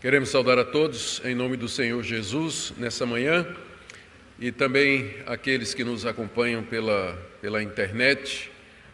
Queremos 0.00 0.28
saudar 0.28 0.56
a 0.60 0.64
todos 0.64 1.20
em 1.24 1.34
nome 1.34 1.56
do 1.56 1.68
Senhor 1.68 2.00
Jesus 2.04 2.72
nessa 2.76 3.04
manhã 3.04 3.44
e 4.38 4.52
também 4.52 5.12
aqueles 5.26 5.74
que 5.74 5.82
nos 5.82 6.06
acompanham 6.06 6.62
pela, 6.62 7.18
pela 7.42 7.60
internet, 7.60 8.48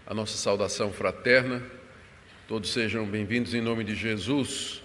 a 0.07 0.15
nossa 0.15 0.35
saudação 0.39 0.91
fraterna. 0.91 1.63
Todos 2.49 2.73
sejam 2.73 3.05
bem-vindos 3.05 3.53
em 3.53 3.61
nome 3.61 3.85
de 3.85 3.95
Jesus. 3.95 4.83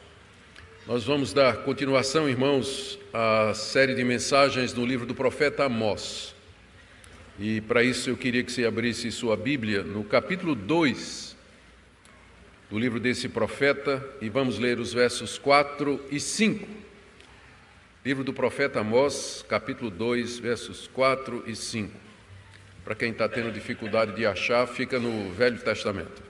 Nós 0.86 1.06
vamos 1.06 1.32
dar 1.32 1.64
continuação, 1.64 2.28
irmãos, 2.28 3.00
à 3.14 3.54
série 3.54 3.96
de 3.96 4.04
mensagens 4.04 4.74
no 4.74 4.86
livro 4.86 5.06
do 5.06 5.16
profeta 5.16 5.64
Amós. 5.64 6.36
E 7.40 7.62
para 7.62 7.82
isso 7.82 8.10
eu 8.10 8.18
queria 8.18 8.44
que 8.44 8.52
você 8.52 8.66
abrisse 8.66 9.10
sua 9.10 9.38
Bíblia 9.38 9.84
no 9.84 10.04
capítulo 10.04 10.54
2 10.54 11.29
do 12.70 12.78
livro 12.78 13.00
desse 13.00 13.28
profeta 13.28 14.06
e 14.22 14.30
vamos 14.30 14.60
ler 14.60 14.80
os 14.80 14.94
versos 14.94 15.40
4 15.40 16.00
e 16.12 16.20
5. 16.20 16.68
Livro 18.06 18.24
do 18.24 18.32
profeta 18.32 18.80
Amós, 18.80 19.44
capítulo 19.50 19.90
2, 19.90 20.38
versos 20.38 20.88
4 20.88 21.44
e 21.48 21.56
5. 21.56 21.92
Para 22.86 22.94
quem 22.94 23.12
está 23.12 23.28
tendo 23.28 23.52
dificuldade 23.52 24.16
de 24.16 24.26
achar, 24.26 24.68
fica 24.68 25.00
no 25.00 25.32
Velho 25.32 25.58
Testamento. 25.60 26.29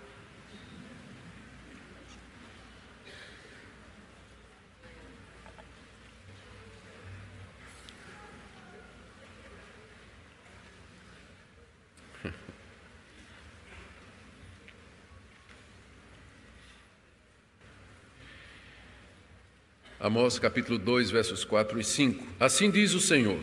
Amós 20.01 20.39
capítulo 20.39 20.79
2, 20.79 21.11
versos 21.11 21.43
4 21.43 21.77
e 21.77 21.83
5. 21.83 22.25
Assim 22.39 22.71
diz 22.71 22.93
o 22.93 23.01
Senhor: 23.01 23.37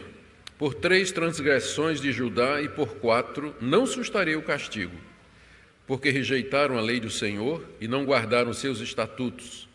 Por 0.57 0.73
três 0.73 1.13
transgressões 1.13 2.01
de 2.01 2.11
Judá 2.11 2.63
e 2.63 2.69
por 2.71 2.97
quatro 2.97 3.55
não 3.61 3.85
sustarei 3.85 4.37
o 4.37 4.43
castigo, 4.43 4.97
porque 5.87 6.09
rejeitaram 6.09 6.79
a 6.79 6.81
lei 6.81 6.99
do 6.99 7.11
Senhor 7.11 7.63
e 7.79 7.87
não 7.87 8.07
guardaram 8.07 8.55
seus 8.55 8.81
estatutos. 8.81 9.69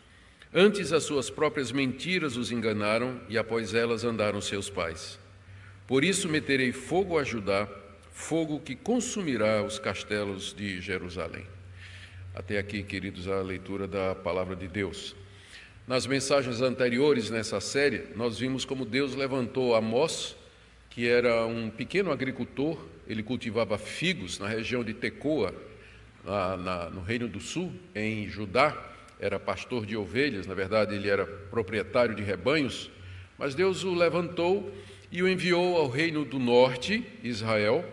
Antes 0.52 0.92
as 0.92 1.04
suas 1.04 1.30
próprias 1.30 1.70
mentiras 1.70 2.36
os 2.36 2.50
enganaram 2.50 3.20
e 3.28 3.38
após 3.38 3.74
elas 3.74 4.02
andaram 4.02 4.40
seus 4.40 4.68
pais. 4.68 5.20
Por 5.86 6.02
isso 6.02 6.28
meterei 6.28 6.72
fogo 6.72 7.16
a 7.16 7.22
Judá, 7.22 7.68
fogo 8.10 8.58
que 8.58 8.74
consumirá 8.74 9.62
os 9.62 9.78
castelos 9.78 10.52
de 10.52 10.80
Jerusalém. 10.80 11.46
Até 12.34 12.58
aqui, 12.58 12.82
queridos, 12.82 13.28
a 13.28 13.40
leitura 13.40 13.86
da 13.86 14.16
palavra 14.16 14.56
de 14.56 14.66
Deus. 14.66 15.14
Nas 15.86 16.06
mensagens 16.06 16.60
anteriores 16.60 17.28
nessa 17.28 17.60
série, 17.60 18.04
nós 18.14 18.38
vimos 18.38 18.64
como 18.64 18.84
Deus 18.84 19.16
levantou 19.16 19.74
Amós, 19.74 20.36
que 20.88 21.08
era 21.08 21.44
um 21.44 21.68
pequeno 21.70 22.12
agricultor, 22.12 22.78
ele 23.04 23.20
cultivava 23.20 23.76
figos 23.76 24.38
na 24.38 24.46
região 24.46 24.84
de 24.84 24.94
Tecoa, 24.94 25.52
na, 26.24 26.56
na, 26.56 26.90
no 26.90 27.02
Reino 27.02 27.26
do 27.26 27.40
Sul, 27.40 27.72
em 27.96 28.28
Judá, 28.28 28.90
era 29.18 29.40
pastor 29.40 29.84
de 29.84 29.96
ovelhas, 29.96 30.46
na 30.46 30.54
verdade 30.54 30.94
ele 30.94 31.08
era 31.08 31.26
proprietário 31.26 32.14
de 32.14 32.22
rebanhos, 32.22 32.88
mas 33.36 33.52
Deus 33.52 33.82
o 33.82 33.92
levantou 33.92 34.72
e 35.10 35.20
o 35.20 35.28
enviou 35.28 35.76
ao 35.76 35.88
Reino 35.88 36.24
do 36.24 36.38
Norte, 36.38 37.04
Israel, 37.24 37.84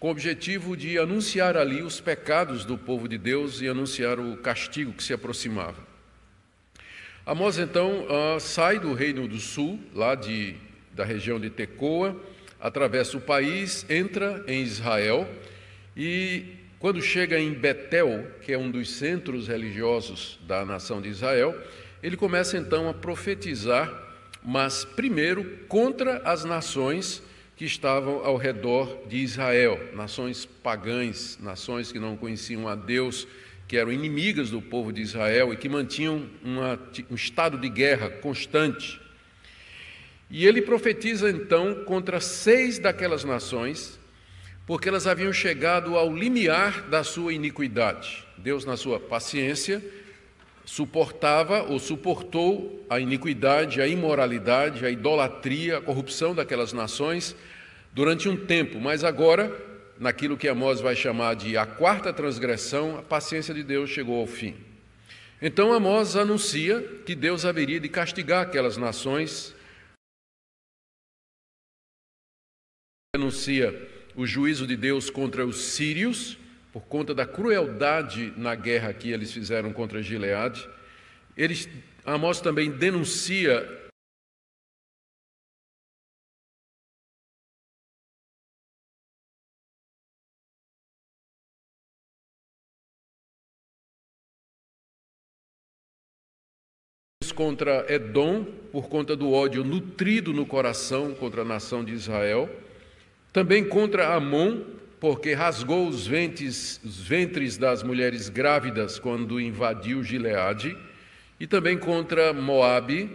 com 0.00 0.08
o 0.08 0.10
objetivo 0.10 0.74
de 0.74 0.98
anunciar 0.98 1.58
ali 1.58 1.82
os 1.82 2.00
pecados 2.00 2.64
do 2.64 2.78
povo 2.78 3.06
de 3.06 3.18
Deus 3.18 3.60
e 3.60 3.68
anunciar 3.68 4.18
o 4.18 4.38
castigo 4.38 4.94
que 4.94 5.02
se 5.02 5.12
aproximava. 5.12 5.87
Amós 7.28 7.58
então 7.58 8.06
uh, 8.06 8.40
sai 8.40 8.78
do 8.78 8.94
Reino 8.94 9.28
do 9.28 9.38
Sul, 9.38 9.78
lá 9.94 10.14
de, 10.14 10.54
da 10.94 11.04
região 11.04 11.38
de 11.38 11.50
Tecoa, 11.50 12.18
atravessa 12.58 13.18
o 13.18 13.20
país, 13.20 13.84
entra 13.90 14.42
em 14.46 14.62
Israel 14.62 15.28
e 15.94 16.56
quando 16.78 17.02
chega 17.02 17.38
em 17.38 17.52
Betel, 17.52 18.26
que 18.40 18.50
é 18.50 18.56
um 18.56 18.70
dos 18.70 18.92
centros 18.92 19.46
religiosos 19.46 20.40
da 20.46 20.64
nação 20.64 21.02
de 21.02 21.10
Israel, 21.10 21.54
ele 22.02 22.16
começa 22.16 22.56
então 22.56 22.88
a 22.88 22.94
profetizar, 22.94 23.92
mas 24.42 24.86
primeiro 24.86 25.44
contra 25.68 26.22
as 26.24 26.46
nações 26.46 27.22
que 27.54 27.66
estavam 27.66 28.24
ao 28.24 28.38
redor 28.38 29.02
de 29.06 29.18
Israel, 29.18 29.78
nações 29.92 30.46
pagãs, 30.46 31.38
nações 31.42 31.92
que 31.92 31.98
não 31.98 32.16
conheciam 32.16 32.66
a 32.66 32.74
Deus, 32.74 33.28
que 33.68 33.76
eram 33.76 33.92
inimigas 33.92 34.48
do 34.48 34.62
povo 34.62 34.90
de 34.90 35.02
Israel 35.02 35.52
e 35.52 35.56
que 35.56 35.68
mantinham 35.68 36.26
uma, 36.42 36.80
um 37.10 37.14
estado 37.14 37.58
de 37.58 37.68
guerra 37.68 38.08
constante. 38.08 38.98
E 40.30 40.46
ele 40.46 40.62
profetiza 40.62 41.28
então 41.28 41.84
contra 41.84 42.18
seis 42.18 42.78
daquelas 42.78 43.24
nações, 43.24 44.00
porque 44.66 44.88
elas 44.88 45.06
haviam 45.06 45.32
chegado 45.34 45.96
ao 45.96 46.14
limiar 46.14 46.88
da 46.88 47.04
sua 47.04 47.34
iniquidade. 47.34 48.24
Deus, 48.38 48.64
na 48.64 48.76
sua 48.76 48.98
paciência, 48.98 49.84
suportava 50.64 51.62
ou 51.62 51.78
suportou 51.78 52.86
a 52.88 52.98
iniquidade, 52.98 53.82
a 53.82 53.86
imoralidade, 53.86 54.84
a 54.84 54.90
idolatria, 54.90 55.76
a 55.76 55.80
corrupção 55.82 56.34
daquelas 56.34 56.72
nações 56.72 57.36
durante 57.92 58.28
um 58.28 58.36
tempo, 58.36 58.80
mas 58.80 59.04
agora 59.04 59.67
naquilo 59.98 60.36
que 60.36 60.48
Amós 60.48 60.80
vai 60.80 60.94
chamar 60.94 61.34
de 61.34 61.56
a 61.56 61.66
quarta 61.66 62.12
transgressão, 62.12 62.98
a 62.98 63.02
paciência 63.02 63.52
de 63.52 63.62
Deus 63.62 63.90
chegou 63.90 64.20
ao 64.20 64.26
fim. 64.26 64.56
Então 65.40 65.72
Amós 65.72 66.16
anuncia 66.16 66.82
que 67.04 67.14
Deus 67.14 67.44
haveria 67.44 67.78
de 67.78 67.88
castigar 67.88 68.42
aquelas 68.42 68.76
nações. 68.76 69.54
Anuncia 73.14 73.88
o 74.14 74.26
juízo 74.26 74.66
de 74.66 74.76
Deus 74.76 75.10
contra 75.10 75.46
os 75.46 75.56
sírios, 75.58 76.36
por 76.72 76.82
conta 76.82 77.14
da 77.14 77.24
crueldade 77.24 78.32
na 78.36 78.54
guerra 78.54 78.92
que 78.92 79.10
eles 79.10 79.32
fizeram 79.32 79.72
contra 79.72 80.02
Gileade. 80.02 80.68
Eles, 81.36 81.68
Amós 82.04 82.40
também 82.40 82.70
denuncia 82.70 83.87
contra 97.38 97.86
Edom, 97.88 98.44
por 98.72 98.88
conta 98.88 99.14
do 99.14 99.30
ódio 99.30 99.62
nutrido 99.62 100.32
no 100.32 100.44
coração 100.44 101.14
contra 101.14 101.42
a 101.42 101.44
nação 101.44 101.84
de 101.84 101.92
Israel, 101.92 102.50
também 103.32 103.62
contra 103.62 104.12
Amon, 104.12 104.62
porque 104.98 105.34
rasgou 105.34 105.86
os 105.86 106.04
ventres, 106.04 106.80
os 106.84 106.98
ventres 106.98 107.56
das 107.56 107.84
mulheres 107.84 108.28
grávidas 108.28 108.98
quando 108.98 109.40
invadiu 109.40 110.02
Gileade, 110.02 110.76
e 111.38 111.46
também 111.46 111.78
contra 111.78 112.32
Moabe, 112.32 113.08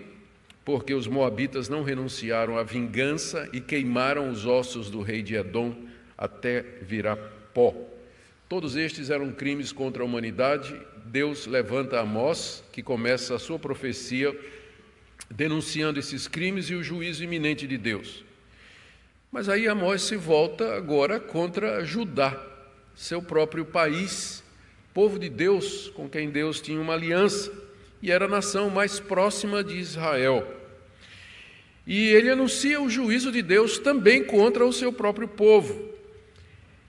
porque 0.63 0.93
os 0.93 1.05
moabitas 1.05 1.67
não 1.67 1.83
renunciaram 1.83 2.57
à 2.57 2.63
vingança 2.63 3.49
e 3.51 3.59
queimaram 3.59 4.29
os 4.29 4.45
ossos 4.45 4.89
do 4.89 5.01
rei 5.01 5.21
de 5.21 5.35
Edom 5.35 5.75
até 6.17 6.61
virar 6.81 7.17
pó. 7.53 7.75
Todos 8.47 8.77
estes 8.77 9.09
eram 9.09 9.33
crimes 9.33 9.73
contra 9.73 10.01
a 10.01 10.05
humanidade 10.05 10.79
Deus 11.05 11.45
levanta 11.45 11.99
Amós, 11.99 12.63
que 12.71 12.81
começa 12.81 13.35
a 13.35 13.39
sua 13.39 13.59
profecia 13.59 14.37
denunciando 15.29 15.99
esses 15.99 16.27
crimes 16.27 16.69
e 16.69 16.75
o 16.75 16.83
juízo 16.83 17.23
iminente 17.23 17.67
de 17.67 17.77
Deus. 17.77 18.23
Mas 19.31 19.49
aí 19.49 19.67
Amós 19.67 20.03
se 20.03 20.15
volta 20.15 20.75
agora 20.75 21.19
contra 21.19 21.83
Judá, 21.83 22.39
seu 22.95 23.21
próprio 23.21 23.65
país, 23.65 24.43
povo 24.93 25.17
de 25.17 25.27
Deus, 25.27 25.89
com 25.95 26.07
quem 26.07 26.29
Deus 26.29 26.61
tinha 26.61 26.79
uma 26.79 26.93
aliança, 26.93 27.51
e 28.01 28.11
era 28.11 28.25
a 28.25 28.29
nação 28.29 28.69
mais 28.69 28.99
próxima 28.99 29.63
de 29.63 29.77
Israel. 29.77 30.61
E 31.85 32.09
ele 32.09 32.29
anuncia 32.29 32.81
o 32.81 32.89
juízo 32.89 33.31
de 33.31 33.41
Deus 33.41 33.77
também 33.77 34.23
contra 34.23 34.65
o 34.65 34.71
seu 34.71 34.93
próprio 34.93 35.27
povo. 35.27 35.89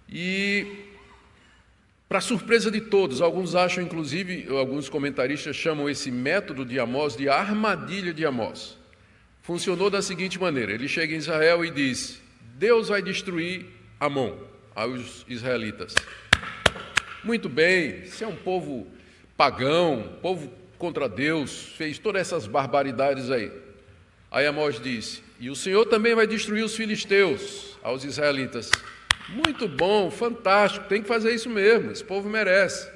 E 0.08 0.83
para 2.14 2.20
surpresa 2.20 2.70
de 2.70 2.80
todos, 2.80 3.20
alguns 3.20 3.56
acham, 3.56 3.82
inclusive, 3.82 4.46
alguns 4.48 4.88
comentaristas 4.88 5.56
chamam 5.56 5.90
esse 5.90 6.12
método 6.12 6.64
de 6.64 6.78
Amós 6.78 7.16
de 7.16 7.28
armadilha 7.28 8.14
de 8.14 8.24
Amós. 8.24 8.78
Funcionou 9.42 9.90
da 9.90 10.00
seguinte 10.00 10.38
maneira: 10.38 10.72
ele 10.72 10.86
chega 10.86 11.12
em 11.12 11.18
Israel 11.18 11.64
e 11.64 11.72
diz: 11.72 12.22
Deus 12.54 12.86
vai 12.86 13.02
destruir 13.02 13.66
Amon, 13.98 14.32
aos 14.76 15.26
israelitas. 15.28 15.92
Muito 17.24 17.48
bem, 17.48 18.06
se 18.06 18.22
é 18.22 18.28
um 18.28 18.36
povo 18.36 18.86
pagão, 19.36 20.16
povo 20.22 20.52
contra 20.78 21.08
Deus, 21.08 21.74
fez 21.76 21.98
todas 21.98 22.20
essas 22.20 22.46
barbaridades 22.46 23.28
aí. 23.28 23.50
Aí 24.30 24.46
Amós 24.46 24.80
disse: 24.80 25.20
E 25.40 25.50
o 25.50 25.56
Senhor 25.56 25.84
também 25.86 26.14
vai 26.14 26.28
destruir 26.28 26.62
os 26.62 26.76
filisteus, 26.76 27.76
aos 27.82 28.04
israelitas. 28.04 28.70
Muito 29.28 29.66
bom, 29.66 30.10
fantástico, 30.10 30.86
tem 30.86 31.02
que 31.02 31.08
fazer 31.08 31.34
isso 31.34 31.48
mesmo, 31.48 31.90
esse 31.90 32.04
povo 32.04 32.28
merece. 32.28 32.90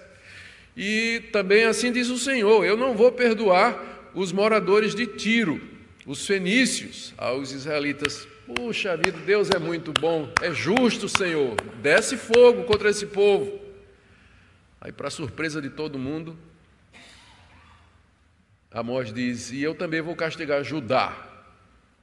E 0.76 1.22
também 1.32 1.64
assim 1.64 1.90
diz 1.90 2.08
o 2.08 2.18
Senhor: 2.18 2.64
eu 2.64 2.76
não 2.76 2.94
vou 2.94 3.10
perdoar 3.10 4.10
os 4.14 4.30
moradores 4.32 4.94
de 4.94 5.06
Tiro, 5.06 5.60
os 6.06 6.26
fenícios, 6.26 7.14
aos 7.16 7.52
israelitas: 7.52 8.28
Puxa 8.54 8.96
vida, 8.96 9.18
Deus 9.26 9.50
é 9.50 9.58
muito 9.58 9.92
bom, 9.92 10.32
é 10.40 10.52
justo, 10.52 11.08
Senhor, 11.08 11.56
desce 11.82 12.16
fogo 12.16 12.64
contra 12.64 12.90
esse 12.90 13.06
povo. 13.06 13.58
Aí, 14.80 14.92
para 14.92 15.10
surpresa 15.10 15.60
de 15.60 15.70
todo 15.70 15.98
mundo, 15.98 16.38
Amós 18.70 19.12
diz: 19.12 19.50
E 19.50 19.62
eu 19.62 19.74
também 19.74 20.00
vou 20.00 20.14
castigar 20.14 20.62
Judá. 20.62 21.27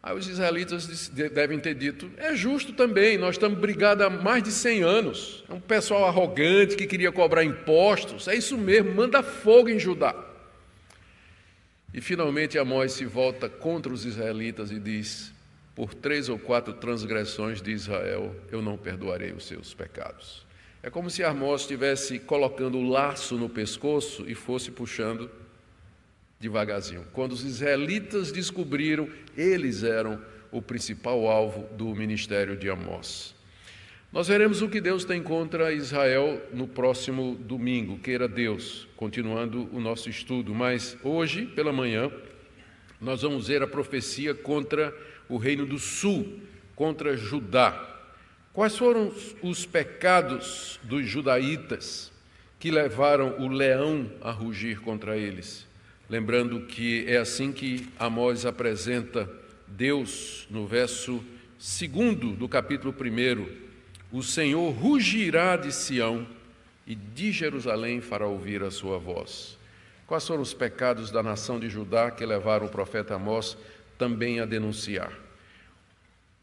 Aí 0.05 0.15
os 0.15 0.27
israelitas 0.27 1.07
devem 1.09 1.59
ter 1.59 1.73
dito: 1.73 2.11
É 2.17 2.35
justo 2.35 2.71
também, 2.73 3.17
nós 3.17 3.33
estamos 3.33 3.57
brigados 3.57 4.05
há 4.05 4.09
mais 4.09 4.43
de 4.43 4.51
100 4.51 4.83
anos. 4.83 5.43
É 5.49 5.53
um 5.53 5.59
pessoal 5.59 6.05
arrogante 6.05 6.75
que 6.75 6.85
queria 6.85 7.11
cobrar 7.11 7.43
impostos. 7.43 8.27
É 8.27 8.35
isso 8.35 8.55
mesmo, 8.55 8.93
manda 8.93 9.23
fogo 9.23 9.67
em 9.67 9.79
Judá. 9.79 10.15
E 11.91 11.99
finalmente 12.01 12.55
Amós 12.59 12.91
se 12.91 13.03
volta 13.03 13.49
contra 13.49 13.91
os 13.91 14.05
israelitas 14.05 14.69
e 14.69 14.79
diz: 14.79 15.33
Por 15.73 15.95
três 15.95 16.29
ou 16.29 16.37
quatro 16.37 16.73
transgressões 16.73 17.59
de 17.59 17.71
Israel, 17.71 18.35
eu 18.51 18.61
não 18.61 18.77
perdoarei 18.77 19.31
os 19.31 19.47
seus 19.47 19.73
pecados. 19.73 20.45
É 20.83 20.89
como 20.91 21.09
se 21.09 21.23
Amós 21.23 21.61
estivesse 21.61 22.19
colocando 22.19 22.77
o 22.77 22.87
laço 22.87 23.37
no 23.37 23.49
pescoço 23.49 24.23
e 24.27 24.35
fosse 24.35 24.69
puxando 24.69 25.31
devagarzinho. 26.39 27.05
Quando 27.13 27.31
os 27.31 27.43
israelitas 27.43 28.31
descobriram, 28.31 29.09
eles 29.37 29.83
eram 29.83 30.21
o 30.51 30.61
principal 30.61 31.27
alvo 31.27 31.67
do 31.75 31.93
ministério 31.95 32.55
de 32.55 32.69
Amós. 32.69 33.35
Nós 34.11 34.29
veremos 34.29 34.61
o 34.61 34.69
que 34.69 34.79
Deus 34.79 35.03
tem 35.03 35.21
contra 35.21 35.73
Israel 35.73 36.41
no 36.53 36.67
próximo 36.67 37.35
domingo, 37.35 37.99
queira 37.99 38.27
Deus, 38.29 38.87
continuando 38.95 39.67
o 39.73 39.79
nosso 39.81 40.09
estudo. 40.09 40.55
Mas 40.55 40.95
hoje, 41.03 41.45
pela 41.45 41.73
manhã, 41.73 42.09
nós 43.01 43.23
vamos 43.23 43.49
ver 43.49 43.61
a 43.61 43.67
profecia 43.67 44.33
contra 44.33 44.95
o 45.27 45.35
reino 45.35 45.65
do 45.65 45.77
sul, 45.77 46.39
contra 46.75 47.17
Judá. 47.17 47.93
Quais 48.53 48.77
foram 48.77 49.13
os 49.41 49.65
pecados 49.65 50.79
dos 50.83 51.05
judaítas 51.05 52.09
que 52.57 52.71
levaram 52.71 53.37
o 53.41 53.49
leão 53.49 54.09
a 54.21 54.31
rugir 54.31 54.79
contra 54.79 55.17
eles? 55.17 55.67
Lembrando 56.07 56.61
que 56.67 57.03
é 57.07 57.17
assim 57.17 57.51
que 57.51 57.87
Amós 57.97 58.45
apresenta 58.45 59.27
Deus 59.67 60.45
no 60.51 60.67
verso 60.67 61.23
segundo 61.57 62.33
do 62.33 62.47
capítulo 62.47 62.93
1. 62.93 63.65
O 64.15 64.21
Senhor 64.21 64.69
rugirá 64.71 65.57
de 65.57 65.71
Sião 65.73 66.27
e 66.85 66.93
de 66.93 67.31
Jerusalém 67.31 68.01
fará 68.01 68.27
ouvir 68.27 68.61
a 68.61 68.69
sua 68.69 68.99
voz. 68.99 69.57
Quais 70.05 70.27
foram 70.27 70.43
os 70.43 70.53
pecados 70.53 71.09
da 71.09 71.23
nação 71.23 71.59
de 71.59 71.69
Judá 71.69 72.11
que 72.11 72.23
levaram 72.23 72.67
o 72.67 72.69
profeta 72.71 73.15
Amós 73.15 73.57
também 73.97 74.39
a 74.39 74.45
denunciar? 74.45 75.11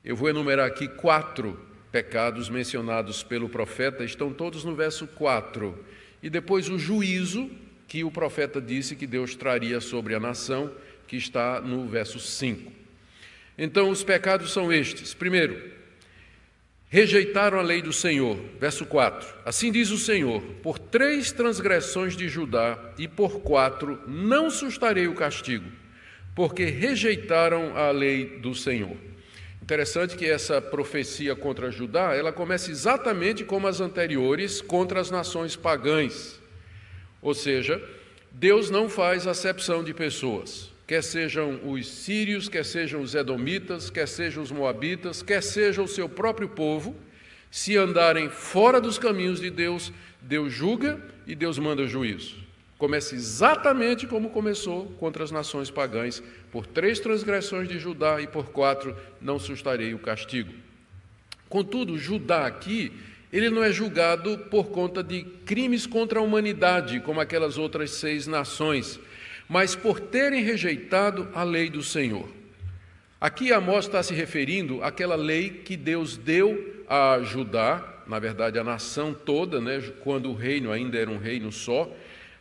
Eu 0.05 0.17
vou 0.17 0.29
enumerar 0.29 0.67
aqui 0.67 0.89
quatro 0.89 1.57
pecados 1.93 2.49
mencionados 2.49 3.23
pelo 3.23 3.49
profeta, 3.49 4.03
estão 4.03 4.33
todos 4.33 4.65
no 4.65 4.75
verso 4.75 5.07
4. 5.07 5.79
E 6.21 6.29
depois 6.29 6.69
o 6.69 6.77
juízo 6.77 7.49
que 7.93 8.03
o 8.03 8.11
profeta 8.11 8.59
disse 8.59 8.97
que 8.97 9.07
Deus 9.07 9.37
traria 9.37 9.79
sobre 9.79 10.15
a 10.15 10.19
nação, 10.19 10.73
que 11.07 11.15
está 11.15 11.61
no 11.61 11.87
verso 11.87 12.19
5. 12.19 12.73
Então, 13.59 13.91
os 13.91 14.03
pecados 14.03 14.51
são 14.51 14.73
estes: 14.73 15.13
primeiro, 15.13 15.71
rejeitaram 16.89 17.59
a 17.59 17.63
lei 17.63 17.83
do 17.83 17.93
Senhor, 17.93 18.39
verso 18.59 18.87
4. 18.87 19.29
Assim 19.45 19.71
diz 19.71 19.91
o 19.91 19.99
Senhor: 19.99 20.41
por 20.63 20.79
três 20.79 21.33
transgressões 21.33 22.17
de 22.17 22.31
Judá 22.31 22.79
e 22.97 23.07
por 23.07 23.41
quatro 23.41 24.01
não 24.09 24.49
sustarei 24.49 25.07
o 25.07 25.15
castigo, 25.15 25.71
porque 26.35 26.65
rejeitaram 26.65 27.77
a 27.77 27.91
lei 27.91 28.39
do 28.39 28.55
Senhor. 28.55 28.97
Interessante 29.61 30.17
que 30.17 30.25
essa 30.25 30.63
profecia 30.63 31.37
contra 31.37 31.71
Judá, 31.71 32.15
ela 32.15 32.33
começa 32.33 32.71
exatamente 32.71 33.45
como 33.45 33.67
as 33.67 33.83
anteriores 33.83 34.63
contra 34.63 34.99
as 34.99 35.11
nações 35.11 35.57
pagãs. 35.57 36.41
Ou 37.23 37.33
seja, 37.33 37.83
Deus 38.33 38.69
não 38.69 38.89
faz 38.89 39.27
acepção 39.27 39.85
de 39.85 39.95
pessoas, 39.95 40.71
quer 40.87 41.03
sejam 41.03 41.61
os 41.65 41.87
sírios, 41.87 42.49
quer 42.49 42.65
sejam 42.65 43.01
os 43.01 43.15
edomitas, 43.15 43.89
quer 43.89 44.09
sejam 44.09 44.43
os 44.43 44.51
moabitas, 44.51 45.23
quer 45.23 45.43
seja 45.43 45.81
o 45.81 45.89
seu 45.89 46.09
próprio 46.09 46.49
povo, 46.49 46.97
se 47.51 47.77
andarem 47.77 48.29
fora 48.29 48.81
dos 48.81 48.99
caminhos 48.99 49.41
de 49.41 49.51
Deus, 49.51 49.93
Deus 50.21 50.53
julga 50.53 51.01
e 51.27 51.35
Deus 51.35 51.59
manda 51.59 51.87
juízo. 51.87 52.43
Começa 52.83 53.15
exatamente 53.15 54.09
como 54.09 54.31
começou 54.31 54.87
contra 54.99 55.23
as 55.23 55.31
nações 55.31 55.71
pagãs. 55.71 56.21
Por 56.51 56.67
três 56.67 56.99
transgressões 56.99 57.69
de 57.69 57.79
Judá 57.79 58.21
e 58.21 58.27
por 58.27 58.47
quatro 58.47 58.97
não 59.21 59.39
sustarei 59.39 59.95
o 59.95 60.01
castigo. 60.01 60.53
Contudo, 61.49 61.97
Judá 61.97 62.45
aqui 62.45 62.91
ele 63.33 63.49
não 63.49 63.65
é 63.65 63.73
julgado 63.73 64.37
por 64.51 64.65
conta 64.69 65.03
de 65.03 65.23
crimes 65.23 65.87
contra 65.87 66.19
a 66.19 66.23
humanidade, 66.23 67.01
como 67.01 67.21
aquelas 67.21 67.57
outras 67.57 67.93
seis 67.93 68.27
nações, 68.27 69.01
mas 69.49 69.75
por 69.75 69.99
terem 69.99 70.43
rejeitado 70.43 71.29
a 71.35 71.43
lei 71.43 71.71
do 71.71 71.83
Senhor. 71.83 72.29
Aqui 73.19 73.53
Amós 73.53 73.87
está 73.87 74.03
se 74.03 74.13
referindo 74.13 74.83
àquela 74.83 75.15
lei 75.15 75.49
que 75.49 75.77
Deus 75.77 76.17
deu 76.17 76.85
a 76.89 77.21
Judá, 77.23 78.03
na 78.07 78.19
verdade 78.19 78.59
a 78.59 78.65
nação 78.65 79.15
toda, 79.15 79.61
né, 79.61 79.83
quando 80.01 80.29
o 80.29 80.35
reino 80.35 80.71
ainda 80.71 80.99
era 80.99 81.11
um 81.11 81.19
reino 81.19 81.51
só, 81.51 81.91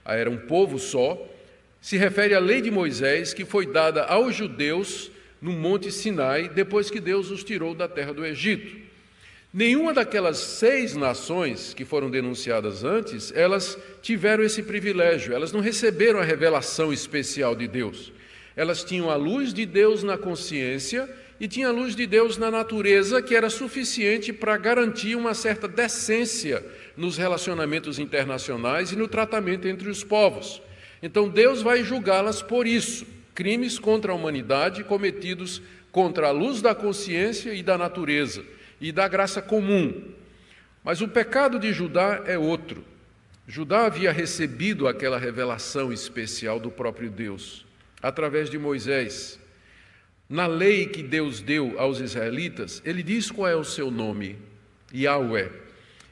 era 0.04 0.30
um 0.30 0.38
povo 0.38 0.78
só, 0.78 1.18
se 1.80 1.98
refere 1.98 2.34
à 2.34 2.40
lei 2.40 2.62
de 2.62 2.70
Moisés 2.70 3.34
que 3.34 3.46
foi 3.46 3.66
dada 3.66 4.04
aos 4.04 4.36
judeus 4.36 5.10
no 5.42 5.52
Monte 5.52 5.92
Sinai, 5.92 6.50
depois 6.50 6.92
que 6.92 7.00
Deus 7.00 7.32
os 7.32 7.44
tirou 7.44 7.74
da 7.74 7.88
terra 7.88 8.14
do 8.14 8.26
Egito. 8.26 8.91
Nenhuma 9.53 9.94
daquelas 9.94 10.38
seis 10.38 10.95
nações 10.95 11.74
que 11.74 11.83
foram 11.83 12.09
denunciadas 12.09 12.86
antes, 12.86 13.33
elas 13.36 13.77
tiveram 14.01 14.45
esse 14.45 14.63
privilégio, 14.63 15.33
elas 15.33 15.51
não 15.51 15.59
receberam 15.59 16.21
a 16.21 16.24
revelação 16.24 16.94
especial 16.94 17.53
de 17.53 17.68
Deus. 17.68 18.13
Elas 18.56 18.81
tinham 18.81 19.09
a 19.09 19.15
luz 19.15 19.53
de 19.53 19.65
Deus 19.65 20.03
na 20.03 20.18
consciência 20.18 21.09
e 21.38 21.50
tinha 21.50 21.68
a 21.68 21.71
luz 21.71 21.98
de 21.98 22.07
Deus 22.07 22.38
na 22.38 22.50
natureza, 22.50 23.21
que 23.21 23.36
era 23.36 23.50
suficiente 23.50 24.31
para 24.31 24.56
garantir 24.56 25.18
uma 25.18 25.33
certa 25.33 25.68
decência 25.68 26.65
nos 26.95 27.18
relacionamentos 27.18 28.00
internacionais 28.00 28.94
e 28.94 28.95
no 28.95 29.07
tratamento 29.07 29.68
entre 29.68 29.89
os 29.89 30.01
povos. 30.01 30.61
Então 31.04 31.28
Deus 31.28 31.61
vai 31.61 31.83
julgá-las 31.83 32.42
por 32.42 32.66
isso, 32.66 33.06
crimes 33.35 33.78
contra 33.78 34.14
a 34.14 34.16
humanidade 34.16 34.85
cometidos 34.85 35.61
contra 35.92 36.28
a 36.28 36.31
luz 36.31 36.61
da 36.61 36.73
consciência 36.73 37.54
e 37.54 37.61
da 37.61 37.78
natureza 37.78 38.42
e 38.81 38.92
da 38.92 39.07
graça 39.07 39.42
comum. 39.42 40.11
Mas 40.83 41.00
o 41.00 41.07
pecado 41.07 41.59
de 41.59 41.71
Judá 41.71 42.23
é 42.26 42.38
outro. 42.38 42.83
Judá 43.47 43.85
havia 43.85 44.11
recebido 44.11 44.88
aquela 44.88 45.19
revelação 45.19 45.94
especial 45.94 46.59
do 46.59 46.71
próprio 46.71 47.09
Deus, 47.09 47.66
através 48.02 48.50
de 48.50 48.57
Moisés. 48.57 49.40
Na 50.28 50.47
lei 50.47 50.88
que 50.88 51.04
Deus 51.04 51.42
deu 51.42 51.80
aos 51.80 52.00
israelitas, 52.00 52.81
ele 52.83 53.04
diz 53.04 53.30
qual 53.30 53.47
é 53.47 53.56
o 53.56 53.64
seu 53.64 53.92
nome, 53.92 54.38
Yahweh. 54.94 55.52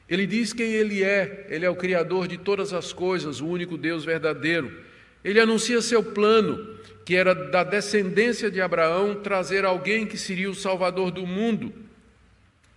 Ele 0.08 0.26
diz 0.26 0.52
quem 0.52 0.72
ele 0.72 1.02
é, 1.02 1.46
ele 1.48 1.64
é 1.64 1.70
o 1.70 1.76
Criador 1.76 2.28
de 2.28 2.36
todas 2.36 2.72
as 2.72 2.92
coisas, 2.92 3.40
o 3.40 3.46
único 3.46 3.78
Deus 3.78 4.04
verdadeiro. 4.04 4.84
Ele 5.24 5.40
anuncia 5.40 5.80
seu 5.80 6.02
plano, 6.02 6.76
que 7.04 7.16
era 7.16 7.34
da 7.34 7.64
descendência 7.64 8.50
de 8.50 8.60
Abraão 8.60 9.14
trazer 9.16 9.64
alguém 9.64 10.06
que 10.06 10.18
seria 10.18 10.50
o 10.50 10.54
Salvador 10.54 11.10
do 11.10 11.26
mundo. 11.26 11.72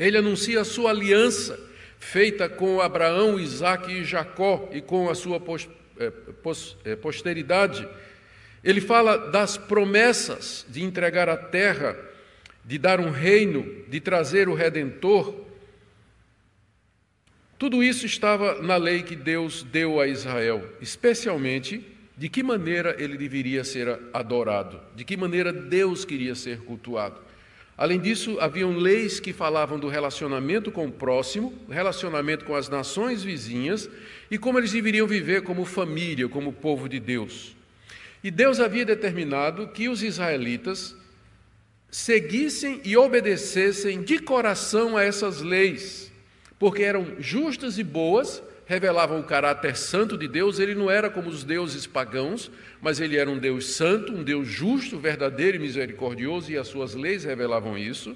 Ele 0.03 0.17
anuncia 0.17 0.59
a 0.59 0.65
sua 0.65 0.89
aliança 0.89 1.57
feita 1.97 2.49
com 2.49 2.81
Abraão, 2.81 3.39
Isaac 3.39 3.89
e 3.89 4.03
Jacó 4.03 4.69
e 4.73 4.81
com 4.81 5.09
a 5.09 5.15
sua 5.15 5.41
é, 5.97 6.11
é, 6.83 6.95
posteridade. 6.97 7.87
Ele 8.61 8.81
fala 8.81 9.17
das 9.17 9.57
promessas 9.57 10.65
de 10.67 10.83
entregar 10.83 11.29
a 11.29 11.37
terra, 11.37 11.97
de 12.65 12.77
dar 12.77 12.99
um 12.99 13.11
reino, 13.11 13.85
de 13.87 14.01
trazer 14.01 14.49
o 14.49 14.53
redentor. 14.53 15.33
Tudo 17.57 17.81
isso 17.81 18.05
estava 18.05 18.61
na 18.61 18.75
lei 18.75 19.03
que 19.03 19.15
Deus 19.15 19.63
deu 19.63 20.01
a 20.01 20.07
Israel, 20.07 20.67
especialmente 20.81 21.81
de 22.17 22.27
que 22.27 22.43
maneira 22.43 22.93
ele 22.99 23.15
deveria 23.17 23.63
ser 23.63 23.97
adorado, 24.13 24.81
de 24.95 25.05
que 25.05 25.15
maneira 25.15 25.53
Deus 25.53 26.03
queria 26.03 26.35
ser 26.35 26.59
cultuado. 26.59 27.21
Além 27.77 27.99
disso, 27.99 28.37
haviam 28.39 28.77
leis 28.77 29.19
que 29.19 29.33
falavam 29.33 29.79
do 29.79 29.87
relacionamento 29.87 30.71
com 30.71 30.85
o 30.85 30.91
próximo, 30.91 31.53
relacionamento 31.69 32.45
com 32.45 32.55
as 32.55 32.69
nações 32.69 33.23
vizinhas 33.23 33.89
e 34.29 34.37
como 34.37 34.59
eles 34.59 34.71
deveriam 34.71 35.07
viver 35.07 35.41
como 35.41 35.65
família, 35.65 36.29
como 36.29 36.53
povo 36.53 36.87
de 36.87 36.99
Deus. 36.99 37.55
E 38.23 38.29
Deus 38.29 38.59
havia 38.59 38.85
determinado 38.85 39.67
que 39.67 39.89
os 39.89 40.03
israelitas 40.03 40.95
seguissem 41.89 42.79
e 42.83 42.95
obedecessem 42.95 44.01
de 44.01 44.19
coração 44.19 44.95
a 44.95 45.03
essas 45.03 45.41
leis, 45.41 46.11
porque 46.59 46.83
eram 46.83 47.15
justas 47.19 47.77
e 47.77 47.83
boas 47.83 48.41
revelavam 48.65 49.19
o 49.19 49.23
caráter 49.23 49.75
santo 49.75 50.17
de 50.17 50.27
Deus. 50.27 50.59
Ele 50.59 50.75
não 50.75 50.89
era 50.89 51.09
como 51.09 51.29
os 51.29 51.43
deuses 51.43 51.85
pagãos, 51.85 52.51
mas 52.81 52.99
ele 52.99 53.17
era 53.17 53.29
um 53.29 53.37
Deus 53.37 53.75
santo, 53.75 54.13
um 54.13 54.23
Deus 54.23 54.47
justo, 54.47 54.97
verdadeiro 54.97 55.57
e 55.57 55.59
misericordioso, 55.59 56.51
e 56.51 56.57
as 56.57 56.67
suas 56.67 56.93
leis 56.93 57.23
revelavam 57.23 57.77
isso. 57.77 58.15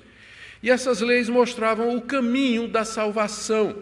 E 0.62 0.70
essas 0.70 1.02
leis 1.02 1.30
mostravam 1.30 1.96
o 1.96 2.02
caminho 2.02 2.68
da 2.68 2.84
salvação, 2.84 3.76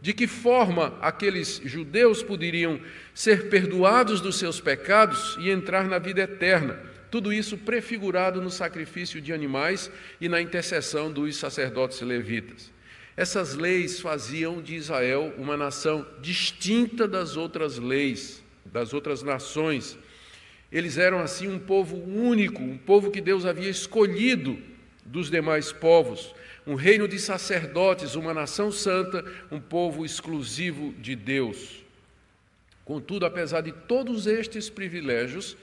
de 0.00 0.12
que 0.12 0.26
forma 0.26 0.96
aqueles 1.00 1.60
judeus 1.64 2.22
poderiam 2.22 2.80
ser 3.14 3.48
perdoados 3.48 4.20
dos 4.20 4.38
seus 4.38 4.60
pecados 4.60 5.36
e 5.40 5.50
entrar 5.50 5.86
na 5.86 5.98
vida 5.98 6.22
eterna. 6.22 6.78
Tudo 7.10 7.32
isso 7.32 7.56
prefigurado 7.56 8.42
no 8.42 8.50
sacrifício 8.50 9.20
de 9.20 9.32
animais 9.32 9.90
e 10.20 10.28
na 10.28 10.40
intercessão 10.40 11.10
dos 11.10 11.36
sacerdotes 11.36 12.00
levitas. 12.00 12.75
Essas 13.16 13.54
leis 13.54 13.98
faziam 13.98 14.60
de 14.60 14.74
Israel 14.74 15.32
uma 15.38 15.56
nação 15.56 16.06
distinta 16.20 17.08
das 17.08 17.34
outras 17.34 17.78
leis, 17.78 18.44
das 18.66 18.92
outras 18.92 19.22
nações. 19.22 19.98
Eles 20.70 20.98
eram 20.98 21.20
assim 21.20 21.48
um 21.48 21.58
povo 21.58 21.96
único, 21.96 22.62
um 22.62 22.76
povo 22.76 23.10
que 23.10 23.22
Deus 23.22 23.46
havia 23.46 23.70
escolhido 23.70 24.58
dos 25.02 25.30
demais 25.30 25.72
povos, 25.72 26.34
um 26.66 26.74
reino 26.74 27.08
de 27.08 27.18
sacerdotes, 27.18 28.16
uma 28.16 28.34
nação 28.34 28.70
santa, 28.70 29.24
um 29.50 29.60
povo 29.60 30.04
exclusivo 30.04 30.92
de 31.00 31.16
Deus. 31.16 31.82
Contudo, 32.84 33.24
apesar 33.24 33.62
de 33.62 33.72
todos 33.72 34.26
estes 34.26 34.68
privilégios, 34.68 35.56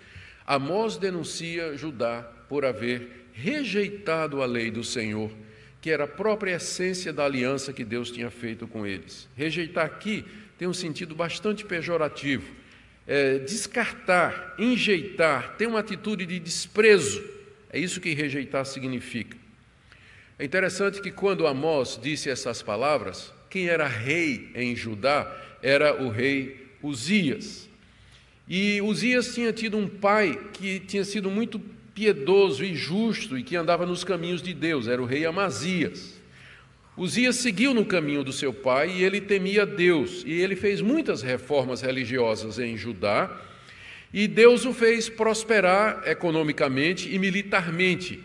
Amós 0.46 0.98
denuncia 0.98 1.78
Judá 1.78 2.24
por 2.50 2.66
haver 2.66 3.28
rejeitado 3.32 4.42
a 4.42 4.46
lei 4.46 4.72
do 4.72 4.84
Senhor 4.84 5.32
que 5.84 5.92
era 5.92 6.06
a 6.06 6.08
própria 6.08 6.56
essência 6.56 7.12
da 7.12 7.25
aliança 7.25 7.74
que 7.74 7.84
Deus 7.84 8.10
tinha 8.10 8.32
feito 8.32 8.66
com 8.66 8.88
eles. 8.88 9.28
Rejeitar 9.36 9.86
aqui 9.86 10.24
tem 10.58 10.66
um 10.66 10.74
sentido 10.74 11.13
bastante 11.13 11.66
pejorativo. 11.66 12.50
É, 13.06 13.40
descartar, 13.40 14.56
enjeitar, 14.58 15.58
tem 15.58 15.68
uma 15.68 15.80
atitude 15.80 16.25
de 16.25 16.40
desprezo. 16.40 17.22
É 17.70 17.78
isso 17.78 18.00
que 18.00 18.13
rejeitar 18.13 18.66
significa. 18.66 19.36
É 20.40 20.46
interessante 20.46 21.02
que 21.02 21.12
quando 21.12 21.46
Amós 21.46 22.00
disse 22.02 22.30
essas 22.30 22.62
palavras, 22.62 23.34
quem 23.50 23.68
era 23.68 23.86
rei 23.86 24.52
em 24.56 24.78
Judá 24.78 25.30
era 25.62 26.02
o 26.02 26.08
rei 26.08 26.66
Uzias. 26.82 27.68
E 28.48 28.82
Uzias 28.82 29.36
tinha 29.36 29.52
tido 29.52 29.78
um 29.78 29.90
pai 29.90 30.50
que 30.54 30.80
tinha 30.80 31.04
sido 31.04 31.30
muito 31.30 31.60
piedoso 31.94 32.64
e 32.64 32.76
justo 32.76 33.38
e 33.38 33.44
que 33.44 33.56
andava 33.56 33.86
nos 33.86 34.04
caminhos 34.04 34.42
de 34.42 34.54
Deus, 34.54 34.88
era 34.88 35.02
o 35.02 35.06
rei 35.06 35.26
Amazias. 35.26 36.22
Uzias 36.96 37.38
seguiu 37.38 37.74
no 37.74 37.86
caminho 37.86 38.24
do 38.24 38.32
seu 38.32 38.54
pai 38.54 38.92
e 38.92 39.04
ele 39.04 39.20
temia 39.20 39.66
Deus, 39.66 40.24
e 40.26 40.34
ele 40.34 40.56
fez 40.56 40.80
muitas 40.80 41.22
reformas 41.22 41.82
religiosas 41.82 42.60
em 42.60 42.78
Judá, 42.78 43.36
e 44.14 44.28
Deus 44.28 44.64
o 44.64 44.74
fez 44.74 45.10
prosperar 45.10 46.04
economicamente 46.06 47.12
e 47.12 47.18
militarmente. 47.18 48.20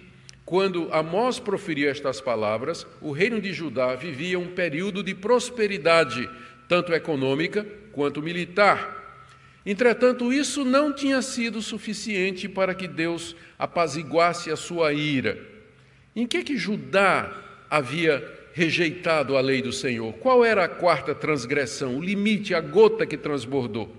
Quando 0.45 0.93
Amós 0.93 1.39
proferiu 1.39 1.91
estas 1.91 2.21
palavras, 2.21 2.87
o 3.01 3.11
reino 3.11 3.41
de 3.41 3.53
Judá 3.55 3.95
vivia 3.95 4.39
um 4.39 4.49
período 4.49 5.03
de 5.03 5.15
prosperidade, 5.15 6.29
tanto 6.69 6.93
econômica 6.93 7.67
quanto 7.93 8.23
militar. 8.23 8.98
Entretanto, 9.71 10.33
isso 10.33 10.65
não 10.65 10.91
tinha 10.91 11.21
sido 11.21 11.61
suficiente 11.61 12.49
para 12.49 12.75
que 12.75 12.89
Deus 12.89 13.37
apaziguasse 13.59 14.51
a 14.51 14.57
sua 14.57 14.95
ira. 14.95 15.39
Em 16.17 16.27
que 16.27 16.43
que 16.43 16.57
Judá 16.57 17.31
havia 17.69 18.27
rejeitado 18.55 19.37
a 19.37 19.43
lei 19.43 19.61
do 19.61 19.71
Senhor? 19.71 20.15
Qual 20.15 20.43
era 20.43 20.65
a 20.65 20.69
quarta 20.69 21.15
transgressão, 21.15 21.99
o 21.99 22.03
limite, 22.03 22.55
a 22.55 22.63
gota 22.63 23.05
que 23.05 23.19
transbordou? 23.19 23.95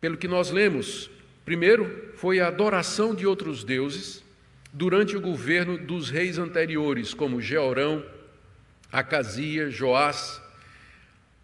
Pelo 0.00 0.16
que 0.16 0.26
nós 0.26 0.50
lemos, 0.50 1.08
primeiro 1.44 2.10
foi 2.16 2.40
a 2.40 2.48
adoração 2.48 3.14
de 3.14 3.24
outros 3.24 3.62
deuses 3.62 4.24
durante 4.72 5.16
o 5.16 5.20
governo 5.20 5.78
dos 5.78 6.10
reis 6.10 6.38
anteriores, 6.38 7.14
como 7.14 7.40
Jeorão, 7.40 8.04
Acasias, 8.90 9.72
Joás, 9.72 10.39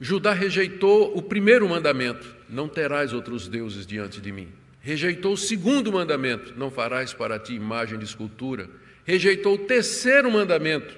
Judá 0.00 0.32
rejeitou 0.32 1.16
o 1.16 1.22
primeiro 1.22 1.68
mandamento: 1.68 2.34
não 2.48 2.68
terás 2.68 3.12
outros 3.12 3.48
deuses 3.48 3.86
diante 3.86 4.20
de 4.20 4.30
mim. 4.30 4.48
Rejeitou 4.80 5.32
o 5.32 5.38
segundo 5.38 5.90
mandamento: 5.90 6.52
não 6.56 6.70
farás 6.70 7.14
para 7.14 7.38
ti 7.38 7.54
imagem 7.54 7.98
de 7.98 8.04
escultura. 8.04 8.68
Rejeitou 9.04 9.54
o 9.54 9.58
terceiro 9.58 10.30
mandamento: 10.30 10.94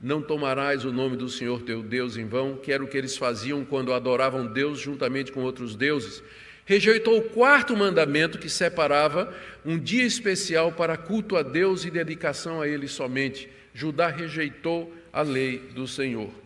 não 0.00 0.22
tomarás 0.22 0.84
o 0.84 0.92
nome 0.92 1.16
do 1.16 1.28
Senhor 1.28 1.62
teu 1.62 1.82
Deus 1.82 2.16
em 2.16 2.26
vão, 2.26 2.56
que 2.56 2.72
era 2.72 2.82
o 2.82 2.88
que 2.88 2.96
eles 2.96 3.16
faziam 3.16 3.64
quando 3.64 3.92
adoravam 3.92 4.46
Deus 4.46 4.78
juntamente 4.78 5.30
com 5.30 5.42
outros 5.42 5.76
deuses. 5.76 6.22
Rejeitou 6.66 7.18
o 7.18 7.22
quarto 7.22 7.76
mandamento, 7.76 8.38
que 8.38 8.48
separava 8.48 9.34
um 9.66 9.78
dia 9.78 10.02
especial 10.02 10.72
para 10.72 10.96
culto 10.96 11.36
a 11.36 11.42
Deus 11.42 11.84
e 11.84 11.90
dedicação 11.90 12.62
a 12.62 12.66
Ele 12.66 12.88
somente. 12.88 13.50
Judá 13.74 14.08
rejeitou 14.08 14.94
a 15.12 15.20
lei 15.20 15.58
do 15.74 15.86
Senhor. 15.86 16.43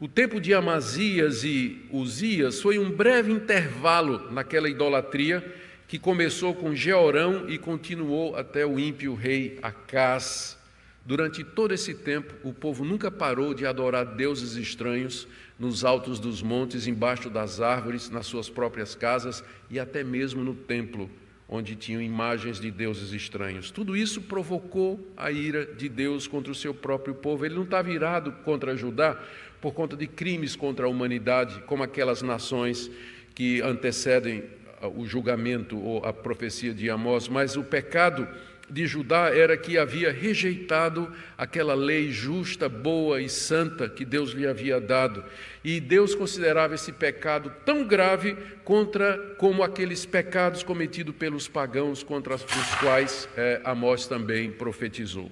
O 0.00 0.08
tempo 0.08 0.40
de 0.40 0.54
Amazias 0.54 1.44
e 1.44 1.86
Uzias 1.90 2.58
foi 2.62 2.78
um 2.78 2.90
breve 2.90 3.30
intervalo 3.30 4.32
naquela 4.32 4.66
idolatria 4.66 5.44
que 5.86 5.98
começou 5.98 6.54
com 6.54 6.74
Jeorão 6.74 7.46
e 7.50 7.58
continuou 7.58 8.34
até 8.34 8.64
o 8.64 8.80
ímpio 8.80 9.14
rei 9.14 9.58
Acás. 9.60 10.58
Durante 11.04 11.44
todo 11.44 11.74
esse 11.74 11.92
tempo, 11.92 12.34
o 12.42 12.54
povo 12.54 12.82
nunca 12.82 13.10
parou 13.10 13.52
de 13.52 13.66
adorar 13.66 14.06
deuses 14.06 14.56
estranhos 14.56 15.28
nos 15.58 15.84
altos 15.84 16.18
dos 16.18 16.40
montes, 16.40 16.86
embaixo 16.86 17.28
das 17.28 17.60
árvores, 17.60 18.08
nas 18.08 18.24
suas 18.24 18.48
próprias 18.48 18.94
casas 18.94 19.44
e 19.68 19.78
até 19.78 20.02
mesmo 20.02 20.42
no 20.42 20.54
templo, 20.54 21.10
onde 21.46 21.76
tinham 21.76 22.00
imagens 22.00 22.58
de 22.58 22.70
deuses 22.70 23.12
estranhos. 23.12 23.70
Tudo 23.70 23.94
isso 23.94 24.22
provocou 24.22 25.12
a 25.14 25.30
ira 25.30 25.66
de 25.66 25.90
Deus 25.90 26.26
contra 26.26 26.50
o 26.50 26.54
seu 26.54 26.72
próprio 26.72 27.14
povo. 27.14 27.44
Ele 27.44 27.56
não 27.56 27.64
está 27.64 27.82
virado 27.82 28.32
contra 28.44 28.76
Judá, 28.76 29.20
por 29.60 29.72
conta 29.72 29.96
de 29.96 30.06
crimes 30.06 30.56
contra 30.56 30.86
a 30.86 30.88
humanidade, 30.88 31.62
como 31.66 31.82
aquelas 31.82 32.22
nações 32.22 32.90
que 33.34 33.60
antecedem 33.62 34.44
ah, 34.80 34.88
o 34.88 35.06
julgamento 35.06 35.78
ou 35.78 36.04
a 36.04 36.12
profecia 36.12 36.72
de 36.72 36.88
Amós, 36.90 37.28
mas 37.28 37.56
o 37.56 37.62
pecado 37.62 38.26
de 38.70 38.86
Judá 38.86 39.34
era 39.34 39.56
que 39.56 39.76
havia 39.76 40.12
rejeitado 40.12 41.12
aquela 41.36 41.74
lei 41.74 42.10
justa, 42.10 42.68
boa 42.68 43.20
e 43.20 43.28
santa 43.28 43.88
que 43.88 44.04
Deus 44.04 44.30
lhe 44.30 44.46
havia 44.46 44.80
dado. 44.80 45.24
E 45.64 45.80
Deus 45.80 46.14
considerava 46.14 46.76
esse 46.76 46.92
pecado 46.92 47.52
tão 47.64 47.84
grave 47.84 48.36
contra 48.64 49.18
como 49.38 49.62
aqueles 49.62 50.06
pecados 50.06 50.62
cometidos 50.62 51.14
pelos 51.16 51.48
pagãos 51.48 52.02
contra 52.02 52.36
os 52.36 52.74
quais 52.80 53.28
eh, 53.36 53.60
Amós 53.64 54.06
também 54.06 54.50
profetizou. 54.52 55.30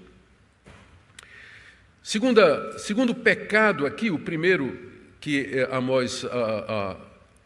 Segunda, 2.02 2.78
segundo 2.78 3.14
pecado 3.14 3.84
aqui, 3.84 4.10
o 4.10 4.18
primeiro 4.18 4.78
que 5.20 5.50
eh, 5.52 5.68
Amós 5.70 6.24
a, 6.24 6.28
ah, 6.28 6.32
a, 6.32 6.90
ah, 6.92 6.96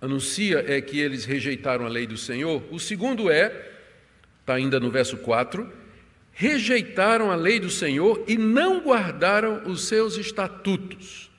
anuncia 0.00 0.64
é 0.66 0.80
que 0.80 1.00
eles 1.00 1.25
rejeitaram 1.25 1.87
a 1.87 1.88
lei 1.88 2.06
do 2.06 2.16
Senhor. 2.16 2.62
O 2.71 2.78
segundo 2.78 3.30
é, 3.30 3.71
está 4.40 4.54
ainda 4.54 4.78
no 4.78 4.90
verso 4.90 5.16
4, 5.16 5.68
rejeitaram 6.32 7.30
a 7.30 7.35
lei 7.35 7.59
do 7.59 7.71
Senhor 7.71 8.23
e 8.26 8.37
não 8.37 8.80
guardaram 8.80 9.64
os 9.66 9.85
seus 9.87 10.16
estatutos. 10.16 11.30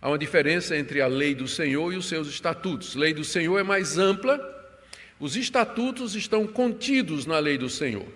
Há 0.00 0.08
uma 0.08 0.18
diferença 0.18 0.76
entre 0.76 1.00
a 1.00 1.06
lei 1.06 1.34
do 1.34 1.48
Senhor 1.48 1.92
e 1.92 1.96
os 1.96 2.06
seus 2.06 2.28
estatutos. 2.28 2.96
A 2.96 3.00
lei 3.00 3.14
do 3.14 3.24
Senhor 3.24 3.58
é 3.58 3.62
mais 3.62 3.96
ampla, 3.96 4.38
os 5.18 5.36
estatutos 5.36 6.14
estão 6.14 6.46
contidos 6.46 7.26
na 7.26 7.38
lei 7.38 7.56
do 7.56 7.70
Senhor. 7.70 8.06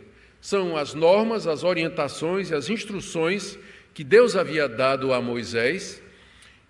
São 0.41 0.77
as 0.77 0.95
normas, 0.95 1.47
as 1.47 1.65
orientações 1.65 2.51
e 2.51 2.55
as 2.55 2.69
instruções 2.69 3.59
que 3.95 4.05
Deus 4.05 4.37
havia 4.37 4.69
dado 4.69 5.13
a 5.13 5.21
Moisés 5.21 6.03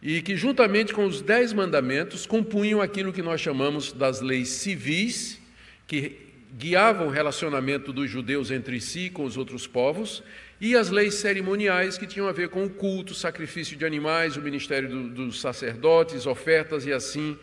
e 0.02 0.22
que, 0.22 0.37
juntamente 0.37 0.92
com 0.92 1.04
os 1.04 1.20
dez 1.20 1.52
mandamentos, 1.52 2.26
compunham 2.26 2.80
aquilo 2.80 3.12
que 3.12 3.22
nós 3.22 3.40
chamamos 3.40 3.92
das 3.92 4.20
leis 4.20 4.48
civis, 4.48 5.40
que 5.87 6.28
guiavam 6.56 7.08
o 7.08 7.10
relacionamento 7.10 7.92
dos 7.92 8.08
judeus 8.10 8.50
entre 8.50 8.80
si 8.80 9.10
com 9.10 9.25
os 9.25 9.37
outros 9.37 9.66
povos, 9.66 10.22
e 10.60 10.75
as 10.75 10.90
leis 10.90 11.14
cerimoniais 11.14 11.96
que 11.98 12.06
tinham 12.06 12.26
a 12.26 12.32
ver 12.32 12.48
com 12.48 12.64
o 12.64 12.70
culto, 12.70 13.14
sacrifício 13.14 13.76
de 13.76 13.84
animais, 13.84 14.37
o 14.37 14.42
ministério 14.42 14.88
do, 14.88 15.08
dos 15.08 15.40
sacerdotes, 15.40 16.26
ofertas 16.26 16.87
e 16.87 16.92
assim 16.92 17.37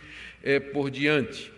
é, 0.44 0.60
por 0.60 0.89
diante. 0.89 1.51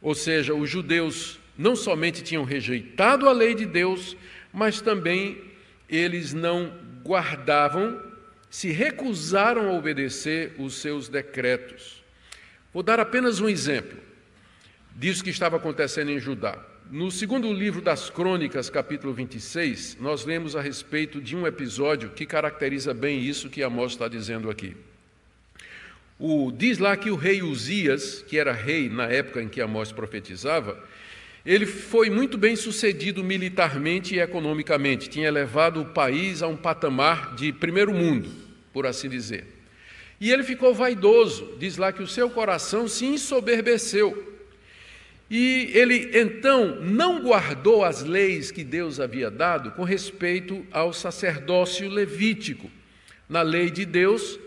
Ou 0.00 0.14
seja, 0.14 0.54
os 0.54 0.70
judeus 0.70 1.38
não 1.58 1.74
somente 1.74 2.22
tinham 2.22 2.44
rejeitado 2.44 3.28
a 3.28 3.32
lei 3.32 3.54
de 3.54 3.66
Deus, 3.66 4.16
mas 4.52 4.80
também 4.80 5.42
eles 5.88 6.32
não 6.32 6.72
guardavam, 7.04 8.00
se 8.48 8.70
recusaram 8.70 9.68
a 9.68 9.72
obedecer 9.72 10.54
os 10.58 10.74
seus 10.74 11.08
decretos. 11.08 12.02
Vou 12.72 12.82
dar 12.82 13.00
apenas 13.00 13.40
um 13.40 13.48
exemplo 13.48 13.98
disso 14.94 15.24
que 15.24 15.30
estava 15.30 15.56
acontecendo 15.56 16.10
em 16.10 16.18
Judá. 16.18 16.58
No 16.90 17.10
segundo 17.10 17.52
livro 17.52 17.80
das 17.80 18.10
Crônicas, 18.10 18.68
capítulo 18.68 19.14
26, 19.14 19.96
nós 20.00 20.24
lemos 20.24 20.56
a 20.56 20.60
respeito 20.60 21.20
de 21.20 21.36
um 21.36 21.46
episódio 21.46 22.10
que 22.10 22.26
caracteriza 22.26 22.92
bem 22.92 23.20
isso 23.20 23.48
que 23.48 23.62
Amós 23.62 23.92
está 23.92 24.08
dizendo 24.08 24.50
aqui. 24.50 24.76
O, 26.18 26.52
diz 26.52 26.78
lá 26.78 26.96
que 26.96 27.10
o 27.10 27.16
rei 27.16 27.42
Uzias, 27.42 28.22
que 28.22 28.38
era 28.38 28.52
rei 28.52 28.88
na 28.88 29.04
época 29.04 29.40
em 29.40 29.48
que 29.48 29.60
Amós 29.60 29.92
profetizava, 29.92 30.82
ele 31.44 31.64
foi 31.64 32.10
muito 32.10 32.36
bem 32.36 32.54
sucedido 32.54 33.24
militarmente 33.24 34.14
e 34.14 34.20
economicamente, 34.20 35.08
tinha 35.08 35.30
levado 35.30 35.80
o 35.80 35.86
país 35.86 36.42
a 36.42 36.48
um 36.48 36.56
patamar 36.56 37.34
de 37.34 37.52
primeiro 37.52 37.94
mundo, 37.94 38.30
por 38.72 38.86
assim 38.86 39.08
dizer. 39.08 39.46
E 40.20 40.30
ele 40.30 40.42
ficou 40.42 40.74
vaidoso, 40.74 41.56
diz 41.58 41.78
lá 41.78 41.92
que 41.92 42.02
o 42.02 42.06
seu 42.06 42.28
coração 42.28 42.86
se 42.86 43.06
ensoberbeceu. 43.06 44.30
E 45.30 45.70
ele 45.72 46.10
então 46.12 46.80
não 46.82 47.22
guardou 47.22 47.84
as 47.84 48.02
leis 48.02 48.50
que 48.50 48.64
Deus 48.64 49.00
havia 49.00 49.30
dado 49.30 49.70
com 49.70 49.84
respeito 49.84 50.66
ao 50.70 50.92
sacerdócio 50.92 51.88
levítico. 51.88 52.70
Na 53.28 53.40
lei 53.40 53.70
de 53.70 53.86
Deus, 53.86 54.38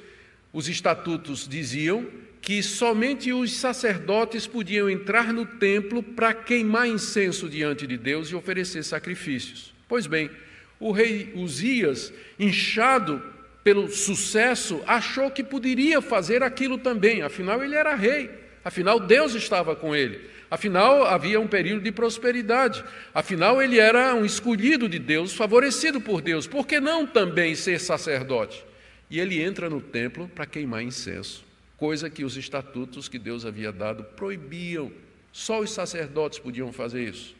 os 0.51 0.67
estatutos 0.67 1.47
diziam 1.47 2.05
que 2.43 2.61
somente 2.61 3.31
os 3.31 3.53
sacerdotes 3.53 4.45
podiam 4.45 4.89
entrar 4.89 5.31
no 5.31 5.45
templo 5.45 6.03
para 6.03 6.33
queimar 6.33 6.85
incenso 6.85 7.47
diante 7.47 7.87
de 7.87 7.95
Deus 7.95 8.27
e 8.27 8.35
oferecer 8.35 8.83
sacrifícios. 8.83 9.73
Pois 9.87 10.05
bem, 10.05 10.29
o 10.77 10.91
rei 10.91 11.31
Uzias, 11.35 12.11
inchado 12.37 13.23
pelo 13.63 13.87
sucesso, 13.87 14.83
achou 14.85 15.31
que 15.31 15.41
poderia 15.41 16.01
fazer 16.01 16.43
aquilo 16.43 16.77
também, 16.77 17.21
afinal 17.21 17.63
ele 17.63 17.75
era 17.75 17.95
rei, 17.95 18.29
afinal 18.61 18.99
Deus 18.99 19.33
estava 19.35 19.73
com 19.73 19.95
ele, 19.95 20.19
afinal 20.51 21.05
havia 21.05 21.39
um 21.39 21.47
período 21.47 21.83
de 21.83 21.93
prosperidade, 21.93 22.83
afinal 23.13 23.61
ele 23.61 23.79
era 23.79 24.13
um 24.13 24.25
escolhido 24.25 24.89
de 24.89 24.99
Deus, 24.99 25.33
favorecido 25.33 26.01
por 26.01 26.21
Deus, 26.21 26.45
por 26.45 26.67
que 26.67 26.81
não 26.81 27.07
também 27.07 27.55
ser 27.55 27.79
sacerdote? 27.79 28.65
E 29.09 29.17
ele 29.17 29.41
entra 29.41 29.69
no 29.69 29.79
templo 29.79 30.27
para 30.35 30.45
queimar 30.45 30.83
incenso 30.83 31.52
coisa 31.83 32.09
que 32.09 32.23
os 32.23 32.37
estatutos 32.37 33.09
que 33.09 33.19
Deus 33.19 33.45
havia 33.45 33.69
dado 33.69 34.05
proibiam. 34.05 34.89
Só 35.33 35.59
os 35.59 35.69
sacerdotes 35.69 36.39
podiam 36.39 36.71
fazer 36.71 37.09
isso. 37.09 37.35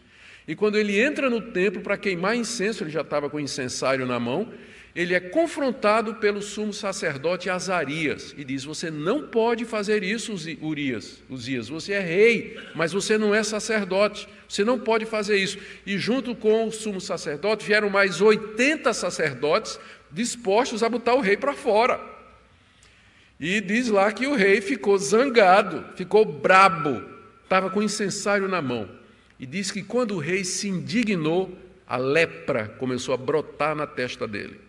E 0.46 0.54
quando 0.54 0.78
ele 0.78 1.00
entra 1.00 1.30
no 1.30 1.40
templo 1.40 1.82
para 1.82 1.96
queimar 1.96 2.36
incenso, 2.36 2.84
ele 2.84 2.92
já 2.92 3.00
estava 3.00 3.30
com 3.30 3.38
o 3.38 3.40
incensário 3.40 4.06
na 4.06 4.20
mão, 4.20 4.52
ele 4.94 5.14
é 5.14 5.20
confrontado 5.22 6.16
pelo 6.16 6.42
sumo 6.42 6.74
sacerdote 6.74 7.50
Azarias 7.50 8.36
e 8.38 8.44
diz: 8.44 8.66
Você 8.66 8.92
não 8.92 9.30
pode 9.30 9.64
fazer 9.64 10.04
isso, 10.04 10.36
Urias, 10.62 11.24
Uzias. 11.30 11.70
Você 11.70 11.94
é 11.94 12.02
rei, 12.02 12.60
mas 12.76 12.92
você 12.92 13.18
não 13.18 13.34
é 13.34 13.44
sacerdote. 13.44 14.28
Você 14.46 14.66
não 14.66 14.78
pode 14.78 15.06
fazer 15.06 15.38
isso. 15.38 15.58
E 15.86 15.98
junto 15.98 16.36
com 16.36 16.68
o 16.68 16.72
sumo 16.72 17.00
sacerdote 17.00 17.66
vieram 17.66 17.90
mais 17.90 18.20
80 18.20 18.92
sacerdotes 18.92 19.80
dispostos 20.12 20.84
a 20.84 20.90
botar 20.90 21.16
o 21.16 21.22
rei 21.22 21.38
para 21.38 21.54
fora. 21.54 22.13
E 23.44 23.60
diz 23.60 23.90
lá 23.90 24.10
que 24.10 24.26
o 24.26 24.36
rei 24.36 24.62
ficou 24.62 24.98
zangado, 24.98 25.84
ficou 25.98 26.24
brabo, 26.24 27.04
estava 27.44 27.70
com 27.70 27.84
incensário 27.84 28.48
na 28.48 28.62
mão. 28.62 28.90
E 29.38 29.46
diz 29.46 29.70
que 29.70 29.84
quando 29.84 30.16
o 30.16 30.18
rei 30.18 30.46
se 30.46 30.70
indignou, 30.70 31.54
a 31.86 31.98
lepra 31.98 32.70
começou 32.80 33.14
a 33.14 33.18
brotar 33.18 33.76
na 33.76 33.86
testa 33.86 34.26
dele. 34.26 34.62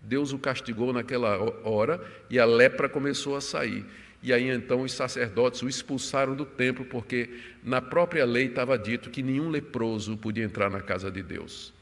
Deus 0.00 0.32
o 0.32 0.38
castigou 0.38 0.92
naquela 0.92 1.36
hora 1.64 2.00
e 2.30 2.38
a 2.38 2.44
lepra 2.44 2.88
começou 2.88 3.34
a 3.34 3.40
sair. 3.40 3.84
E 4.22 4.32
aí 4.32 4.48
então 4.50 4.82
os 4.82 4.92
sacerdotes 4.92 5.60
o 5.60 5.68
expulsaram 5.68 6.36
do 6.36 6.44
templo, 6.44 6.84
porque 6.84 7.28
na 7.60 7.82
própria 7.82 8.24
lei 8.24 8.46
estava 8.46 8.78
dito 8.78 9.10
que 9.10 9.20
nenhum 9.20 9.48
leproso 9.48 10.16
podia 10.16 10.44
entrar 10.44 10.70
na 10.70 10.80
casa 10.80 11.10
de 11.10 11.24
Deus. 11.24 11.74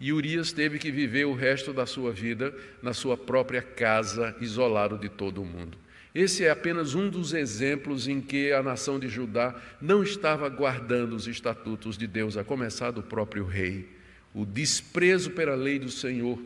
E 0.00 0.12
Urias 0.12 0.52
teve 0.52 0.78
que 0.78 0.92
viver 0.92 1.26
o 1.26 1.34
resto 1.34 1.72
da 1.72 1.84
sua 1.84 2.12
vida 2.12 2.54
na 2.82 2.92
sua 2.92 3.16
própria 3.16 3.60
casa, 3.60 4.36
isolado 4.40 4.96
de 4.96 5.08
todo 5.08 5.42
o 5.42 5.44
mundo. 5.44 5.76
Esse 6.14 6.44
é 6.44 6.50
apenas 6.50 6.94
um 6.94 7.08
dos 7.08 7.34
exemplos 7.34 8.08
em 8.08 8.20
que 8.20 8.52
a 8.52 8.62
nação 8.62 8.98
de 8.98 9.08
Judá 9.08 9.54
não 9.80 10.02
estava 10.02 10.48
guardando 10.48 11.14
os 11.14 11.26
estatutos 11.26 11.98
de 11.98 12.06
Deus, 12.06 12.36
a 12.36 12.44
começar 12.44 12.90
do 12.90 13.02
próprio 13.02 13.44
rei. 13.44 13.88
O 14.34 14.44
desprezo 14.46 15.30
pela 15.30 15.54
lei 15.54 15.78
do 15.78 15.90
Senhor, 15.90 16.40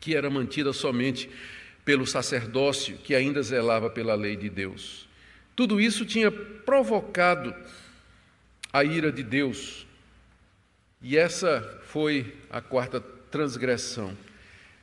que 0.00 0.14
era 0.14 0.30
mantida 0.30 0.72
somente 0.72 1.28
pelo 1.84 2.06
sacerdócio, 2.06 2.96
que 2.98 3.14
ainda 3.14 3.42
zelava 3.42 3.88
pela 3.88 4.14
lei 4.14 4.34
de 4.34 4.48
Deus. 4.48 5.06
Tudo 5.54 5.80
isso 5.80 6.04
tinha 6.04 6.30
provocado 6.30 7.54
a 8.72 8.82
ira 8.84 9.12
de 9.12 9.22
Deus. 9.22 9.86
E 11.00 11.16
essa 11.16 11.60
foi 11.96 12.34
a 12.50 12.60
quarta 12.60 13.00
transgressão. 13.00 14.14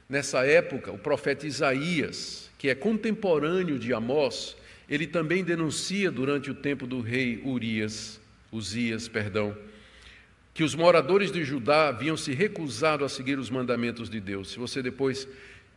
Nessa 0.10 0.47
época, 0.47 0.91
o 0.91 0.97
profeta 0.97 1.45
Isaías, 1.45 2.49
que 2.58 2.69
é 2.69 2.73
contemporâneo 2.73 3.78
de 3.78 3.93
Amós, 3.93 4.58
ele 4.89 5.06
também 5.06 5.43
denuncia 5.43 6.10
durante 6.10 6.49
o 6.49 6.56
tempo 6.56 6.88
do 6.88 7.02
rei 7.02 7.39
Urias, 7.45 8.19
Uzias, 8.52 9.08
perdão, 9.08 9.56
que 10.56 10.63
os 10.63 10.73
moradores 10.73 11.32
de 11.32 11.43
Judá 11.43 11.89
haviam 11.89 12.17
se 12.17 12.34
recusado 12.34 13.06
a 13.06 13.10
seguir 13.10 13.38
os 13.38 13.52
mandamentos 13.52 14.10
de 14.10 14.19
Deus. 14.19 14.49
Se 14.49 14.58
você 14.58 14.82
depois 14.82 15.28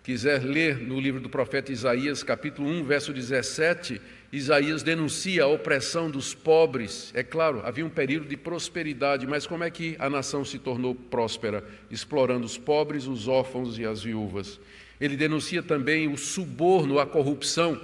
quiser 0.03 0.43
ler 0.43 0.79
no 0.79 0.99
livro 0.99 1.21
do 1.21 1.29
profeta 1.29 1.71
Isaías, 1.71 2.23
capítulo 2.23 2.67
1, 2.67 2.85
verso 2.85 3.13
17, 3.13 4.01
Isaías 4.33 4.83
denuncia 4.83 5.45
a 5.45 5.47
opressão 5.47 6.11
dos 6.11 6.35
pobres. 6.35 7.13
É 7.15 7.23
claro, 7.23 7.63
havia 7.65 7.87
um 7.87 7.91
período 7.91 8.27
de 8.27 8.37
prosperidade, 8.37 9.27
mas 9.27 9.47
como 9.47 9.65
é 9.65 9.71
que 9.71 9.97
a 9.99 10.11
nação 10.11 10.45
se 10.45 10.59
tornou 10.59 10.95
próspera? 10.95 11.65
Explorando 11.91 12.45
os 12.45 12.59
pobres, 12.59 13.07
os 13.07 13.29
órfãos 13.29 13.79
e 13.79 13.85
as 13.85 14.03
viúvas. 14.03 14.61
Ele 15.01 15.17
denuncia 15.17 15.63
também 15.63 16.09
o 16.09 16.17
suborno, 16.17 16.99
a 16.99 17.07
corrupção 17.07 17.81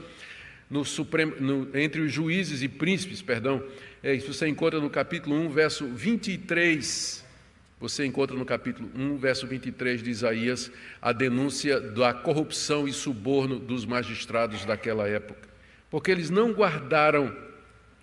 no 0.69 0.85
Supremo, 0.85 1.37
no, 1.39 1.69
entre 1.79 2.01
os 2.01 2.13
juízes 2.13 2.63
e 2.63 2.69
príncipes, 2.69 3.23
perdão. 3.23 3.63
É, 4.03 4.15
isso 4.15 4.33
você 4.33 4.49
encontra 4.49 4.81
no 4.81 4.91
capítulo 4.91 5.37
1, 5.37 5.49
verso 5.51 5.87
23 5.87 7.23
você 7.83 8.07
encontra 8.07 8.37
no 8.37 8.45
capítulo 8.45 8.89
1, 8.95 9.17
verso 9.17 9.45
23 9.45 10.05
de 10.05 10.09
Isaías, 10.09 10.71
a 11.01 11.11
denúncia 11.11 11.81
da 11.81 12.15
corrupção 12.15 12.87
e 12.87 12.93
suborno 12.93 13.59
dos 13.59 13.85
magistrados 13.85 14.65
daquela 14.65 15.09
época. 15.09 15.52
Porque 15.93 16.11
eles 16.11 16.31
não 16.31 16.53
guardaram 16.53 17.37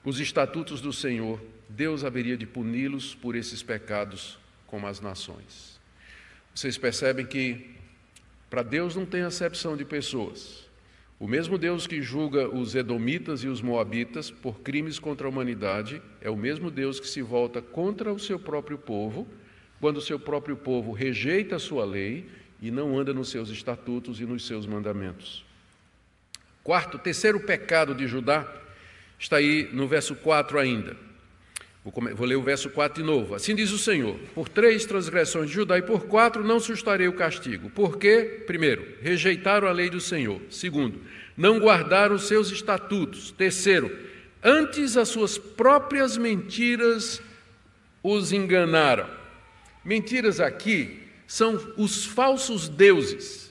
os 0.06 0.20
estatutos 0.20 0.80
do 0.80 0.94
Senhor, 0.94 1.42
Deus 1.68 2.04
haveria 2.04 2.38
de 2.38 2.46
puni-los 2.46 3.16
por 3.16 3.36
esses 3.36 3.64
pecados 3.64 4.38
como 4.68 4.86
as 4.86 5.02
nações. 5.02 5.82
Vocês 6.54 6.78
percebem 6.78 7.26
que 7.26 7.72
para 8.48 8.62
Deus 8.62 8.96
não 8.96 9.08
tem 9.08 9.24
acepção 9.24 9.76
de 9.76 9.84
pessoas. 9.84 10.70
O 11.20 11.28
mesmo 11.28 11.58
Deus 11.58 11.88
que 11.88 12.00
julga 12.00 12.48
os 12.48 12.76
edomitas 12.76 13.44
e 13.44 13.48
os 13.48 13.60
moabitas 13.60 14.30
por 14.30 14.60
crimes 14.62 15.00
contra 15.00 15.26
a 15.26 15.30
humanidade 15.32 16.00
é 16.22 16.30
o 16.30 16.38
mesmo 16.38 16.70
Deus 16.70 17.00
que 17.00 17.08
se 17.08 17.24
volta 17.24 17.60
contra 17.60 18.14
o 18.14 18.20
seu 18.20 18.38
próprio 18.38 18.78
povo 18.78 19.28
quando 19.80 19.98
o 19.98 20.02
seu 20.02 20.20
próprio 20.20 20.56
povo 20.56 20.92
rejeita 20.92 21.56
a 21.56 21.60
sua 21.60 21.86
lei 21.86 22.30
e 22.62 22.70
não 22.70 23.00
anda 23.00 23.16
nos 23.16 23.30
seus 23.30 23.50
estatutos 23.50 24.22
e 24.22 24.28
nos 24.28 24.46
seus 24.46 24.68
mandamentos. 24.68 25.49
Quarto, 26.64 26.98
terceiro 26.98 27.40
pecado 27.40 27.96
de 27.96 28.08
Judá 28.08 28.46
está 29.18 29.38
aí 29.38 29.70
no 29.72 29.88
verso 29.88 30.16
4 30.16 30.60
ainda. 30.60 30.96
Vou, 32.16 32.26
ler 32.26 32.36
o 32.36 32.42
verso 32.42 32.70
4 32.70 33.02
de 33.02 33.08
novo. 33.08 33.34
Assim 33.34 33.56
diz 33.56 33.72
o 33.72 33.78
Senhor: 33.78 34.18
Por 34.36 34.50
três 34.50 34.86
transgressões 34.86 35.50
de 35.50 35.56
Judá 35.56 35.78
e 35.78 35.82
por 35.82 36.06
quatro 36.06 36.44
não 36.44 36.60
sustarei 36.60 37.08
o 37.08 37.14
castigo. 37.14 37.70
Porque, 37.70 38.44
primeiro, 38.46 38.86
rejeitaram 39.02 39.68
a 39.68 39.72
lei 39.72 39.90
do 39.90 40.00
Senhor. 40.00 40.42
Segundo, 40.50 41.02
não 41.38 41.58
guardaram 41.58 42.16
os 42.16 42.28
seus 42.28 42.52
estatutos. 42.52 43.32
Terceiro, 43.32 43.98
antes 44.44 44.98
as 44.98 45.08
suas 45.08 45.38
próprias 45.38 46.18
mentiras 46.18 47.22
os 48.04 48.32
enganaram. 48.34 49.10
Mentiras 49.84 50.40
aqui 50.40 51.02
são 51.26 51.56
os 51.78 52.06
falsos 52.06 52.68
deuses. 52.68 53.49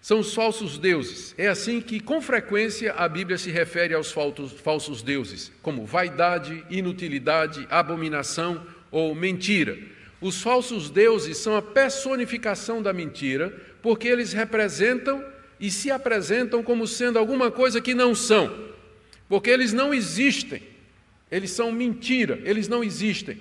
São 0.00 0.20
os 0.20 0.34
falsos 0.34 0.78
deuses. 0.78 1.34
É 1.36 1.48
assim 1.48 1.80
que, 1.80 2.00
com 2.00 2.22
frequência, 2.22 2.92
a 2.94 3.06
Bíblia 3.06 3.36
se 3.36 3.50
refere 3.50 3.92
aos 3.92 4.10
falsos 4.10 5.02
deuses, 5.02 5.52
como 5.60 5.84
vaidade, 5.84 6.64
inutilidade, 6.70 7.66
abominação 7.70 8.66
ou 8.90 9.14
mentira. 9.14 9.78
Os 10.20 10.40
falsos 10.42 10.88
deuses 10.88 11.38
são 11.38 11.54
a 11.54 11.62
personificação 11.62 12.82
da 12.82 12.92
mentira, 12.92 13.54
porque 13.82 14.08
eles 14.08 14.32
representam 14.32 15.22
e 15.58 15.70
se 15.70 15.90
apresentam 15.90 16.62
como 16.62 16.86
sendo 16.86 17.18
alguma 17.18 17.50
coisa 17.50 17.80
que 17.80 17.92
não 17.92 18.14
são, 18.14 18.70
porque 19.28 19.50
eles 19.50 19.72
não 19.72 19.92
existem. 19.92 20.62
Eles 21.30 21.50
são 21.50 21.70
mentira, 21.70 22.40
eles 22.44 22.66
não 22.66 22.82
existem. 22.82 23.38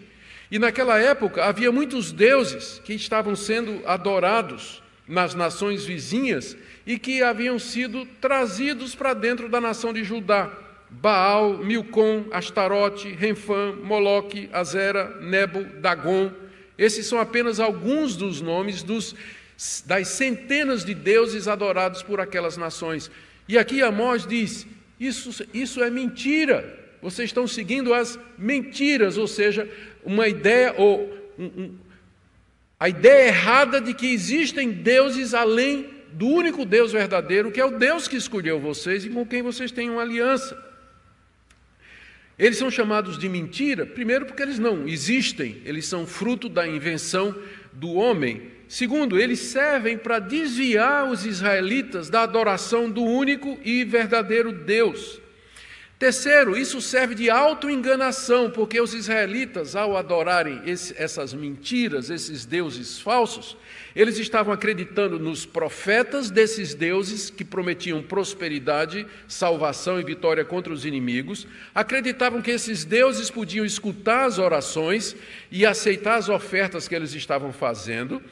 E 0.51 0.59
naquela 0.59 0.99
época 0.99 1.45
havia 1.45 1.71
muitos 1.71 2.11
deuses 2.11 2.81
que 2.83 2.93
estavam 2.93 3.35
sendo 3.35 3.81
adorados 3.85 4.83
nas 5.09 5.33
nações 5.33 5.83
vizinhas 5.83 6.55
e 6.85 6.99
que 6.99 7.23
haviam 7.23 7.57
sido 7.57 8.05
trazidos 8.21 8.93
para 8.93 9.15
dentro 9.15 9.49
da 9.49 9.59
nação 9.59 9.91
de 9.91 10.03
Judá. 10.03 10.51
Baal, 10.89 11.57
Milcom, 11.57 12.25
Astarote, 12.31 13.09
Renfã, 13.09 13.73
Moloque, 13.83 14.49
Azera, 14.53 15.17
Nebo, 15.19 15.63
Dagon. 15.81 16.31
Esses 16.77 17.07
são 17.07 17.19
apenas 17.19 17.59
alguns 17.59 18.15
dos 18.15 18.39
nomes 18.39 18.81
dos, 18.83 19.15
das 19.85 20.07
centenas 20.09 20.85
de 20.85 20.93
deuses 20.93 21.47
adorados 21.47 22.01
por 22.01 22.19
aquelas 22.19 22.55
nações. 22.55 23.11
E 23.47 23.57
aqui 23.57 23.81
Amós 23.81 24.25
diz: 24.25 24.65
Isso, 24.99 25.45
isso 25.53 25.83
é 25.83 25.89
mentira. 25.89 26.77
Vocês 27.01 27.29
estão 27.29 27.47
seguindo 27.47 27.93
as 27.93 28.19
mentiras, 28.37 29.17
ou 29.17 29.27
seja, 29.27 29.69
uma 30.03 30.27
ideia 30.27 30.73
ou 30.77 31.01
um, 31.37 31.45
um, 31.45 31.75
a 32.79 32.87
ideia 32.87 33.27
errada 33.27 33.81
de 33.81 33.93
que 33.93 34.07
existem 34.07 34.71
deuses 34.71 35.33
além 35.33 35.89
do 36.13 36.27
único 36.27 36.65
Deus 36.65 36.91
verdadeiro, 36.91 37.51
que 37.51 37.59
é 37.59 37.65
o 37.65 37.77
Deus 37.77 38.07
que 38.07 38.15
escolheu 38.15 38.59
vocês 38.59 39.05
e 39.05 39.09
com 39.09 39.25
quem 39.25 39.41
vocês 39.41 39.71
têm 39.71 39.89
uma 39.89 40.01
aliança. 40.01 40.57
Eles 42.37 42.57
são 42.57 42.71
chamados 42.71 43.17
de 43.17 43.27
mentira, 43.27 43.85
primeiro 43.85 44.25
porque 44.25 44.41
eles 44.41 44.57
não 44.57 44.87
existem, 44.87 45.61
eles 45.65 45.85
são 45.85 46.07
fruto 46.07 46.47
da 46.47 46.65
invenção 46.65 47.35
do 47.73 47.95
homem. 47.95 48.43
Segundo, 48.65 49.19
eles 49.19 49.39
servem 49.39 49.97
para 49.97 50.19
desviar 50.19 51.11
os 51.11 51.25
israelitas 51.25 52.09
da 52.09 52.21
adoração 52.21 52.89
do 52.89 53.03
único 53.03 53.59
e 53.61 53.83
verdadeiro 53.83 54.53
Deus. 54.53 55.19
Terceiro, 55.99 56.57
isso 56.57 56.79
serve 56.79 57.13
de 57.13 57.29
autoenganação, 57.29 58.49
porque 58.49 58.79
os 58.79 58.93
israelitas, 58.93 59.75
ao 59.75 59.97
adorarem 59.97 60.61
esse, 60.65 60.95
essas 60.97 61.33
mentiras, 61.33 62.09
esses 62.09 62.45
deuses 62.45 63.01
falsos, 63.01 63.57
eles 63.93 64.17
estavam 64.17 64.53
acreditando 64.53 65.19
nos 65.19 65.45
profetas 65.45 66.31
desses 66.31 66.73
deuses 66.73 67.29
que 67.29 67.43
prometiam 67.43 68.01
prosperidade, 68.01 69.05
salvação 69.27 69.99
e 69.99 70.03
vitória 70.05 70.45
contra 70.45 70.71
os 70.71 70.85
inimigos, 70.85 71.45
acreditavam 71.75 72.41
que 72.41 72.51
esses 72.51 72.85
deuses 72.85 73.29
podiam 73.29 73.65
escutar 73.65 74.23
as 74.23 74.39
orações 74.39 75.17
e 75.51 75.65
aceitar 75.65 76.15
as 76.15 76.29
ofertas 76.29 76.87
que 76.87 76.95
eles 76.95 77.13
estavam 77.13 77.51
fazendo, 77.51 78.23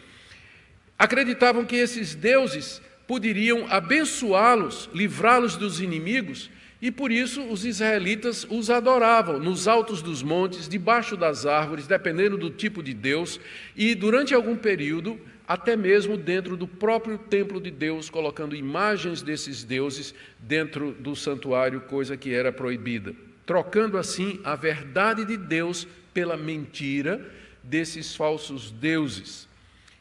acreditavam 0.97 1.65
que 1.65 1.75
esses 1.75 2.15
deuses 2.15 2.82
poderiam 3.06 3.67
abençoá-los, 3.69 4.89
livrá-los 4.93 5.58
dos 5.58 5.82
inimigos 5.82 6.49
e 6.82 6.92
por 6.92 7.12
isso 7.12 7.42
os 7.44 7.66
israelitas 7.66 8.46
os 8.50 8.70
adoravam 8.70 9.40
nos 9.40 9.68
altos 9.68 10.02
dos 10.02 10.22
montes, 10.22 10.70
debaixo 10.70 11.18
das 11.18 11.46
árvores, 11.46 11.88
dependendo 11.88 12.38
do 12.38 12.50
tipo 12.50 12.84
de 12.84 12.94
Deus, 12.94 13.40
e 13.76 13.96
durante 13.96 14.34
algum 14.34 14.56
período, 14.56 15.20
até 15.48 15.76
mesmo 15.76 16.16
dentro 16.16 16.56
do 16.56 16.68
próprio 16.68 17.18
templo 17.18 17.60
de 17.60 17.72
Deus, 17.72 18.10
colocando 18.10 18.56
imagens 18.56 19.22
desses 19.22 19.63
deuses 19.63 20.13
dentro 20.40 20.92
do 20.92 21.16
santuário, 21.16 21.82
coisa 21.82 22.16
que 22.16 22.34
era 22.34 22.52
proibida, 22.52 23.16
trocando 23.46 23.98
assim 23.98 24.40
a 24.44 24.56
verdade 24.56 25.26
de 25.26 25.38
Deus 25.38 25.88
pela 26.13 26.38
mentira 26.38 27.26
desses 27.63 28.16
falsos 28.16 28.70
deuses. 28.70 29.48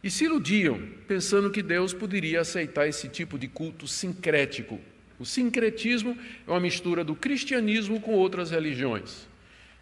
E 0.02 0.10
se 0.10 0.24
iludiam, 0.24 0.80
pensando 1.08 1.50
que 1.50 1.62
Deus 1.62 1.94
poderia 1.94 2.42
aceitar 2.42 2.86
esse 2.86 3.08
tipo 3.08 3.38
de 3.38 3.48
culto 3.48 3.88
sincrético, 3.88 4.78
o 5.18 5.24
sincretismo 5.24 6.16
é 6.46 6.50
uma 6.50 6.60
mistura 6.60 7.02
do 7.02 7.14
cristianismo 7.14 8.00
com 8.00 8.12
outras 8.12 8.50
religiões. 8.50 9.26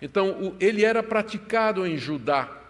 Então, 0.01 0.55
ele 0.61 0.85
era 0.85 1.03
praticado 1.03 1.87
em 1.87 1.97
Judá. 1.97 2.61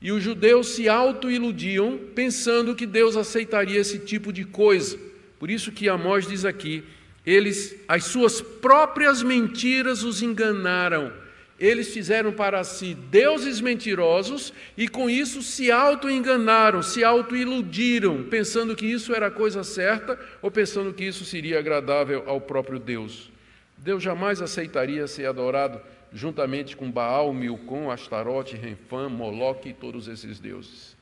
E 0.00 0.12
os 0.12 0.22
judeus 0.22 0.68
se 0.68 0.88
auto-iludiam 0.88 1.98
pensando 2.14 2.74
que 2.74 2.86
Deus 2.86 3.16
aceitaria 3.16 3.80
esse 3.80 3.98
tipo 3.98 4.32
de 4.32 4.44
coisa. 4.44 4.98
Por 5.40 5.50
isso 5.50 5.72
que 5.72 5.88
Amós 5.88 6.26
diz 6.26 6.44
aqui, 6.44 6.84
eles, 7.26 7.74
as 7.88 8.04
suas 8.04 8.40
próprias 8.40 9.22
mentiras 9.22 10.04
os 10.04 10.22
enganaram 10.22 11.12
eles 11.58 11.92
fizeram 11.92 12.32
para 12.32 12.62
si 12.62 12.94
deuses 12.94 13.60
mentirosos 13.60 14.52
e 14.76 14.86
com 14.86 15.10
isso 15.10 15.42
se 15.42 15.72
auto-enganaram, 15.72 16.82
se 16.82 17.02
auto-iludiram, 17.02 18.24
pensando 18.24 18.76
que 18.76 18.86
isso 18.86 19.14
era 19.14 19.26
a 19.26 19.30
coisa 19.30 19.64
certa 19.64 20.18
ou 20.40 20.50
pensando 20.50 20.92
que 20.92 21.04
isso 21.04 21.24
seria 21.24 21.58
agradável 21.58 22.22
ao 22.26 22.40
próprio 22.40 22.78
Deus. 22.78 23.30
Deus 23.76 24.02
jamais 24.02 24.40
aceitaria 24.40 25.06
ser 25.08 25.26
adorado 25.26 25.80
juntamente 26.12 26.76
com 26.76 26.90
Baal, 26.90 27.32
Milcom, 27.32 27.90
Astarote, 27.90 28.56
Renfã, 28.56 29.08
Moloque 29.08 29.70
e 29.70 29.74
todos 29.74 30.08
esses 30.08 30.38
deuses. 30.38 30.96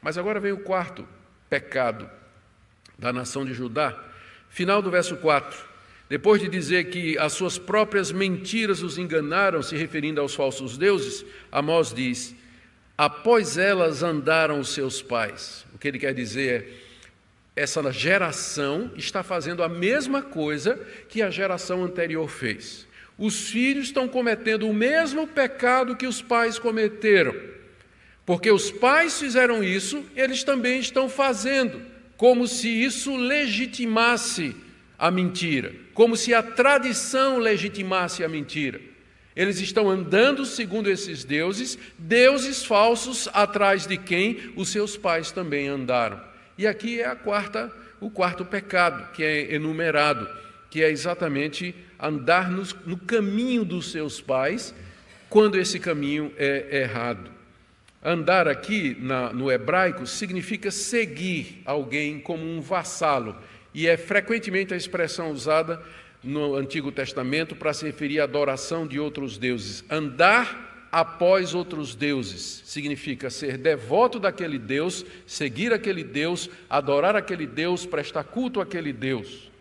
Mas 0.00 0.16
agora 0.16 0.40
vem 0.40 0.52
o 0.52 0.60
quarto 0.60 1.06
pecado 1.50 2.08
da 2.98 3.12
nação 3.12 3.44
de 3.44 3.52
Judá. 3.52 3.98
Final 4.48 4.80
do 4.80 4.90
verso 4.90 5.16
4. 5.16 5.75
Depois 6.08 6.40
de 6.40 6.48
dizer 6.48 6.90
que 6.90 7.18
as 7.18 7.32
suas 7.32 7.58
próprias 7.58 8.12
mentiras 8.12 8.82
os 8.82 8.96
enganaram, 8.96 9.62
se 9.62 9.76
referindo 9.76 10.20
aos 10.20 10.34
falsos 10.34 10.78
deuses, 10.78 11.24
Amós 11.50 11.92
diz: 11.92 12.34
após 12.96 13.58
elas 13.58 14.02
andaram 14.02 14.60
os 14.60 14.70
seus 14.70 15.02
pais. 15.02 15.66
O 15.74 15.78
que 15.78 15.88
ele 15.88 15.98
quer 15.98 16.14
dizer 16.14 16.62
é: 17.56 17.62
essa 17.62 17.90
geração 17.90 18.90
está 18.96 19.22
fazendo 19.22 19.62
a 19.62 19.68
mesma 19.68 20.22
coisa 20.22 20.78
que 21.08 21.22
a 21.22 21.30
geração 21.30 21.84
anterior 21.84 22.28
fez. 22.28 22.86
Os 23.18 23.48
filhos 23.48 23.86
estão 23.86 24.06
cometendo 24.06 24.68
o 24.68 24.74
mesmo 24.74 25.26
pecado 25.26 25.96
que 25.96 26.06
os 26.06 26.20
pais 26.20 26.58
cometeram. 26.58 27.34
Porque 28.26 28.50
os 28.50 28.70
pais 28.70 29.18
fizeram 29.18 29.62
isso, 29.62 30.04
eles 30.14 30.42
também 30.44 30.80
estão 30.80 31.08
fazendo, 31.08 31.80
como 32.16 32.46
se 32.46 32.68
isso 32.68 33.16
legitimasse 33.16 34.54
a 34.98 35.10
mentira, 35.10 35.72
como 35.96 36.14
se 36.14 36.34
a 36.34 36.42
tradição 36.42 37.38
legitimasse 37.38 38.22
a 38.22 38.28
mentira. 38.28 38.78
Eles 39.34 39.58
estão 39.60 39.88
andando 39.88 40.44
segundo 40.44 40.90
esses 40.90 41.24
deuses, 41.24 41.78
deuses 41.96 42.62
falsos 42.62 43.30
atrás 43.32 43.86
de 43.86 43.96
quem 43.96 44.52
os 44.56 44.68
seus 44.68 44.94
pais 44.94 45.32
também 45.32 45.68
andaram. 45.68 46.20
E 46.58 46.66
aqui 46.66 47.00
é 47.00 47.14
quarta, 47.14 47.72
o 47.98 48.10
quarto 48.10 48.44
pecado 48.44 49.10
que 49.14 49.24
é 49.24 49.54
enumerado, 49.54 50.28
que 50.68 50.84
é 50.84 50.90
exatamente 50.90 51.74
andar 51.98 52.50
no, 52.50 52.62
no 52.84 52.98
caminho 52.98 53.64
dos 53.64 53.90
seus 53.90 54.20
pais, 54.20 54.74
quando 55.30 55.58
esse 55.58 55.80
caminho 55.80 56.30
é 56.36 56.82
errado. 56.82 57.30
Andar 58.04 58.46
aqui 58.46 58.94
na, 59.00 59.32
no 59.32 59.50
hebraico 59.50 60.06
significa 60.06 60.70
seguir 60.70 61.62
alguém 61.64 62.20
como 62.20 62.44
um 62.44 62.60
vassalo 62.60 63.34
e 63.76 63.86
é 63.86 63.98
frequentemente 63.98 64.72
a 64.72 64.76
expressão 64.76 65.30
usada 65.30 65.82
no 66.24 66.54
Antigo 66.54 66.90
Testamento 66.90 67.54
para 67.54 67.74
se 67.74 67.84
referir 67.84 68.20
à 68.20 68.24
adoração 68.24 68.86
de 68.86 68.98
outros 68.98 69.36
deuses. 69.36 69.84
Andar 69.90 70.88
após 70.90 71.52
outros 71.52 71.94
deuses 71.94 72.62
significa 72.64 73.28
ser 73.28 73.58
devoto 73.58 74.18
daquele 74.18 74.58
Deus, 74.58 75.04
seguir 75.26 75.74
aquele 75.74 76.02
Deus, 76.02 76.48
adorar 76.70 77.16
aquele 77.16 77.46
Deus, 77.46 77.84
prestar 77.84 78.24
culto 78.24 78.62
àquele 78.62 78.94
Deus. 78.94 79.52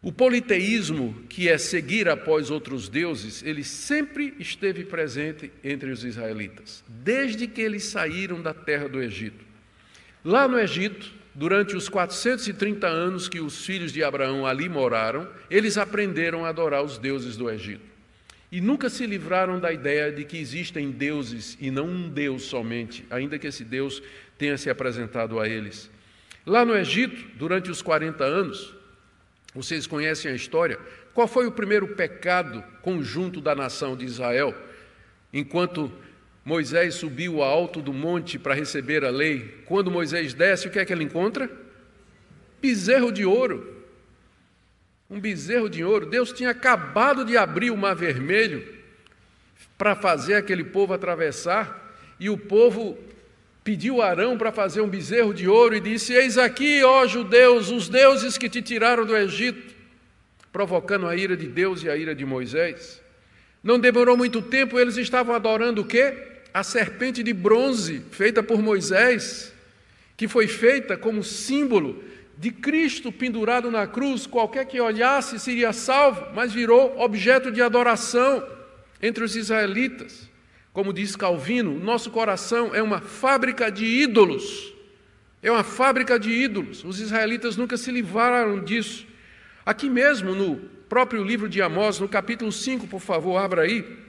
O 0.00 0.12
politeísmo, 0.12 1.20
que 1.28 1.48
é 1.48 1.58
seguir 1.58 2.08
após 2.08 2.48
outros 2.48 2.88
deuses, 2.88 3.42
ele 3.42 3.64
sempre 3.64 4.34
esteve 4.38 4.84
presente 4.84 5.50
entre 5.64 5.90
os 5.90 6.04
israelitas, 6.04 6.84
desde 6.86 7.48
que 7.48 7.60
eles 7.60 7.82
saíram 7.82 8.40
da 8.40 8.54
terra 8.54 8.88
do 8.88 9.02
Egito. 9.02 9.44
Lá 10.24 10.46
no 10.46 10.60
Egito, 10.60 11.23
Durante 11.34 11.74
os 11.74 11.88
430 11.88 12.86
anos 12.86 13.28
que 13.28 13.40
os 13.40 13.66
filhos 13.66 13.92
de 13.92 14.04
Abraão 14.04 14.46
ali 14.46 14.68
moraram, 14.68 15.28
eles 15.50 15.76
aprenderam 15.76 16.44
a 16.44 16.50
adorar 16.50 16.82
os 16.82 16.96
deuses 16.96 17.36
do 17.36 17.50
Egito. 17.50 17.94
E 18.52 18.60
nunca 18.60 18.88
se 18.88 19.04
livraram 19.04 19.58
da 19.58 19.72
ideia 19.72 20.12
de 20.12 20.24
que 20.24 20.38
existem 20.38 20.92
deuses 20.92 21.58
e 21.60 21.72
não 21.72 21.88
um 21.88 22.08
Deus 22.08 22.44
somente, 22.44 23.04
ainda 23.10 23.36
que 23.36 23.48
esse 23.48 23.64
Deus 23.64 24.00
tenha 24.38 24.56
se 24.56 24.70
apresentado 24.70 25.40
a 25.40 25.48
eles. 25.48 25.90
Lá 26.46 26.64
no 26.64 26.76
Egito, 26.76 27.20
durante 27.36 27.68
os 27.68 27.82
40 27.82 28.22
anos, 28.22 28.72
vocês 29.52 29.88
conhecem 29.88 30.30
a 30.30 30.34
história, 30.36 30.78
qual 31.12 31.26
foi 31.26 31.48
o 31.48 31.52
primeiro 31.52 31.88
pecado 31.96 32.62
conjunto 32.80 33.40
da 33.40 33.56
nação 33.56 33.96
de 33.96 34.04
Israel? 34.04 34.54
Enquanto 35.32 35.92
Moisés 36.44 36.96
subiu 36.96 37.42
ao 37.42 37.50
alto 37.50 37.80
do 37.80 37.92
monte 37.92 38.38
para 38.38 38.54
receber 38.54 39.04
a 39.04 39.10
lei. 39.10 39.62
Quando 39.64 39.90
Moisés 39.90 40.34
desce, 40.34 40.68
o 40.68 40.70
que 40.70 40.78
é 40.78 40.84
que 40.84 40.92
ele 40.92 41.04
encontra? 41.04 41.50
Bezerro 42.60 43.10
de 43.10 43.24
ouro. 43.24 43.82
Um 45.08 45.18
bezerro 45.18 45.70
de 45.70 45.82
ouro. 45.82 46.04
Deus 46.04 46.32
tinha 46.32 46.50
acabado 46.50 47.24
de 47.24 47.36
abrir 47.36 47.70
o 47.70 47.76
mar 47.76 47.94
vermelho 47.94 48.74
para 49.78 49.96
fazer 49.96 50.34
aquele 50.34 50.64
povo 50.64 50.92
atravessar, 50.92 51.96
e 52.20 52.30
o 52.30 52.38
povo 52.38 52.96
pediu 53.62 54.02
a 54.02 54.08
Arão 54.08 54.36
para 54.36 54.52
fazer 54.52 54.80
um 54.82 54.88
bezerro 54.88 55.32
de 55.32 55.48
ouro 55.48 55.74
e 55.74 55.80
disse: 55.80 56.12
Eis 56.12 56.36
aqui, 56.36 56.82
ó 56.84 57.06
judeus, 57.06 57.70
os 57.70 57.88
deuses 57.88 58.38
que 58.38 58.48
te 58.48 58.60
tiraram 58.60 59.04
do 59.04 59.16
Egito, 59.16 59.74
provocando 60.52 61.06
a 61.06 61.16
ira 61.16 61.36
de 61.36 61.48
Deus 61.48 61.82
e 61.82 61.88
a 61.88 61.96
ira 61.96 62.14
de 62.14 62.24
Moisés. 62.24 63.02
Não 63.62 63.78
demorou 63.78 64.16
muito 64.16 64.42
tempo, 64.42 64.78
eles 64.78 64.98
estavam 64.98 65.34
adorando 65.34 65.80
o 65.80 65.84
quê? 65.86 66.33
A 66.54 66.62
serpente 66.62 67.20
de 67.24 67.32
bronze 67.32 68.00
feita 68.12 68.40
por 68.40 68.62
Moisés, 68.62 69.52
que 70.16 70.28
foi 70.28 70.46
feita 70.46 70.96
como 70.96 71.24
símbolo 71.24 72.00
de 72.38 72.52
Cristo 72.52 73.10
pendurado 73.10 73.72
na 73.72 73.88
cruz, 73.88 74.24
qualquer 74.24 74.64
que 74.64 74.80
olhasse 74.80 75.40
seria 75.40 75.72
salvo, 75.72 76.32
mas 76.32 76.52
virou 76.52 76.96
objeto 77.00 77.50
de 77.50 77.60
adoração 77.60 78.46
entre 79.02 79.24
os 79.24 79.34
israelitas. 79.34 80.30
Como 80.72 80.92
diz 80.92 81.16
Calvino, 81.16 81.76
nosso 81.76 82.10
coração 82.12 82.72
é 82.72 82.80
uma 82.80 83.00
fábrica 83.00 83.70
de 83.70 83.84
ídolos. 83.84 84.72
É 85.42 85.50
uma 85.50 85.64
fábrica 85.64 86.18
de 86.18 86.30
ídolos. 86.30 86.84
Os 86.84 87.00
israelitas 87.00 87.56
nunca 87.56 87.76
se 87.76 87.90
livraram 87.90 88.62
disso. 88.62 89.06
Aqui 89.66 89.90
mesmo 89.90 90.34
no 90.34 90.56
próprio 90.88 91.24
livro 91.24 91.48
de 91.48 91.60
Amós, 91.60 91.98
no 91.98 92.08
capítulo 92.08 92.52
5, 92.52 92.86
por 92.86 93.00
favor, 93.00 93.38
abra 93.38 93.62
aí. 93.62 94.03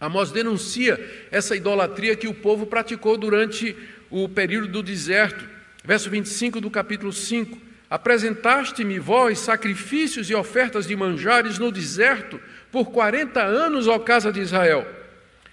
Amós 0.00 0.30
denuncia 0.30 0.98
essa 1.30 1.56
idolatria 1.56 2.14
que 2.14 2.28
o 2.28 2.34
povo 2.34 2.66
praticou 2.66 3.16
durante 3.16 3.76
o 4.10 4.28
período 4.28 4.68
do 4.68 4.82
deserto. 4.82 5.44
Verso 5.84 6.08
25 6.08 6.60
do 6.60 6.70
capítulo 6.70 7.12
5. 7.12 7.58
Apresentaste-me 7.90 8.98
vós 8.98 9.38
sacrifícios 9.38 10.28
e 10.30 10.34
ofertas 10.34 10.86
de 10.86 10.94
manjares 10.94 11.58
no 11.58 11.72
deserto 11.72 12.40
por 12.70 12.90
quarenta 12.90 13.42
anos, 13.42 13.88
ó 13.88 13.98
casa 13.98 14.30
de 14.30 14.40
Israel. 14.40 14.86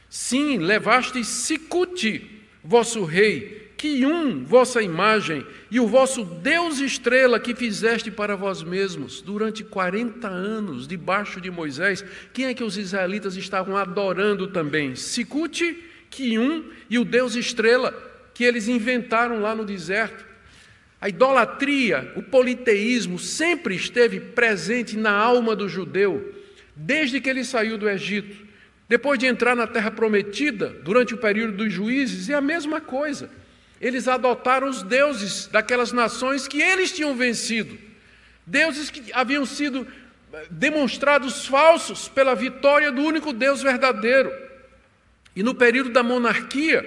Sim, 0.09 0.57
levastes 0.57 1.27
Sicute, 1.27 2.41
vosso 2.63 3.03
rei, 3.03 3.64
Quium, 3.77 4.43
vossa 4.43 4.81
imagem, 4.81 5.45
e 5.69 5.79
o 5.79 5.87
vosso 5.87 6.23
Deus 6.23 6.79
estrela 6.79 7.39
que 7.39 7.53
fizeste 7.53 8.09
para 8.09 8.35
vós 8.35 8.63
mesmos 8.63 9.21
durante 9.21 9.63
quarenta 9.63 10.27
anos, 10.27 10.87
debaixo 10.87 11.41
de 11.41 11.51
Moisés. 11.51 12.03
Quem 12.33 12.45
é 12.45 12.53
que 12.53 12.63
os 12.63 12.77
israelitas 12.77 13.35
estavam 13.35 13.75
adorando 13.75 14.47
também? 14.47 14.95
Sicute, 14.95 15.83
Quium 16.09 16.63
e 16.89 16.97
o 16.97 17.05
Deus 17.05 17.35
estrela, 17.35 17.93
que 18.33 18.43
eles 18.43 18.67
inventaram 18.67 19.41
lá 19.41 19.53
no 19.53 19.65
deserto. 19.65 20.25
A 20.99 21.09
idolatria, 21.09 22.13
o 22.15 22.23
politeísmo 22.23 23.19
sempre 23.19 23.75
esteve 23.75 24.19
presente 24.19 24.97
na 24.97 25.11
alma 25.11 25.55
do 25.55 25.67
judeu, 25.69 26.33
desde 26.75 27.19
que 27.19 27.29
ele 27.29 27.43
saiu 27.43 27.77
do 27.77 27.89
Egito. 27.89 28.45
Depois 28.87 29.19
de 29.19 29.25
entrar 29.25 29.55
na 29.55 29.67
terra 29.67 29.91
prometida, 29.91 30.69
durante 30.83 31.13
o 31.13 31.17
período 31.17 31.57
dos 31.57 31.73
juízes, 31.73 32.29
é 32.29 32.33
a 32.33 32.41
mesma 32.41 32.79
coisa. 32.79 33.29
Eles 33.85 34.07
adotaram 34.07 34.67
os 34.67 34.81
deuses 34.81 35.45
daquelas 35.45 35.91
nações 35.91 36.47
que 36.47 36.59
eles 36.59 36.91
tinham 36.91 37.15
vencido, 37.15 37.77
deuses 38.43 38.89
que 38.89 39.13
haviam 39.13 39.45
sido 39.45 39.85
eh, 40.33 40.47
demonstrados 40.49 41.45
falsos 41.45 42.07
pela 42.07 42.33
vitória 42.33 42.91
do 42.91 43.03
único 43.03 43.31
Deus 43.31 43.61
verdadeiro. 43.61 44.33
E 45.35 45.43
no 45.43 45.53
período 45.53 45.91
da 45.91 46.01
monarquia, 46.01 46.83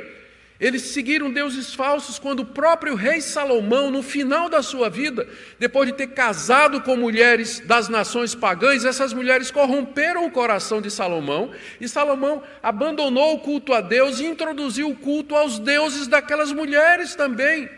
eles 0.60 0.82
seguiram 0.82 1.30
deuses 1.30 1.72
falsos 1.72 2.18
quando 2.18 2.40
o 2.40 2.44
próprio 2.44 2.96
rei 2.96 3.20
Salomão, 3.20 3.92
no 3.92 4.02
final 4.02 4.48
da 4.48 4.60
sua 4.60 4.90
vida, 4.90 5.28
depois 5.56 5.88
de 5.88 5.94
ter 5.94 6.08
casado 6.08 6.80
com 6.80 6.96
mulheres 6.96 7.60
das 7.60 7.88
nações 7.88 8.34
pagãs, 8.34 8.84
essas 8.84 9.12
mulheres 9.12 9.52
corromperam 9.52 10.26
o 10.26 10.30
coração 10.32 10.82
de 10.82 10.90
Salomão 10.90 11.52
e 11.80 11.88
Salomão 11.88 12.42
abandonou 12.60 13.34
o 13.34 13.38
culto 13.38 13.72
a 13.72 13.80
Deus 13.80 14.18
e 14.18 14.26
introduziu 14.26 14.90
o 14.90 14.96
culto 14.96 15.36
aos 15.36 15.60
deuses 15.60 16.08
daquelas 16.08 16.50
mulheres 16.50 17.14
também, 17.14 17.68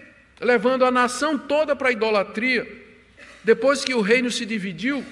levando 0.41 0.87
a 0.87 0.91
nação 0.91 1.37
toda 1.37 1.77
para 1.77 1.91
a 1.91 1.93
idolatria. 1.93 2.67
Depois 3.45 3.85
que 3.85 3.93
o 3.93 4.01
reino 4.01 4.31
se 4.31 4.47
dividiu, 4.47 5.05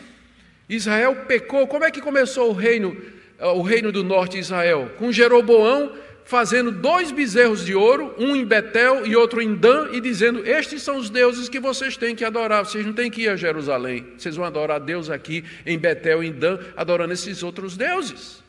Israel 0.71 1.25
pecou. 1.27 1.67
Como 1.67 1.85
é 1.85 1.91
que 1.91 2.01
começou 2.01 2.49
o 2.49 2.55
reino, 2.55 2.97
o 3.39 3.61
reino 3.61 3.93
do 3.93 4.03
norte 4.03 4.33
de 4.33 4.39
Israel? 4.39 4.91
Com 4.99 5.13
Jeroboão 5.13 6.08
fazendo 6.29 6.71
dois 6.71 7.11
bezerros 7.11 7.65
de 7.65 7.75
ouro, 7.75 8.15
um 8.19 8.37
em 8.37 8.45
Betel 8.45 9.07
e 9.07 9.17
outro 9.17 9.41
em 9.41 9.55
Dan, 9.55 9.89
e 9.93 10.01
dizendo: 10.01 10.47
Estes 10.47 10.83
são 10.83 10.99
os 10.99 11.09
deuses 11.09 11.49
que 11.49 11.59
vocês 11.59 11.97
têm 11.97 12.15
que 12.15 12.23
adorar. 12.23 12.67
Vocês 12.67 12.85
não 12.85 12.93
têm 12.93 13.11
que 13.11 13.23
ir 13.23 13.31
a 13.31 13.37
Jerusalém. 13.37 14.13
Vocês 14.17 14.37
vão 14.37 14.45
adorar 14.45 14.79
Deus 14.79 15.09
aqui 15.09 15.43
em 15.65 15.79
Betel 15.79 16.23
e 16.23 16.27
em 16.27 16.33
Dan, 16.33 16.59
adorando 16.77 17.15
esses 17.15 17.43
outros 17.43 17.79
deuses. 17.79 18.45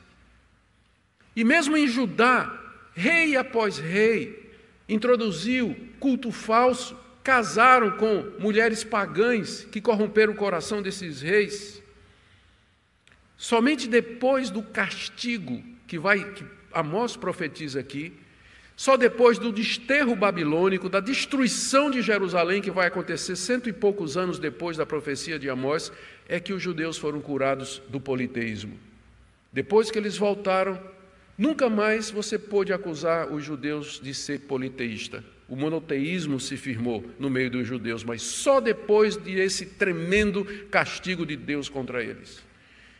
E 1.33 1.45
mesmo 1.45 1.77
em 1.77 1.87
Judá, 1.87 2.53
rei 2.93 3.37
após 3.37 3.77
rei, 3.77 4.51
introduziu 4.89 5.73
culto 6.01 6.33
falso, 6.33 6.99
casaram 7.23 7.91
com 7.91 8.29
mulheres 8.39 8.83
pagãs 8.83 9.65
que 9.71 9.79
corromperam 9.79 10.33
o 10.33 10.35
coração 10.35 10.81
desses 10.81 11.21
reis. 11.21 11.81
Somente 13.37 13.87
depois 13.87 14.49
do 14.49 14.61
castigo 14.61 15.63
que 15.87 15.97
vai 15.97 16.33
que 16.33 16.58
Amós 16.71 17.15
profetiza 17.15 17.79
aqui, 17.79 18.13
só 18.75 18.95
depois 18.95 19.37
do 19.37 19.51
desterro 19.51 20.15
babilônico, 20.15 20.87
da 20.87 21.01
destruição 21.01 21.91
de 21.91 22.01
Jerusalém, 22.01 22.61
que 22.61 22.71
vai 22.71 22.87
acontecer 22.87 23.35
cento 23.35 23.67
e 23.67 23.73
poucos 23.73 24.15
anos 24.15 24.39
depois 24.39 24.77
da 24.77 24.85
profecia 24.85 25.37
de 25.37 25.49
Amós, 25.49 25.91
é 26.29 26.39
que 26.39 26.53
os 26.53 26.63
judeus 26.63 26.97
foram 26.97 27.19
curados 27.19 27.81
do 27.89 27.99
politeísmo. 27.99 28.79
Depois 29.51 29.91
que 29.91 29.97
eles 29.97 30.15
voltaram, 30.15 30.79
nunca 31.37 31.69
mais 31.69 32.09
você 32.09 32.39
pôde 32.39 32.71
acusar 32.71 33.33
os 33.33 33.43
judeus 33.43 33.99
de 34.01 34.13
ser 34.13 34.41
politeísta. 34.41 35.23
O 35.49 35.55
monoteísmo 35.55 36.39
se 36.39 36.55
firmou 36.55 37.03
no 37.19 37.29
meio 37.29 37.49
dos 37.49 37.67
judeus, 37.67 38.03
mas 38.03 38.21
só 38.21 38.61
depois 38.61 39.17
de 39.17 39.39
esse 39.39 39.65
tremendo 39.65 40.45
castigo 40.69 41.25
de 41.25 41.35
Deus 41.35 41.67
contra 41.67 42.03
eles. 42.03 42.41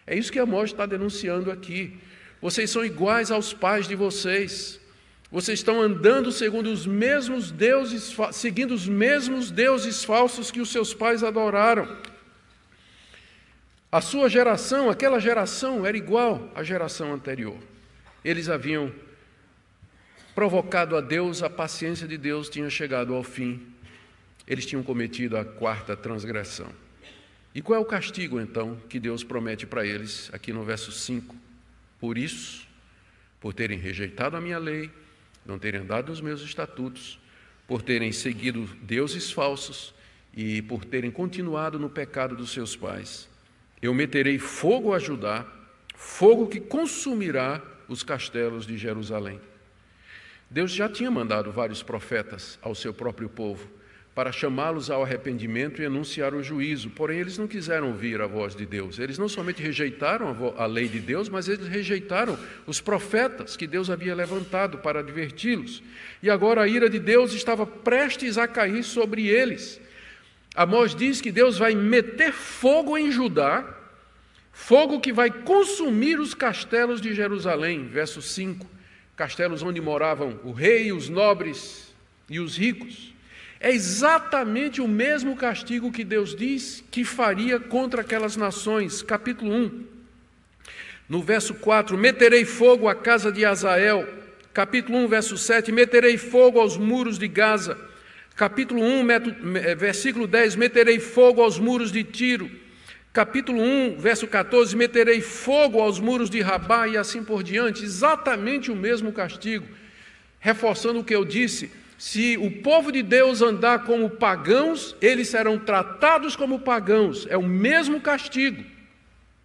É 0.06 0.18
isso 0.18 0.32
que 0.32 0.40
Amós 0.40 0.72
está 0.72 0.88
denunciando 0.88 1.52
aqui. 1.52 1.94
Vocês 2.42 2.70
são 2.70 2.86
iguais 2.86 3.32
aos 3.32 3.54
pais 3.54 3.88
de 3.88 3.96
vocês. 3.96 4.80
Vocês 5.32 5.60
estão 5.60 5.82
andando 5.82 6.32
segundo 6.32 6.72
os 6.72 6.88
mesmos 6.88 7.52
deuses, 7.52 8.16
seguindo 8.32 8.74
os 8.74 8.88
mesmos 8.88 9.52
deuses 9.52 10.04
falsos 10.04 10.50
que 10.50 10.62
os 10.62 10.72
seus 10.72 10.94
pais 10.94 11.24
adoraram. 11.24 11.98
A 13.92 14.02
sua 14.02 14.30
geração, 14.30 14.90
aquela 14.90 15.20
geração, 15.20 15.86
era 15.86 15.98
igual 15.98 16.50
à 16.56 16.64
geração 16.64 17.14
anterior. 17.14 17.58
Eles 18.24 18.50
haviam 18.50 18.92
provocado 20.34 20.96
a 20.96 21.02
Deus, 21.02 21.44
a 21.44 21.50
paciência 21.50 22.08
de 22.08 22.18
Deus 22.18 22.50
tinha 22.50 22.70
chegado 22.70 23.14
ao 23.14 23.24
fim. 23.24 23.62
Eles 24.48 24.66
tinham 24.66 24.82
cometido 24.82 25.38
a 25.38 25.46
quarta 25.46 25.96
transgressão. 25.96 26.70
E 27.54 27.62
qual 27.62 27.78
é 27.78 27.82
o 27.82 27.86
castigo, 27.86 28.40
então, 28.40 28.78
que 28.88 29.00
Deus 29.00 29.24
promete 29.24 29.66
para 29.66 29.86
eles, 29.86 30.30
aqui 30.34 30.54
no 30.54 30.64
verso 30.64 30.92
5? 30.92 31.49
Por 32.00 32.18
isso, 32.18 32.68
por 33.40 33.54
terem 33.54 33.78
rejeitado 33.78 34.38
a 34.38 34.42
minha 34.42 34.58
lei, 34.58 34.90
não 35.46 35.60
terem 35.60 35.82
andado 35.82 36.10
nos 36.10 36.22
meus 36.22 36.42
estatutos, 36.42 37.20
por 37.68 37.82
terem 37.82 38.12
seguido 38.12 38.66
deuses 38.82 39.32
falsos 39.32 39.94
e 40.34 40.62
por 40.62 40.86
terem 40.86 41.12
continuado 41.12 41.78
no 41.78 41.90
pecado 41.90 42.36
dos 42.36 42.52
seus 42.52 42.76
pais, 42.76 43.30
eu 43.82 43.94
meterei 43.94 44.38
fogo 44.38 44.94
a 44.94 45.00
Judá, 45.00 45.46
fogo 45.96 46.48
que 46.48 46.60
consumirá 46.60 47.62
os 47.88 48.04
castelos 48.04 48.66
de 48.66 48.78
Jerusalém. 48.78 49.40
Deus 50.50 50.72
já 50.72 50.90
tinha 50.90 51.12
mandado 51.12 51.52
vários 51.52 51.84
profetas 51.84 52.58
ao 52.62 52.74
seu 52.74 52.94
próprio 52.94 53.30
povo 53.30 53.79
para 54.16 54.32
chamá-los 54.32 54.90
ao 54.90 55.04
arrependimento 55.04 55.82
e 55.82 55.86
anunciar 55.86 56.34
o 56.34 56.44
juízo. 56.44 56.90
Porém, 56.90 57.20
eles 57.20 57.38
não 57.38 57.48
quiseram 57.48 57.88
ouvir 57.88 58.22
a 58.22 58.28
voz 58.28 58.56
de 58.56 58.66
Deus. 58.66 59.00
Eles 59.00 59.18
não 59.18 59.30
somente 59.30 59.62
rejeitaram 59.62 60.54
a 60.58 60.66
lei 60.66 60.88
de 60.88 61.00
Deus, 61.00 61.30
mas 61.30 61.48
eles 61.48 61.68
rejeitaram 61.68 62.38
os 62.68 62.82
profetas 62.82 63.56
que 63.56 63.68
Deus 63.68 63.90
havia 63.90 64.16
levantado 64.16 64.80
para 64.80 65.00
adverti-los. 65.00 65.82
E 66.22 66.30
agora 66.30 66.64
a 66.64 66.68
ira 66.68 66.90
de 66.90 67.00
Deus 67.00 67.34
estava 67.34 67.66
prestes 67.66 68.38
a 68.38 68.48
cair 68.48 68.84
sobre 68.84 69.28
eles. 69.28 69.80
Amós 70.56 70.94
diz 70.96 71.22
que 71.22 71.32
Deus 71.32 71.58
vai 71.58 71.76
meter 71.76 72.34
fogo 72.34 72.98
em 72.98 73.12
Judá, 73.12 73.78
fogo 74.52 75.00
que 75.00 75.14
vai 75.14 75.30
consumir 75.32 76.20
os 76.20 76.34
castelos 76.34 77.00
de 77.00 77.14
Jerusalém. 77.14 77.88
Verso 77.88 78.22
5: 78.22 78.68
castelos 79.16 79.62
onde 79.62 79.80
moravam 79.80 80.40
o 80.44 80.52
rei, 80.52 80.92
os 80.92 81.08
nobres 81.08 81.94
e 82.30 82.40
os 82.40 82.58
ricos. 82.58 83.14
É 83.60 83.72
exatamente 83.72 84.80
o 84.80 84.88
mesmo 84.88 85.36
castigo 85.36 85.92
que 85.92 86.06
Deus 86.06 86.34
diz 86.34 86.82
que 86.90 87.04
faria 87.04 87.60
contra 87.60 88.02
aquelas 88.02 88.38
nações. 88.38 89.02
Capítulo 89.02 89.52
1. 89.52 89.84
No 91.10 91.22
verso 91.22 91.54
4: 91.56 91.98
Meterei 91.98 92.46
fogo 92.46 92.88
à 92.88 92.96
casa 92.96 93.32
de 93.32 93.44
Azael. 93.44 94.08
Capítulo 94.54 94.98
1, 95.00 95.08
verso 95.10 95.38
7: 95.38 95.74
Meterei 95.74 96.18
fogo 96.18 96.60
aos 96.60 96.78
muros 96.78 97.20
de 97.20 97.28
Gaza. 97.28 97.78
Capítulo 98.34 98.82
1, 98.82 99.12
eh, 99.12 99.76
versículo 99.76 100.26
10: 100.26 100.56
Meterei 100.56 101.00
fogo 101.00 101.42
aos 101.42 101.60
muros 101.60 101.92
de 101.92 102.06
Tiro. 102.06 102.50
Capítulo 103.12 103.62
1, 103.62 103.98
verso 104.00 104.26
14: 104.26 104.74
Meterei 104.78 105.20
fogo 105.20 105.82
aos 105.82 106.00
muros 106.00 106.30
de 106.30 106.40
Rabá 106.40 106.88
e 106.88 106.96
assim 106.96 107.26
por 107.26 107.44
diante. 107.44 107.84
Exatamente 107.84 108.72
o 108.72 108.76
mesmo 108.76 109.12
castigo. 109.12 109.66
Reforçando 110.40 111.00
o 111.00 111.04
que 111.04 111.14
eu 111.14 111.26
disse, 111.26 111.70
se 112.00 112.38
o 112.38 112.50
povo 112.50 112.94
de 112.94 113.04
Deus 113.04 113.42
andar 113.42 113.84
como 113.84 114.10
pagãos, 114.10 114.96
eles 115.02 115.28
serão 115.28 115.60
tratados 115.60 116.34
como 116.34 116.62
pagãos. 116.62 117.28
É 117.30 117.36
o 117.36 117.44
mesmo 117.44 118.00
castigo. 118.00 118.64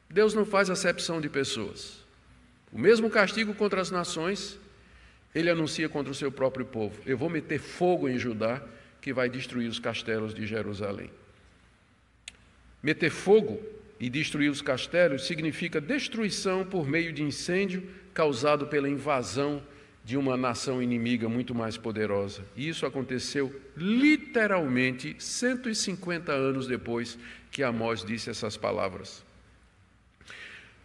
Deus 0.09 0.35
não 0.35 0.47
faz 0.47 0.71
acepção 0.71 1.21
de 1.21 1.29
pessoas. 1.29 2.05
O 2.73 2.79
mesmo 2.79 3.11
castigo 3.11 3.55
contra 3.55 3.81
as 3.81 3.91
nações, 3.91 4.57
ele 5.35 5.51
anuncia 5.51 5.89
contra 5.89 6.13
o 6.13 6.15
seu 6.15 6.31
próprio 6.31 6.65
povo. 6.65 6.97
Eu 7.05 7.19
vou 7.19 7.29
meter 7.29 7.59
fogo 7.59 8.09
em 8.09 8.21
Judá, 8.21 8.63
que 9.01 9.13
vai 9.13 9.29
destruir 9.29 9.69
os 9.69 9.81
castelos 9.81 10.33
de 10.33 10.47
Jerusalém. 10.47 11.11
Meter 12.81 13.11
fogo 13.11 13.61
e 13.99 14.09
destruir 14.09 14.49
os 14.49 14.63
castelos 14.63 15.27
significa 15.27 15.81
destruição 15.81 16.65
por 16.65 16.87
meio 16.87 17.13
de 17.13 17.25
incêndio 17.25 17.83
causado 18.15 18.69
pela 18.69 18.89
invasão 18.89 19.61
de 20.05 20.19
uma 20.19 20.37
nação 20.37 20.83
inimiga 20.83 21.29
muito 21.29 21.55
mais 21.55 21.79
poderosa. 21.79 22.45
E 22.55 22.69
isso 22.69 22.85
aconteceu 22.85 23.59
literalmente 23.75 25.17
150 25.19 26.31
anos 26.31 26.67
depois 26.67 27.19
que 27.51 27.63
Amós 27.63 28.05
disse 28.05 28.29
essas 28.29 28.57
palavras. 28.57 29.25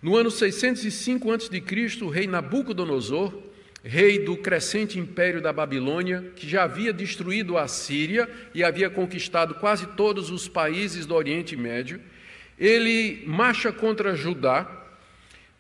No 0.02 0.16
ano 0.16 0.32
605 0.32 1.32
a.C., 1.34 2.04
o 2.06 2.08
rei 2.08 2.26
Nabucodonosor, 2.28 3.38
rei 3.84 4.20
do 4.20 4.38
crescente 4.38 4.98
império 4.98 5.42
da 5.42 5.52
Babilônia, 5.52 6.32
que 6.38 6.48
já 6.48 6.64
havia 6.64 6.94
destruído 6.94 7.58
a 7.58 7.68
Síria 7.68 8.30
e 8.56 8.64
havia 8.64 8.90
conquistado 8.90 9.56
quase 9.56 9.86
todos 9.88 10.32
os 10.32 10.48
países 10.48 11.06
do 11.06 11.14
Oriente 11.14 11.58
Médio, 11.58 12.00
ele 12.58 13.24
marcha 13.26 13.74
contra 13.74 14.16
Judá 14.16 14.79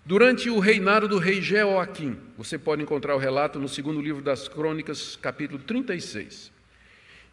durante 0.05 0.49
o 0.49 0.59
reinado 0.59 1.07
do 1.07 1.17
rei 1.17 1.41
Jeoaquim. 1.41 2.17
Você 2.37 2.57
pode 2.57 2.81
encontrar 2.81 3.15
o 3.15 3.19
relato 3.19 3.59
no 3.59 3.67
segundo 3.67 4.01
livro 4.01 4.21
das 4.21 4.47
Crônicas, 4.47 5.15
capítulo 5.15 5.59
36. 5.59 6.51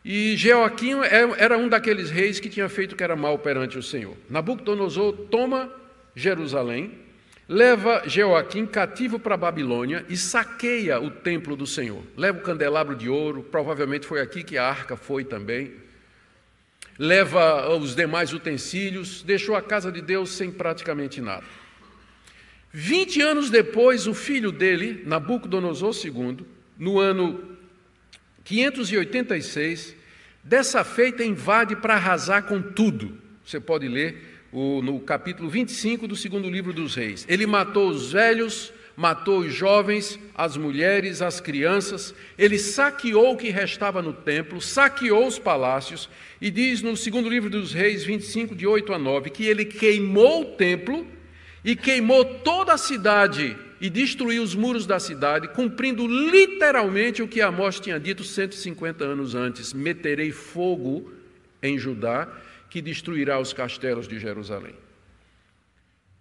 E 0.05 0.37
Jeoaquim 0.37 1.00
é, 1.00 1.42
era 1.42 1.59
um 1.59 1.68
daqueles 1.68 2.11
reis 2.11 2.38
que 2.38 2.48
tinha 2.48 2.68
feito 2.68 2.92
o 2.92 2.96
que 2.96 3.02
era 3.02 3.16
mal 3.16 3.38
perante 3.38 3.76
o 3.76 3.83
Senhor. 3.83 4.16
Nabucodonosor 4.31 5.12
toma 5.31 5.68
Jerusalém, 6.14 6.92
leva 7.48 8.02
Jeoaquim 8.07 8.66
cativo 8.66 9.18
para 9.18 9.35
a 9.35 9.38
Babilônia 9.38 10.05
e 10.09 10.16
saqueia 10.16 11.00
o 11.00 11.11
templo 11.11 11.57
do 11.57 11.66
Senhor. 11.66 12.02
Leva 12.16 12.38
o 12.38 12.42
candelabro 12.42 12.94
de 12.94 13.09
ouro, 13.09 13.42
provavelmente 13.42 14.07
foi 14.07 14.20
aqui 14.20 14.44
que 14.44 14.57
a 14.57 14.64
arca 14.64 14.96
foi 14.96 15.24
também. 15.24 15.74
Leva 16.98 17.68
os 17.76 17.94
demais 17.94 18.33
utensílios, 18.33 19.22
deixou 19.22 19.57
a 19.57 19.62
casa 19.62 19.90
de 19.90 20.00
Deus 20.00 20.31
sem 20.31 20.50
praticamente 20.50 21.20
nada. 21.20 21.44
Vinte 22.79 23.23
anos 23.23 23.49
depois, 23.49 24.07
o 24.07 24.12
filho 24.12 24.53
dele, 24.53 25.03
Nabucodonosor 25.07 25.95
II, 26.05 26.45
no 26.79 26.99
ano 27.01 27.57
586, 28.45 29.97
dessa 30.45 30.85
feita 30.85 31.25
invade 31.25 31.75
para 31.75 31.95
arrasar 31.95 32.43
com 32.43 32.61
tudo. 32.61 33.17
Você 33.43 33.59
pode 33.59 33.89
ler 33.89 34.43
o, 34.53 34.83
no 34.83 35.01
capítulo 35.01 35.49
25 35.49 36.07
do 36.07 36.15
segundo 36.15 36.51
livro 36.51 36.71
dos 36.75 36.95
Reis. 36.95 37.25
Ele 37.31 37.47
matou 37.47 37.89
os 37.89 38.12
velhos, 38.12 38.75
matou 38.95 39.39
os 39.39 39.55
jovens, 39.55 40.21
as 40.35 40.59
mulheres, 40.59 41.23
as 41.23 41.41
crianças, 41.41 42.15
ele 42.37 42.59
saqueou 42.59 43.33
o 43.33 43.37
que 43.39 43.49
restava 43.49 44.03
no 44.03 44.12
templo, 44.12 44.61
saqueou 44.61 45.27
os 45.27 45.39
palácios, 45.39 46.11
e 46.43 46.51
diz 46.51 46.83
no 46.83 46.95
segundo 46.95 47.31
livro 47.31 47.49
dos 47.49 47.73
Reis, 47.73 48.05
25, 48.05 48.55
de 48.55 48.67
8 48.67 48.93
a 48.93 48.99
9, 48.99 49.31
que 49.31 49.47
ele 49.47 49.65
queimou 49.65 50.43
o 50.43 50.57
templo 50.57 51.15
e 51.66 51.74
queimou 51.74 52.24
toda 52.24 52.74
a 52.74 52.79
cidade 52.79 53.57
e 53.81 53.90
destruiu 53.90 54.40
os 54.40 54.55
muros 54.55 54.87
da 54.87 55.00
cidade, 55.00 55.48
cumprindo 55.48 56.07
literalmente 56.07 57.24
o 57.24 57.29
que 57.29 57.42
Amós 57.42 57.81
tinha 57.81 57.98
dito 57.98 58.22
150 58.22 59.05
anos 59.05 59.35
antes: 59.35 59.72
meterei 59.72 60.31
fogo 60.31 61.12
em 61.61 61.76
Judá 61.76 62.29
que 62.70 62.81
destruirá 62.81 63.40
os 63.40 63.52
castelos 63.52 64.07
de 64.07 64.16
Jerusalém. 64.20 64.76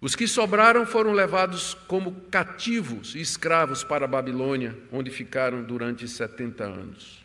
Os 0.02 0.16
que 0.16 0.28
sobraram 0.28 0.84
foram 0.84 1.14
levados 1.14 1.76
como 1.88 2.12
cativos 2.32 3.14
e 3.14 3.22
escravos 3.22 3.84
para 3.84 4.06
a 4.06 4.08
Babilônia, 4.08 4.76
onde 4.92 5.12
ficaram 5.12 5.64
durante 5.64 6.08
70 6.08 6.64
anos. 6.64 7.24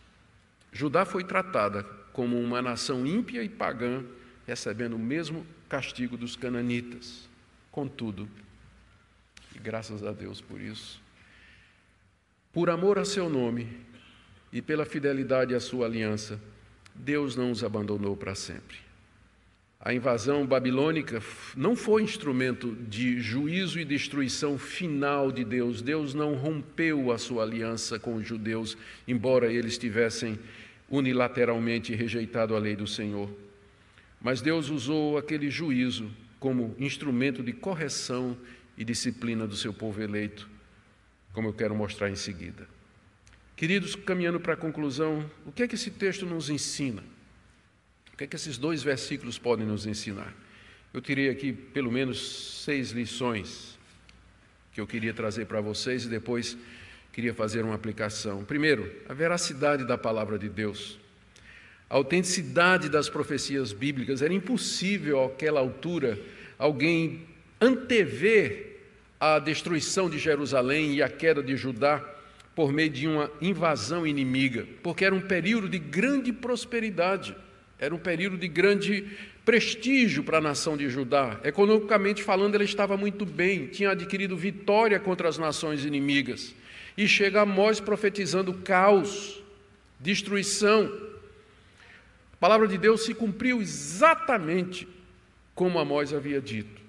Judá 0.70 1.06
foi 1.06 1.24
tratada 1.24 1.84
como 2.12 2.38
uma 2.38 2.60
nação 2.60 3.06
ímpia 3.06 3.42
e 3.42 3.48
pagã, 3.48 4.04
recebendo 4.46 4.96
o 4.96 4.98
mesmo 4.98 5.46
castigo 5.68 6.18
dos 6.18 6.36
cananitas. 6.36 7.29
Contudo, 7.70 8.28
e 9.54 9.58
graças 9.58 10.04
a 10.04 10.12
Deus 10.12 10.40
por 10.40 10.60
isso, 10.60 11.00
por 12.52 12.68
amor 12.68 12.98
a 12.98 13.04
seu 13.04 13.28
nome 13.28 13.68
e 14.52 14.60
pela 14.60 14.84
fidelidade 14.84 15.54
à 15.54 15.60
sua 15.60 15.86
aliança, 15.86 16.40
Deus 16.94 17.36
não 17.36 17.50
os 17.52 17.62
abandonou 17.62 18.16
para 18.16 18.34
sempre. 18.34 18.76
A 19.82 19.94
invasão 19.94 20.46
babilônica 20.46 21.22
não 21.56 21.74
foi 21.74 22.02
instrumento 22.02 22.76
de 22.88 23.18
juízo 23.18 23.80
e 23.80 23.84
destruição 23.84 24.58
final 24.58 25.32
de 25.32 25.42
Deus. 25.42 25.80
Deus 25.80 26.12
não 26.12 26.34
rompeu 26.34 27.10
a 27.10 27.16
sua 27.16 27.44
aliança 27.44 27.98
com 27.98 28.16
os 28.16 28.26
judeus, 28.28 28.76
embora 29.08 29.50
eles 29.50 29.78
tivessem 29.78 30.38
unilateralmente 30.90 31.94
rejeitado 31.94 32.54
a 32.54 32.58
lei 32.58 32.76
do 32.76 32.86
Senhor. 32.86 33.30
Mas 34.20 34.42
Deus 34.42 34.68
usou 34.68 35.16
aquele 35.16 35.48
juízo 35.48 36.10
como 36.40 36.74
instrumento 36.78 37.42
de 37.42 37.52
correção 37.52 38.36
e 38.76 38.84
disciplina 38.84 39.46
do 39.46 39.54
seu 39.54 39.72
povo 39.72 40.02
eleito, 40.02 40.48
como 41.32 41.48
eu 41.48 41.52
quero 41.52 41.76
mostrar 41.76 42.10
em 42.10 42.16
seguida. 42.16 42.66
Queridos, 43.54 43.94
caminhando 43.94 44.40
para 44.40 44.54
a 44.54 44.56
conclusão, 44.56 45.30
o 45.46 45.52
que 45.52 45.62
é 45.62 45.68
que 45.68 45.76
esse 45.76 45.92
texto 45.92 46.26
nos 46.26 46.50
ensina? 46.50 47.04
que 48.20 48.24
é 48.24 48.26
que 48.26 48.36
esses 48.36 48.58
dois 48.58 48.82
versículos 48.82 49.38
podem 49.38 49.66
nos 49.66 49.86
ensinar? 49.86 50.34
Eu 50.92 51.00
tirei 51.00 51.30
aqui 51.30 51.54
pelo 51.54 51.90
menos 51.90 52.62
seis 52.62 52.90
lições 52.90 53.78
que 54.74 54.80
eu 54.80 54.86
queria 54.86 55.14
trazer 55.14 55.46
para 55.46 55.62
vocês 55.62 56.04
e 56.04 56.08
depois 56.08 56.54
queria 57.14 57.32
fazer 57.32 57.64
uma 57.64 57.74
aplicação. 57.74 58.44
Primeiro, 58.44 58.92
a 59.08 59.14
veracidade 59.14 59.86
da 59.86 59.96
palavra 59.96 60.38
de 60.38 60.50
Deus. 60.50 60.99
A 61.90 61.96
autenticidade 61.96 62.88
das 62.88 63.08
profecias 63.08 63.72
bíblicas. 63.72 64.22
Era 64.22 64.32
impossível, 64.32 65.24
àquela 65.24 65.60
altura, 65.60 66.18
alguém 66.56 67.26
antever 67.60 68.78
a 69.18 69.38
destruição 69.38 70.08
de 70.08 70.18
Jerusalém 70.18 70.94
e 70.94 71.02
a 71.02 71.08
queda 71.08 71.42
de 71.42 71.56
Judá 71.56 72.02
por 72.54 72.72
meio 72.72 72.90
de 72.90 73.06
uma 73.06 73.30
invasão 73.40 74.06
inimiga, 74.06 74.66
porque 74.82 75.04
era 75.04 75.14
um 75.14 75.20
período 75.20 75.68
de 75.68 75.78
grande 75.78 76.32
prosperidade. 76.32 77.36
Era 77.78 77.94
um 77.94 77.98
período 77.98 78.36
de 78.36 78.46
grande 78.46 79.06
prestígio 79.44 80.22
para 80.22 80.38
a 80.38 80.40
nação 80.40 80.76
de 80.76 80.88
Judá. 80.90 81.40
Economicamente 81.42 82.22
falando, 82.22 82.54
ela 82.54 82.64
estava 82.64 82.96
muito 82.96 83.24
bem, 83.24 83.66
tinha 83.66 83.90
adquirido 83.90 84.36
vitória 84.36 85.00
contra 85.00 85.28
as 85.28 85.38
nações 85.38 85.84
inimigas. 85.84 86.54
E 86.96 87.08
chega 87.08 87.40
Amós 87.40 87.80
profetizando 87.80 88.52
caos, 88.52 89.42
destruição. 89.98 91.09
A 92.40 92.48
palavra 92.48 92.66
de 92.66 92.78
Deus 92.78 93.04
se 93.04 93.12
cumpriu 93.12 93.60
exatamente 93.60 94.88
como 95.54 95.78
Amós 95.78 96.14
havia 96.14 96.40
dito. 96.40 96.80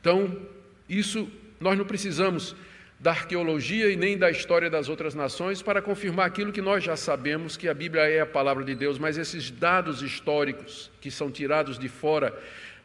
Então, 0.00 0.40
isso 0.88 1.30
nós 1.60 1.76
não 1.76 1.84
precisamos 1.84 2.56
da 2.98 3.10
arqueologia 3.10 3.90
e 3.90 3.96
nem 3.96 4.16
da 4.16 4.30
história 4.30 4.70
das 4.70 4.88
outras 4.88 5.14
nações 5.14 5.60
para 5.60 5.82
confirmar 5.82 6.26
aquilo 6.26 6.50
que 6.50 6.62
nós 6.62 6.82
já 6.82 6.96
sabemos, 6.96 7.58
que 7.58 7.68
a 7.68 7.74
Bíblia 7.74 8.08
é 8.08 8.20
a 8.20 8.26
palavra 8.26 8.64
de 8.64 8.74
Deus, 8.74 8.98
mas 8.98 9.18
esses 9.18 9.50
dados 9.50 10.00
históricos 10.00 10.90
que 10.98 11.10
são 11.10 11.30
tirados 11.30 11.78
de 11.78 11.88
fora 11.90 12.34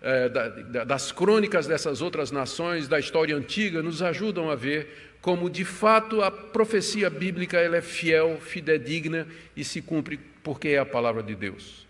eh, 0.02 0.28
da, 0.28 0.50
da, 0.50 0.84
das 0.84 1.14
crônicas 1.14 1.66
dessas 1.66 2.02
outras 2.02 2.30
nações, 2.30 2.90
da 2.90 3.00
história 3.00 3.34
antiga, 3.34 3.82
nos 3.82 4.02
ajudam 4.02 4.52
a 4.52 4.56
ver 4.56 5.16
como 5.22 5.50
de 5.50 5.64
fato 5.64 6.22
a 6.22 6.30
profecia 6.30 7.10
bíblica 7.10 7.58
ela 7.58 7.78
é 7.78 7.82
fiel, 7.82 8.38
fidedigna 8.42 9.26
e 9.56 9.64
se 9.64 9.82
cumpre 9.82 10.20
porque 10.46 10.70
é 10.70 10.78
a 10.78 10.86
palavra 10.86 11.24
de 11.24 11.34
Deus. 11.34 11.88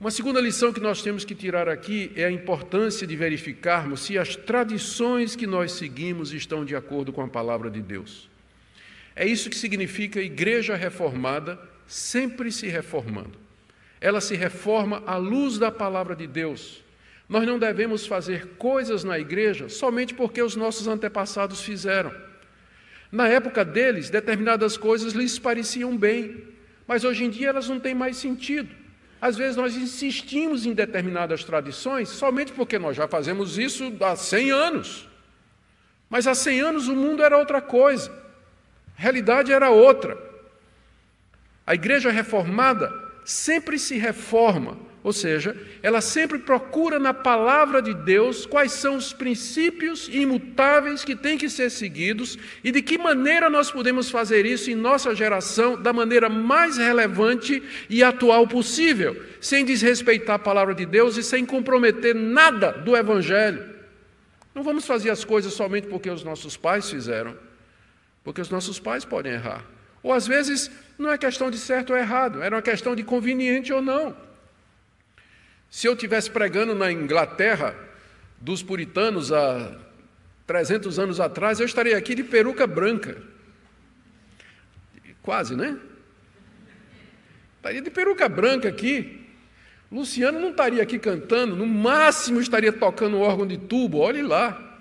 Uma 0.00 0.10
segunda 0.10 0.40
lição 0.40 0.72
que 0.72 0.80
nós 0.80 1.02
temos 1.02 1.22
que 1.22 1.34
tirar 1.34 1.68
aqui 1.68 2.10
é 2.16 2.24
a 2.24 2.30
importância 2.30 3.06
de 3.06 3.14
verificarmos 3.14 4.00
se 4.00 4.18
as 4.18 4.34
tradições 4.34 5.36
que 5.36 5.46
nós 5.46 5.72
seguimos 5.72 6.32
estão 6.32 6.64
de 6.64 6.74
acordo 6.74 7.12
com 7.12 7.20
a 7.20 7.28
palavra 7.28 7.70
de 7.70 7.82
Deus. 7.82 8.26
É 9.14 9.26
isso 9.26 9.50
que 9.50 9.56
significa 9.56 10.18
igreja 10.18 10.74
reformada 10.74 11.60
sempre 11.86 12.50
se 12.50 12.68
reformando. 12.68 13.38
Ela 14.00 14.22
se 14.22 14.34
reforma 14.34 15.02
à 15.06 15.16
luz 15.16 15.58
da 15.58 15.70
palavra 15.70 16.16
de 16.16 16.26
Deus. 16.26 16.82
Nós 17.28 17.46
não 17.46 17.58
devemos 17.58 18.06
fazer 18.06 18.46
coisas 18.56 19.04
na 19.04 19.18
igreja 19.18 19.68
somente 19.68 20.14
porque 20.14 20.42
os 20.42 20.56
nossos 20.56 20.88
antepassados 20.88 21.60
fizeram. 21.60 22.12
Na 23.12 23.28
época 23.28 23.62
deles, 23.62 24.08
determinadas 24.08 24.78
coisas 24.78 25.12
lhes 25.12 25.38
pareciam 25.38 25.96
bem, 25.96 26.50
mas 26.92 27.04
hoje 27.04 27.24
em 27.24 27.30
dia 27.30 27.48
elas 27.48 27.70
não 27.70 27.80
têm 27.80 27.94
mais 27.94 28.18
sentido. 28.18 28.68
Às 29.18 29.34
vezes 29.34 29.56
nós 29.56 29.74
insistimos 29.74 30.66
em 30.66 30.74
determinadas 30.74 31.42
tradições 31.42 32.10
somente 32.10 32.52
porque 32.52 32.78
nós 32.78 32.94
já 32.94 33.08
fazemos 33.08 33.56
isso 33.56 33.90
há 33.98 34.14
100 34.14 34.50
anos. 34.50 35.08
Mas 36.10 36.26
há 36.26 36.34
100 36.34 36.60
anos 36.60 36.88
o 36.88 36.94
mundo 36.94 37.22
era 37.22 37.38
outra 37.38 37.62
coisa, 37.62 38.12
a 38.98 39.00
realidade 39.00 39.50
era 39.50 39.70
outra. 39.70 40.18
A 41.66 41.72
igreja 41.72 42.10
reformada 42.10 42.92
sempre 43.24 43.78
se 43.78 43.96
reforma 43.96 44.76
ou 45.04 45.12
seja, 45.12 45.56
ela 45.82 46.00
sempre 46.00 46.38
procura 46.38 46.96
na 46.96 47.12
palavra 47.12 47.82
de 47.82 47.92
Deus 47.92 48.46
quais 48.46 48.70
são 48.70 48.96
os 48.96 49.12
princípios 49.12 50.08
imutáveis 50.08 51.04
que 51.04 51.16
têm 51.16 51.36
que 51.36 51.50
ser 51.50 51.70
seguidos 51.70 52.38
e 52.62 52.70
de 52.70 52.80
que 52.80 52.96
maneira 52.96 53.50
nós 53.50 53.68
podemos 53.68 54.08
fazer 54.10 54.46
isso 54.46 54.70
em 54.70 54.76
nossa 54.76 55.12
geração 55.12 55.80
da 55.80 55.92
maneira 55.92 56.28
mais 56.28 56.76
relevante 56.76 57.60
e 57.90 58.04
atual 58.04 58.46
possível, 58.46 59.20
sem 59.40 59.64
desrespeitar 59.64 60.36
a 60.36 60.38
palavra 60.38 60.72
de 60.72 60.86
Deus 60.86 61.16
e 61.16 61.22
sem 61.24 61.44
comprometer 61.44 62.14
nada 62.14 62.70
do 62.70 62.96
Evangelho. 62.96 63.72
Não 64.54 64.62
vamos 64.62 64.86
fazer 64.86 65.10
as 65.10 65.24
coisas 65.24 65.52
somente 65.52 65.88
porque 65.88 66.10
os 66.10 66.22
nossos 66.22 66.56
pais 66.56 66.88
fizeram, 66.88 67.36
porque 68.22 68.40
os 68.40 68.50
nossos 68.50 68.78
pais 68.78 69.04
podem 69.04 69.32
errar. 69.32 69.64
Ou 70.00 70.12
às 70.12 70.28
vezes 70.28 70.70
não 70.96 71.10
é 71.10 71.18
questão 71.18 71.50
de 71.50 71.58
certo 71.58 71.92
ou 71.92 71.98
errado, 71.98 72.40
era 72.40 72.54
uma 72.54 72.62
questão 72.62 72.94
de 72.94 73.02
conveniente 73.02 73.72
ou 73.72 73.82
não. 73.82 74.14
Se 75.72 75.86
eu 75.88 75.94
estivesse 75.94 76.30
pregando 76.30 76.74
na 76.74 76.92
Inglaterra, 76.92 77.74
dos 78.38 78.62
puritanos 78.62 79.32
há 79.32 79.74
300 80.46 80.98
anos 80.98 81.18
atrás, 81.18 81.60
eu 81.60 81.64
estaria 81.64 81.96
aqui 81.96 82.14
de 82.14 82.22
peruca 82.22 82.66
branca. 82.66 83.22
Quase, 85.22 85.56
né? 85.56 85.78
Estaria 87.56 87.80
de 87.80 87.90
peruca 87.90 88.28
branca 88.28 88.68
aqui. 88.68 89.26
Luciano 89.90 90.38
não 90.38 90.50
estaria 90.50 90.82
aqui 90.82 90.98
cantando, 90.98 91.56
no 91.56 91.66
máximo 91.66 92.38
estaria 92.38 92.70
tocando 92.70 93.18
órgão 93.18 93.46
de 93.46 93.56
tubo, 93.56 93.96
olhe 93.96 94.20
lá. 94.20 94.78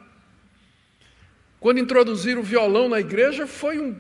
Quando 1.62 1.80
introduziram 1.80 2.42
o 2.42 2.44
violão 2.44 2.90
na 2.90 3.00
igreja, 3.00 3.48
foi, 3.48 3.80
um, 3.80 3.96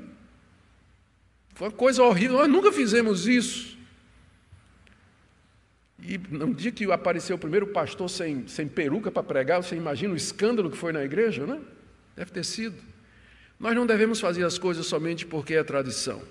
foi 1.55 1.69
uma 1.69 1.73
coisa 1.73 2.03
horrível, 2.03 2.39
nós 2.39 2.49
nunca 2.49 2.69
fizemos 2.69 3.29
isso. 3.29 3.80
E 6.01 6.17
no 6.29 6.53
dia 6.53 6.71
que 6.71 6.91
apareceu 6.91 7.35
o 7.35 7.39
primeiro 7.39 7.67
pastor 7.67 8.09
sem, 8.09 8.47
sem 8.47 8.67
peruca 8.67 9.11
para 9.11 9.21
pregar, 9.21 9.61
você 9.61 9.75
imagina 9.75 10.13
o 10.13 10.17
escândalo 10.17 10.71
que 10.71 10.77
foi 10.77 10.91
na 10.91 11.03
igreja, 11.03 11.45
né? 11.45 11.59
Deve 12.15 12.31
ter 12.31 12.43
sido. 12.43 12.75
Nós 13.59 13.75
não 13.75 13.85
devemos 13.85 14.19
fazer 14.19 14.43
as 14.43 14.57
coisas 14.57 14.87
somente 14.87 15.25
porque 15.25 15.53
é 15.53 15.63
tradição. 15.63 16.21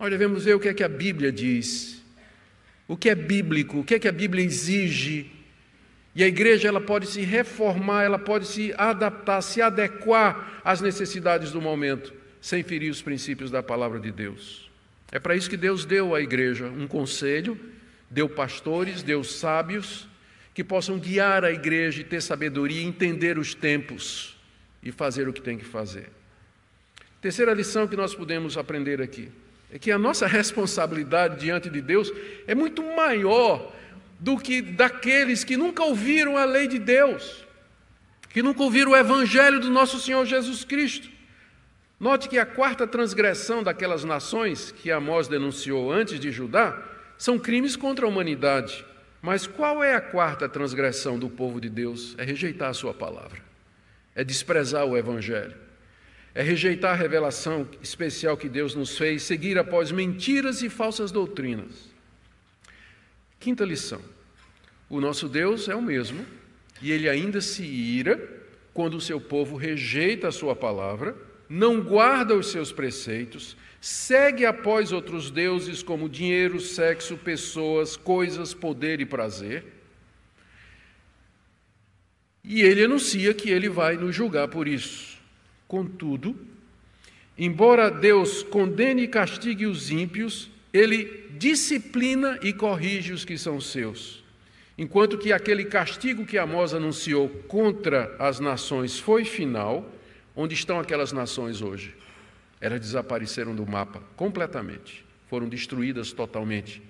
Nós 0.00 0.10
devemos 0.10 0.44
ver 0.44 0.54
o 0.54 0.60
que 0.60 0.68
é 0.68 0.74
que 0.74 0.82
a 0.82 0.88
Bíblia 0.88 1.30
diz, 1.30 2.02
o 2.88 2.96
que 2.96 3.10
é 3.10 3.14
bíblico, 3.14 3.80
o 3.80 3.84
que 3.84 3.94
é 3.94 3.98
que 3.98 4.08
a 4.08 4.12
Bíblia 4.12 4.42
exige. 4.42 5.30
E 6.16 6.22
a 6.22 6.26
igreja 6.26 6.68
ela 6.68 6.80
pode 6.80 7.06
se 7.08 7.20
reformar, 7.22 8.04
ela 8.04 8.18
pode 8.18 8.46
se 8.46 8.72
adaptar, 8.78 9.42
se 9.42 9.60
adequar 9.60 10.62
às 10.64 10.80
necessidades 10.80 11.50
do 11.50 11.60
momento, 11.60 12.14
sem 12.40 12.62
ferir 12.62 12.90
os 12.90 13.02
princípios 13.02 13.50
da 13.50 13.62
palavra 13.62 14.00
de 14.00 14.12
Deus. 14.12 14.70
É 15.12 15.18
para 15.18 15.36
isso 15.36 15.50
que 15.50 15.56
Deus 15.56 15.84
deu 15.84 16.14
à 16.14 16.20
igreja 16.20 16.66
um 16.66 16.86
conselho 16.86 17.58
deu 18.14 18.28
pastores, 18.28 19.02
deu 19.02 19.24
sábios 19.24 20.08
que 20.54 20.62
possam 20.62 21.00
guiar 21.00 21.44
a 21.44 21.50
igreja 21.50 22.00
e 22.00 22.04
ter 22.04 22.22
sabedoria, 22.22 22.80
entender 22.80 23.38
os 23.38 23.54
tempos 23.54 24.36
e 24.80 24.92
fazer 24.92 25.28
o 25.28 25.32
que 25.32 25.42
tem 25.42 25.58
que 25.58 25.64
fazer. 25.64 26.08
Terceira 27.20 27.52
lição 27.52 27.88
que 27.88 27.96
nós 27.96 28.14
podemos 28.14 28.56
aprender 28.56 29.02
aqui 29.02 29.32
é 29.68 29.80
que 29.80 29.90
a 29.90 29.98
nossa 29.98 30.28
responsabilidade 30.28 31.40
diante 31.40 31.68
de 31.68 31.80
Deus 31.80 32.12
é 32.46 32.54
muito 32.54 32.84
maior 32.94 33.74
do 34.20 34.38
que 34.38 34.62
daqueles 34.62 35.42
que 35.42 35.56
nunca 35.56 35.82
ouviram 35.82 36.38
a 36.38 36.44
lei 36.44 36.68
de 36.68 36.78
Deus, 36.78 37.44
que 38.30 38.44
nunca 38.44 38.62
ouviram 38.62 38.92
o 38.92 38.96
evangelho 38.96 39.58
do 39.58 39.70
nosso 39.70 39.98
Senhor 39.98 40.24
Jesus 40.24 40.62
Cristo. 40.62 41.08
Note 41.98 42.28
que 42.28 42.38
a 42.38 42.46
quarta 42.46 42.86
transgressão 42.86 43.60
daquelas 43.60 44.04
nações 44.04 44.70
que 44.70 44.92
Amós 44.92 45.26
denunciou 45.26 45.90
antes 45.90 46.20
de 46.20 46.30
Judá 46.30 46.93
são 47.24 47.38
crimes 47.38 47.74
contra 47.74 48.04
a 48.04 48.08
humanidade. 48.10 48.84
Mas 49.22 49.46
qual 49.46 49.82
é 49.82 49.94
a 49.94 50.00
quarta 50.00 50.46
transgressão 50.46 51.18
do 51.18 51.30
povo 51.30 51.58
de 51.58 51.70
Deus? 51.70 52.14
É 52.18 52.22
rejeitar 52.22 52.68
a 52.68 52.74
sua 52.74 52.92
palavra, 52.92 53.40
é 54.14 54.22
desprezar 54.22 54.84
o 54.84 54.94
Evangelho, 54.94 55.54
é 56.34 56.42
rejeitar 56.42 56.92
a 56.92 56.94
revelação 56.94 57.66
especial 57.80 58.36
que 58.36 58.46
Deus 58.46 58.74
nos 58.74 58.98
fez, 58.98 59.22
seguir 59.22 59.56
após 59.56 59.90
mentiras 59.90 60.60
e 60.60 60.68
falsas 60.68 61.10
doutrinas. 61.10 61.88
Quinta 63.40 63.64
lição: 63.64 64.02
o 64.90 65.00
nosso 65.00 65.26
Deus 65.26 65.66
é 65.66 65.74
o 65.74 65.80
mesmo 65.80 66.26
e 66.82 66.92
ele 66.92 67.08
ainda 67.08 67.40
se 67.40 67.64
ira 67.64 68.20
quando 68.74 68.98
o 68.98 69.00
seu 69.00 69.18
povo 69.18 69.56
rejeita 69.56 70.28
a 70.28 70.32
sua 70.32 70.54
palavra, 70.54 71.16
não 71.48 71.80
guarda 71.80 72.34
os 72.34 72.48
seus 72.48 72.70
preceitos, 72.70 73.56
segue 73.84 74.46
após 74.46 74.92
outros 74.92 75.30
deuses 75.30 75.82
como 75.82 76.08
dinheiro, 76.08 76.58
sexo, 76.58 77.18
pessoas, 77.18 77.98
coisas, 77.98 78.54
poder 78.54 78.98
e 78.98 79.04
prazer. 79.04 79.62
E 82.42 82.62
ele 82.62 82.84
anuncia 82.84 83.34
que 83.34 83.50
ele 83.50 83.68
vai 83.68 83.98
nos 83.98 84.16
julgar 84.16 84.48
por 84.48 84.66
isso. 84.66 85.18
Contudo, 85.68 86.34
embora 87.36 87.90
Deus 87.90 88.42
condene 88.42 89.02
e 89.02 89.08
castigue 89.08 89.66
os 89.66 89.90
ímpios, 89.90 90.50
ele 90.72 91.28
disciplina 91.36 92.38
e 92.42 92.54
corrige 92.54 93.12
os 93.12 93.22
que 93.22 93.36
são 93.36 93.60
seus. 93.60 94.24
Enquanto 94.78 95.18
que 95.18 95.30
aquele 95.30 95.66
castigo 95.66 96.24
que 96.24 96.38
Amós 96.38 96.72
anunciou 96.72 97.28
contra 97.28 98.16
as 98.18 98.40
nações 98.40 98.98
foi 98.98 99.26
final, 99.26 99.86
onde 100.34 100.54
estão 100.54 100.80
aquelas 100.80 101.12
nações 101.12 101.60
hoje? 101.60 101.94
Elas 102.60 102.80
desapareceram 102.80 103.54
do 103.54 103.66
mapa 103.66 104.00
completamente, 104.16 105.04
foram 105.28 105.48
destruídas 105.48 106.12
totalmente. 106.12 106.82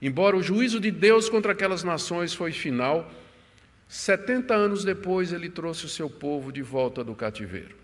Embora 0.00 0.36
o 0.36 0.42
juízo 0.42 0.78
de 0.78 0.90
Deus 0.90 1.28
contra 1.28 1.52
aquelas 1.52 1.82
nações 1.82 2.34
foi 2.34 2.52
final, 2.52 3.10
70 3.88 4.54
anos 4.54 4.84
depois 4.84 5.32
ele 5.32 5.48
trouxe 5.48 5.86
o 5.86 5.88
seu 5.88 6.10
povo 6.10 6.52
de 6.52 6.62
volta 6.62 7.02
do 7.04 7.14
cativeiro. 7.14 7.74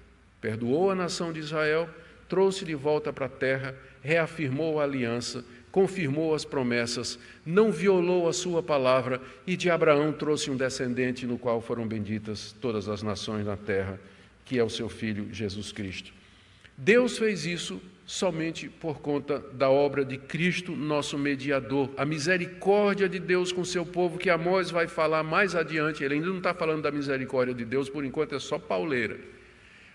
Perdoou 0.40 0.90
a 0.90 0.94
nação 0.94 1.32
de 1.32 1.38
Israel, 1.38 1.88
trouxe 2.28 2.64
de 2.64 2.74
volta 2.74 3.12
para 3.12 3.26
a 3.26 3.30
terra, 3.30 3.74
reafirmou 4.02 4.80
a 4.80 4.84
aliança, 4.84 5.44
confirmou 5.70 6.34
as 6.34 6.44
promessas, 6.44 7.18
não 7.46 7.72
violou 7.72 8.28
a 8.28 8.32
sua 8.32 8.62
palavra 8.62 9.20
e 9.46 9.56
de 9.56 9.70
Abraão 9.70 10.12
trouxe 10.12 10.50
um 10.50 10.56
descendente 10.56 11.26
no 11.26 11.38
qual 11.38 11.62
foram 11.62 11.86
benditas 11.86 12.54
todas 12.60 12.88
as 12.88 13.02
nações 13.02 13.46
na 13.46 13.56
terra, 13.56 13.98
que 14.44 14.58
é 14.58 14.64
o 14.64 14.68
seu 14.68 14.88
filho 14.88 15.32
Jesus 15.32 15.72
Cristo. 15.72 16.12
Deus 16.84 17.16
fez 17.16 17.46
isso 17.46 17.80
somente 18.04 18.68
por 18.68 18.98
conta 18.98 19.38
da 19.52 19.70
obra 19.70 20.04
de 20.04 20.18
Cristo, 20.18 20.74
nosso 20.74 21.16
mediador. 21.16 21.88
A 21.96 22.04
misericórdia 22.04 23.08
de 23.08 23.20
Deus 23.20 23.52
com 23.52 23.64
seu 23.64 23.86
povo, 23.86 24.18
que 24.18 24.28
Amós 24.28 24.68
vai 24.68 24.88
falar 24.88 25.22
mais 25.22 25.54
adiante. 25.54 26.02
Ele 26.02 26.14
ainda 26.14 26.26
não 26.26 26.38
está 26.38 26.52
falando 26.52 26.82
da 26.82 26.90
misericórdia 26.90 27.54
de 27.54 27.64
Deus, 27.64 27.88
por 27.88 28.04
enquanto 28.04 28.34
é 28.34 28.40
só 28.40 28.58
pauleira. 28.58 29.16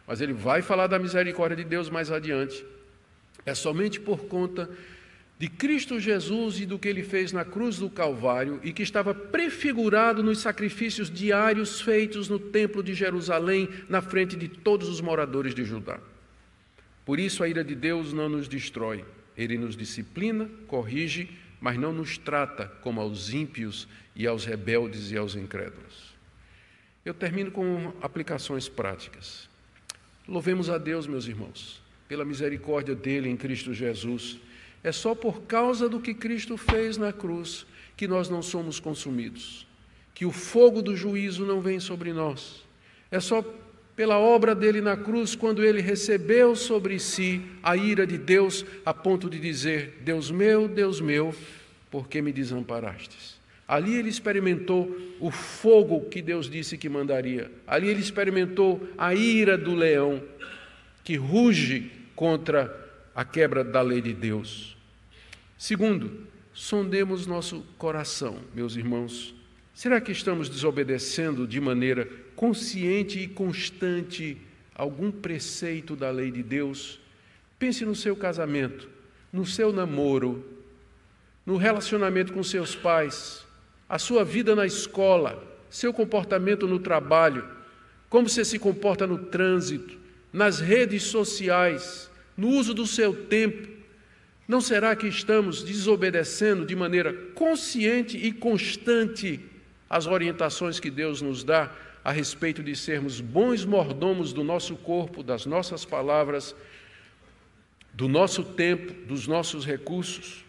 Mas 0.08 0.22
ele 0.22 0.32
vai 0.32 0.62
falar 0.62 0.88
da 0.88 0.98
misericórdia 0.98 1.58
de 1.58 1.66
Deus 1.66 1.90
mais 1.90 2.10
adiante. 2.10 2.66
É 3.46 3.54
somente 3.54 4.00
por 4.00 4.20
conta 4.20 4.70
de 5.38 5.50
Cristo 5.50 6.00
Jesus 6.00 6.62
e 6.62 6.66
do 6.66 6.80
que 6.80 6.88
ele 6.88 7.04
fez 7.04 7.34
na 7.34 7.44
cruz 7.44 7.80
do 7.80 7.90
Calvário 7.90 8.62
e 8.64 8.72
que 8.72 8.82
estava 8.82 9.14
prefigurado 9.14 10.24
nos 10.24 10.40
sacrifícios 10.40 11.12
diários 11.12 11.82
feitos 11.82 12.30
no 12.30 12.40
templo 12.40 12.82
de 12.82 12.94
Jerusalém, 12.94 13.68
na 13.90 14.02
frente 14.02 14.38
de 14.38 14.48
todos 14.48 14.88
os 14.88 15.02
moradores 15.02 15.54
de 15.54 15.66
Judá. 15.66 16.00
Por 17.08 17.22
isso 17.22 17.42
a 17.42 17.48
ira 17.48 17.64
de 17.64 17.74
Deus 17.74 18.12
não 18.12 18.28
nos 18.28 18.50
destrói. 18.50 19.06
Ele 19.38 19.58
nos 19.58 19.78
disciplina, 19.78 20.50
corrige, 20.68 21.30
mas 21.62 21.78
não 21.78 21.94
nos 21.94 22.18
trata 22.18 22.68
como 22.82 23.00
aos 23.00 23.34
ímpios 23.34 23.88
e 24.14 24.28
aos 24.28 24.44
rebeldes 24.44 25.10
e 25.10 25.18
aos 25.18 25.34
incrédulos. 25.34 26.14
Eu 27.06 27.14
termino 27.14 27.50
com 27.50 27.94
aplicações 28.02 28.68
práticas. 28.68 29.48
Louvemos 30.28 30.70
a 30.70 30.78
Deus, 30.78 31.08
meus 31.08 31.28
irmãos, 31.28 31.82
pela 32.10 32.26
misericórdia 32.26 32.94
dele 32.94 33.30
em 33.30 33.38
Cristo 33.38 33.74
Jesus. 33.74 34.38
É 34.84 34.92
só 34.92 35.16
por 35.16 35.44
causa 35.44 35.88
do 35.88 36.02
que 36.02 36.14
Cristo 36.14 36.58
fez 36.58 36.98
na 36.98 37.14
cruz 37.14 37.66
que 37.96 38.06
nós 38.06 38.28
não 38.28 38.42
somos 38.42 38.82
consumidos, 38.82 39.66
que 40.14 40.26
o 40.26 40.32
fogo 40.34 40.82
do 40.82 40.94
juízo 40.94 41.46
não 41.46 41.62
vem 41.62 41.80
sobre 41.80 42.12
nós. 42.12 42.66
É 43.10 43.22
só 43.22 43.42
pela 43.98 44.20
obra 44.20 44.54
dele 44.54 44.80
na 44.80 44.96
cruz, 44.96 45.36
quando 45.36 45.66
ele 45.66 45.82
recebeu 45.82 46.56
sobre 46.56 47.00
si 47.00 47.42
a 47.64 47.76
ira 47.76 48.06
de 48.06 48.16
Deus, 48.16 48.64
a 48.86 48.94
ponto 48.94 49.28
de 49.28 49.40
dizer: 49.40 49.98
Deus 50.02 50.30
meu, 50.30 50.68
Deus 50.68 51.02
meu, 51.02 51.34
por 51.90 52.08
que 52.08 52.22
me 52.22 52.32
desamparastes? 52.32 53.36
Ali 53.68 53.96
ele 53.96 54.08
experimentou 54.08 54.96
o 55.20 55.32
fogo 55.32 56.06
que 56.06 56.22
Deus 56.22 56.48
disse 56.50 56.78
que 56.78 56.88
mandaria. 56.88 57.52
Ali 57.66 57.90
ele 57.90 58.00
experimentou 58.00 58.88
a 58.98 59.16
ira 59.16 59.58
do 59.58 59.74
leão 59.74 60.24
que 61.04 61.16
ruge 61.16 61.92
contra 62.16 62.74
a 63.16 63.26
quebra 63.26 63.64
da 63.64 63.82
lei 63.82 64.00
de 64.00 64.14
Deus. 64.14 64.78
Segundo, 65.58 66.28
sondemos 66.54 67.26
nosso 67.26 67.66
coração, 67.80 68.38
meus 68.54 68.76
irmãos. 68.76 69.34
Será 69.74 70.00
que 70.00 70.12
estamos 70.12 70.50
desobedecendo 70.50 71.48
de 71.48 71.60
maneira 71.60 72.08
consciente 72.38 73.20
e 73.20 73.28
constante 73.28 74.38
algum 74.76 75.12
preceito 75.12 75.96
da 75.96 76.12
lei 76.12 76.30
de 76.30 76.44
Deus, 76.44 77.00
pense 77.58 77.84
no 77.84 77.96
seu 77.96 78.16
casamento, 78.16 78.88
no 79.34 79.44
seu 79.44 79.74
namoro, 79.74 80.46
no 81.44 81.58
relacionamento 81.58 82.32
com 82.32 82.44
seus 82.44 82.76
pais, 82.76 83.44
a 83.90 83.98
sua 83.98 84.24
vida 84.24 84.56
na 84.56 84.68
escola, 84.68 85.44
seu 85.68 85.92
comportamento 85.92 86.68
no 86.68 86.78
trabalho, 86.78 87.44
como 88.08 88.30
você 88.30 88.46
se 88.46 88.60
comporta 88.60 89.08
no 89.08 89.18
trânsito, 89.18 89.98
nas 90.32 90.60
redes 90.60 91.04
sociais, 91.04 92.08
no 92.38 92.50
uso 92.50 92.72
do 92.72 92.86
seu 92.86 93.26
tempo. 93.26 93.68
Não 94.48 94.62
será 94.62 94.96
que 94.96 95.08
estamos 95.08 95.64
desobedecendo 95.64 96.68
de 96.68 96.76
maneira 96.76 97.12
consciente 97.34 98.16
e 98.16 98.32
constante 98.32 99.40
as 99.90 100.06
orientações 100.06 100.80
que 100.80 100.92
Deus 100.92 101.20
nos 101.20 101.44
dá 101.44 101.72
a 102.08 102.12
respeito 102.14 102.64
de 102.64 102.74
sermos 102.74 103.20
bons 103.20 103.66
mordomos 103.66 104.32
do 104.32 104.42
nosso 104.42 104.78
corpo, 104.78 105.22
das 105.22 105.46
nossas 105.46 105.84
palavras, 105.84 106.56
do 107.94 108.08
nosso 108.08 108.46
tempo, 108.46 108.94
dos 109.06 109.28
nossos 109.28 109.66
recursos. 109.66 110.46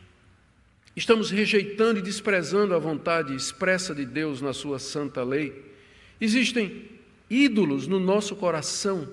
Estamos 0.95 1.33
rejeitando 1.33 1.99
e 1.99 2.03
desprezando 2.03 2.77
a 2.77 2.79
vontade 2.79 3.35
expressa 3.35 3.93
de 3.93 4.07
Deus 4.07 4.41
na 4.41 4.53
Sua 4.53 4.79
santa 4.79 5.25
lei. 5.25 5.75
Existem 6.21 6.91
ídolos 7.29 7.89
no 7.89 7.99
nosso 7.99 8.37
coração, 8.37 9.09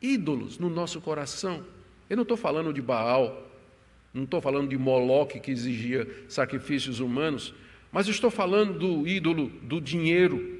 ídolos 0.00 0.58
no 0.58 0.70
nosso 0.70 0.98
coração. 1.02 1.62
Eu 2.08 2.16
não 2.16 2.22
estou 2.22 2.38
falando 2.38 2.72
de 2.72 2.80
Baal, 2.80 3.52
não 4.14 4.24
estou 4.24 4.40
falando 4.40 4.70
de 4.70 4.78
Moloque 4.78 5.40
que 5.40 5.50
exigia 5.50 6.08
sacrifícios 6.26 7.00
humanos, 7.00 7.52
mas 7.92 8.08
estou 8.08 8.30
falando 8.30 8.78
do 8.78 9.06
ídolo 9.06 9.52
do 9.62 9.78
dinheiro, 9.78 10.55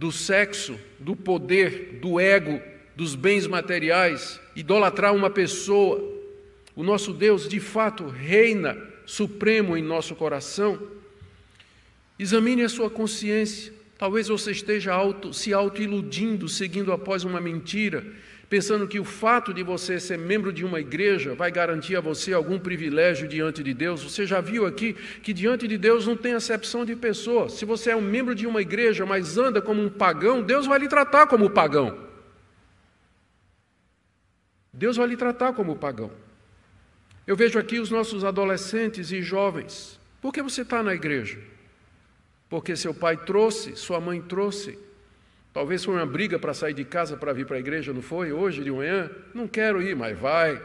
do 0.00 0.10
sexo, 0.10 0.80
do 0.98 1.14
poder, 1.14 1.98
do 2.00 2.18
ego, 2.18 2.58
dos 2.96 3.14
bens 3.14 3.46
materiais, 3.46 4.40
idolatrar 4.56 5.14
uma 5.14 5.28
pessoa. 5.28 6.02
O 6.74 6.82
nosso 6.82 7.12
Deus 7.12 7.46
de 7.46 7.60
fato 7.60 8.08
reina 8.08 8.78
supremo 9.04 9.76
em 9.76 9.82
nosso 9.82 10.14
coração. 10.14 10.80
Examine 12.18 12.62
a 12.62 12.68
sua 12.70 12.88
consciência. 12.88 13.74
Talvez 13.98 14.28
você 14.28 14.52
esteja 14.52 14.94
auto, 14.94 15.34
se 15.34 15.52
auto-iludindo, 15.52 16.48
seguindo 16.48 16.92
após 16.92 17.22
uma 17.22 17.38
mentira, 17.38 18.02
pensando 18.50 18.88
que 18.88 18.98
o 18.98 19.04
fato 19.04 19.54
de 19.54 19.62
você 19.62 20.00
ser 20.00 20.18
membro 20.18 20.52
de 20.52 20.64
uma 20.64 20.80
igreja 20.80 21.36
vai 21.36 21.52
garantir 21.52 21.94
a 21.94 22.00
você 22.00 22.32
algum 22.32 22.58
privilégio 22.58 23.28
diante 23.28 23.62
de 23.62 23.72
Deus. 23.72 24.02
Você 24.02 24.26
já 24.26 24.40
viu 24.40 24.66
aqui 24.66 24.94
que 25.22 25.32
diante 25.32 25.68
de 25.68 25.78
Deus 25.78 26.04
não 26.04 26.16
tem 26.16 26.34
acepção 26.34 26.84
de 26.84 26.96
pessoa. 26.96 27.48
Se 27.48 27.64
você 27.64 27.92
é 27.92 27.96
um 27.96 28.00
membro 28.00 28.34
de 28.34 28.48
uma 28.48 28.60
igreja, 28.60 29.06
mas 29.06 29.38
anda 29.38 29.62
como 29.62 29.80
um 29.80 29.88
pagão, 29.88 30.42
Deus 30.42 30.66
vai 30.66 30.80
lhe 30.80 30.88
tratar 30.88 31.28
como 31.28 31.48
pagão. 31.48 31.96
Deus 34.72 34.96
vai 34.96 35.06
lhe 35.06 35.16
tratar 35.16 35.52
como 35.52 35.76
pagão. 35.76 36.10
Eu 37.24 37.36
vejo 37.36 37.56
aqui 37.56 37.78
os 37.78 37.88
nossos 37.88 38.24
adolescentes 38.24 39.12
e 39.12 39.22
jovens. 39.22 40.00
Por 40.20 40.32
que 40.32 40.42
você 40.42 40.62
está 40.62 40.82
na 40.82 40.92
igreja? 40.92 41.38
Porque 42.48 42.74
seu 42.74 42.92
pai 42.92 43.16
trouxe, 43.16 43.76
sua 43.76 44.00
mãe 44.00 44.20
trouxe, 44.20 44.76
Talvez 45.52 45.84
foi 45.84 45.94
uma 45.94 46.06
briga 46.06 46.38
para 46.38 46.54
sair 46.54 46.74
de 46.74 46.84
casa 46.84 47.16
para 47.16 47.32
vir 47.32 47.46
para 47.46 47.56
a 47.56 47.60
igreja, 47.60 47.92
não 47.92 48.02
foi? 48.02 48.32
Hoje 48.32 48.62
de 48.62 48.70
manhã? 48.70 49.10
Não 49.34 49.48
quero 49.48 49.82
ir, 49.82 49.96
mas 49.96 50.16
vai. 50.18 50.62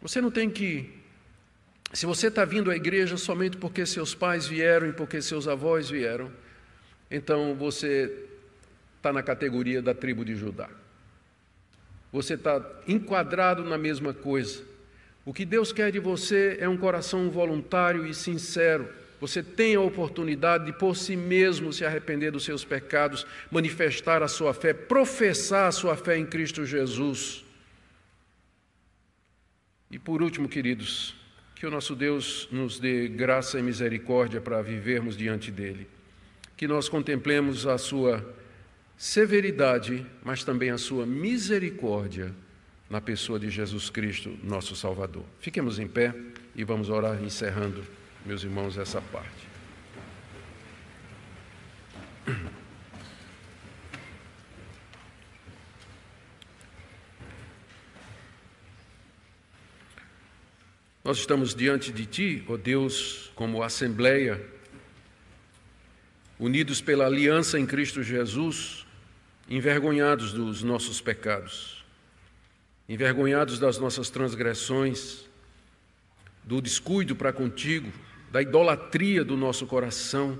Você 0.00 0.20
não 0.20 0.30
tem 0.30 0.48
que. 0.48 0.98
Se 1.92 2.06
você 2.06 2.28
está 2.28 2.44
vindo 2.44 2.70
à 2.70 2.76
igreja 2.76 3.16
somente 3.16 3.56
porque 3.56 3.84
seus 3.84 4.14
pais 4.14 4.46
vieram 4.46 4.88
e 4.88 4.92
porque 4.92 5.20
seus 5.20 5.48
avós 5.48 5.90
vieram, 5.90 6.30
então 7.10 7.56
você 7.56 8.28
está 8.96 9.12
na 9.12 9.22
categoria 9.22 9.82
da 9.82 9.92
tribo 9.92 10.24
de 10.24 10.36
Judá. 10.36 10.70
Você 12.12 12.34
está 12.34 12.64
enquadrado 12.86 13.64
na 13.64 13.76
mesma 13.76 14.14
coisa. 14.14 14.62
O 15.24 15.34
que 15.34 15.44
Deus 15.44 15.72
quer 15.72 15.90
de 15.90 15.98
você 15.98 16.56
é 16.60 16.68
um 16.68 16.76
coração 16.76 17.28
voluntário 17.30 18.06
e 18.06 18.14
sincero 18.14 18.88
você 19.20 19.42
tem 19.42 19.74
a 19.74 19.80
oportunidade 19.80 20.64
de 20.64 20.72
por 20.72 20.96
si 20.96 21.14
mesmo 21.14 21.72
se 21.72 21.84
arrepender 21.84 22.32
dos 22.32 22.44
seus 22.44 22.64
pecados, 22.64 23.26
manifestar 23.50 24.22
a 24.22 24.28
sua 24.28 24.54
fé, 24.54 24.72
professar 24.72 25.68
a 25.68 25.72
sua 25.72 25.94
fé 25.94 26.16
em 26.16 26.24
Cristo 26.24 26.64
Jesus. 26.64 27.44
E 29.90 29.98
por 29.98 30.22
último, 30.22 30.48
queridos, 30.48 31.14
que 31.54 31.66
o 31.66 31.70
nosso 31.70 31.94
Deus 31.94 32.48
nos 32.50 32.78
dê 32.78 33.08
graça 33.08 33.58
e 33.58 33.62
misericórdia 33.62 34.40
para 34.40 34.62
vivermos 34.62 35.16
diante 35.16 35.50
dele. 35.50 35.86
Que 36.56 36.66
nós 36.66 36.88
contemplemos 36.88 37.66
a 37.66 37.76
sua 37.76 38.34
severidade, 38.96 40.06
mas 40.24 40.44
também 40.44 40.70
a 40.70 40.78
sua 40.78 41.04
misericórdia 41.04 42.34
na 42.88 43.00
pessoa 43.00 43.38
de 43.38 43.50
Jesus 43.50 43.90
Cristo, 43.90 44.38
nosso 44.42 44.74
Salvador. 44.74 45.24
Fiquemos 45.40 45.78
em 45.78 45.86
pé 45.86 46.14
e 46.56 46.64
vamos 46.64 46.88
orar 46.88 47.22
encerrando 47.22 47.99
meus 48.24 48.42
irmãos, 48.42 48.76
essa 48.76 49.00
parte. 49.00 49.48
Nós 61.02 61.18
estamos 61.18 61.54
diante 61.54 61.90
de 61.90 62.06
Ti, 62.06 62.44
ó 62.46 62.56
Deus, 62.56 63.32
como 63.34 63.62
Assembleia, 63.62 64.40
unidos 66.38 66.80
pela 66.80 67.06
aliança 67.06 67.58
em 67.58 67.66
Cristo 67.66 68.02
Jesus, 68.02 68.86
envergonhados 69.48 70.32
dos 70.32 70.62
nossos 70.62 71.00
pecados, 71.00 71.84
envergonhados 72.88 73.58
das 73.58 73.78
nossas 73.78 74.08
transgressões, 74.08 75.28
do 76.50 76.60
descuido 76.60 77.14
para 77.14 77.32
contigo, 77.32 77.92
da 78.32 78.42
idolatria 78.42 79.24
do 79.24 79.36
nosso 79.36 79.68
coração, 79.68 80.36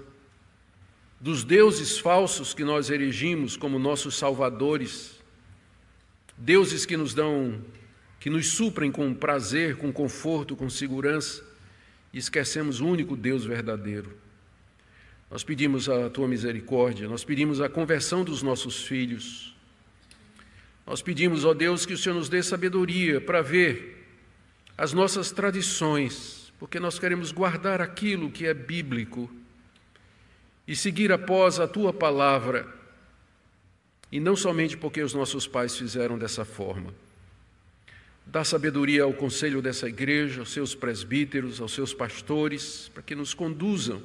dos 1.21 1.45
deuses 1.45 2.01
falsos 2.01 2.53
que 2.53 2.65
nós 2.65 2.91
erigimos 2.91 3.57
como 3.57 3.79
nossos 3.79 4.17
salvadores, 4.17 5.21
deuses 6.37 6.85
que 6.85 6.97
nos 6.97 7.15
dão, 7.15 7.65
que 8.19 8.29
nos 8.29 8.49
suprem 8.49 8.91
com 8.91 9.15
prazer, 9.15 9.77
com 9.77 9.93
conforto, 9.93 10.57
com 10.57 10.69
segurança, 10.69 11.45
e 12.13 12.19
esquecemos 12.19 12.81
o 12.81 12.87
único 12.89 13.15
Deus 13.15 13.45
verdadeiro. 13.45 14.13
Nós 15.31 15.45
pedimos 15.45 15.89
a 15.89 16.11
tua 16.11 16.27
misericórdia, 16.27 17.09
nós 17.09 17.23
pedimos 17.23 17.61
a 17.61 17.69
conversão 17.69 18.25
dos 18.25 18.43
nossos 18.43 18.83
filhos. 18.83 19.55
Nós 20.85 21.01
pedimos, 21.03 21.45
ó 21.45 21.55
Deus, 21.55 21.87
que 21.87 21.93
o 21.93 21.99
Senhor 21.99 22.17
nos 22.17 22.29
dê 22.29 22.43
sabedoria 22.43 23.21
para 23.21 23.43
ver 23.43 24.00
as 24.81 24.95
nossas 24.95 25.31
tradições, 25.31 26.51
porque 26.59 26.81
nós 26.81 26.99
queremos 26.99 27.33
guardar 27.33 27.83
aquilo 27.83 28.31
que 28.31 28.47
é 28.47 28.55
bíblico 28.55 29.31
e 30.67 30.75
seguir 30.75 31.13
após 31.13 31.61
a 31.61 31.69
tua 31.69 31.93
palavra, 31.93 32.67
e 34.11 34.19
não 34.19 34.35
somente 34.35 34.79
porque 34.79 35.03
os 35.03 35.13
nossos 35.13 35.47
pais 35.47 35.77
fizeram 35.77 36.19
dessa 36.19 36.47
forma. 36.47 36.95
Dá 38.25 38.43
sabedoria 38.43 39.03
ao 39.03 39.13
conselho 39.13 39.61
dessa 39.61 39.87
igreja, 39.87 40.41
aos 40.41 40.51
seus 40.51 40.75
presbíteros, 40.75 41.61
aos 41.61 41.75
seus 41.75 41.93
pastores, 41.93 42.91
para 42.95 43.03
que 43.03 43.15
nos 43.15 43.35
conduzam 43.35 44.03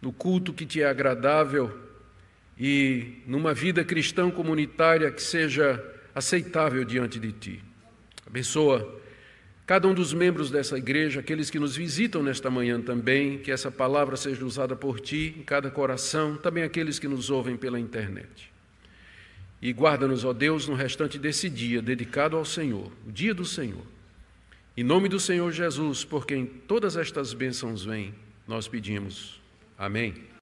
no 0.00 0.12
culto 0.12 0.52
que 0.52 0.64
te 0.64 0.82
é 0.82 0.86
agradável 0.86 1.76
e 2.56 3.24
numa 3.26 3.52
vida 3.52 3.84
cristã 3.84 4.30
comunitária 4.30 5.10
que 5.10 5.20
seja 5.20 5.84
aceitável 6.14 6.84
diante 6.84 7.18
de 7.18 7.32
ti. 7.32 7.64
Abençoa 8.24 9.02
Cada 9.66 9.88
um 9.88 9.94
dos 9.94 10.12
membros 10.12 10.50
dessa 10.50 10.76
igreja, 10.76 11.20
aqueles 11.20 11.48
que 11.48 11.58
nos 11.58 11.74
visitam 11.74 12.22
nesta 12.22 12.50
manhã 12.50 12.80
também, 12.80 13.38
que 13.38 13.50
essa 13.50 13.70
palavra 13.70 14.14
seja 14.14 14.44
usada 14.44 14.76
por 14.76 15.00
ti 15.00 15.34
em 15.38 15.42
cada 15.42 15.70
coração, 15.70 16.36
também 16.36 16.62
aqueles 16.62 16.98
que 16.98 17.08
nos 17.08 17.30
ouvem 17.30 17.56
pela 17.56 17.80
internet. 17.80 18.52
E 19.62 19.72
guarda-nos, 19.72 20.22
ó 20.22 20.34
Deus, 20.34 20.68
no 20.68 20.74
restante 20.74 21.18
desse 21.18 21.48
dia 21.48 21.80
dedicado 21.80 22.36
ao 22.36 22.44
Senhor, 22.44 22.92
o 23.06 23.10
dia 23.10 23.32
do 23.32 23.46
Senhor. 23.46 23.86
Em 24.76 24.84
nome 24.84 25.08
do 25.08 25.18
Senhor 25.18 25.50
Jesus, 25.50 26.04
por 26.04 26.26
quem 26.26 26.44
todas 26.44 26.96
estas 26.96 27.32
bênçãos 27.32 27.84
vêm, 27.84 28.14
nós 28.46 28.68
pedimos. 28.68 29.40
Amém. 29.78 30.33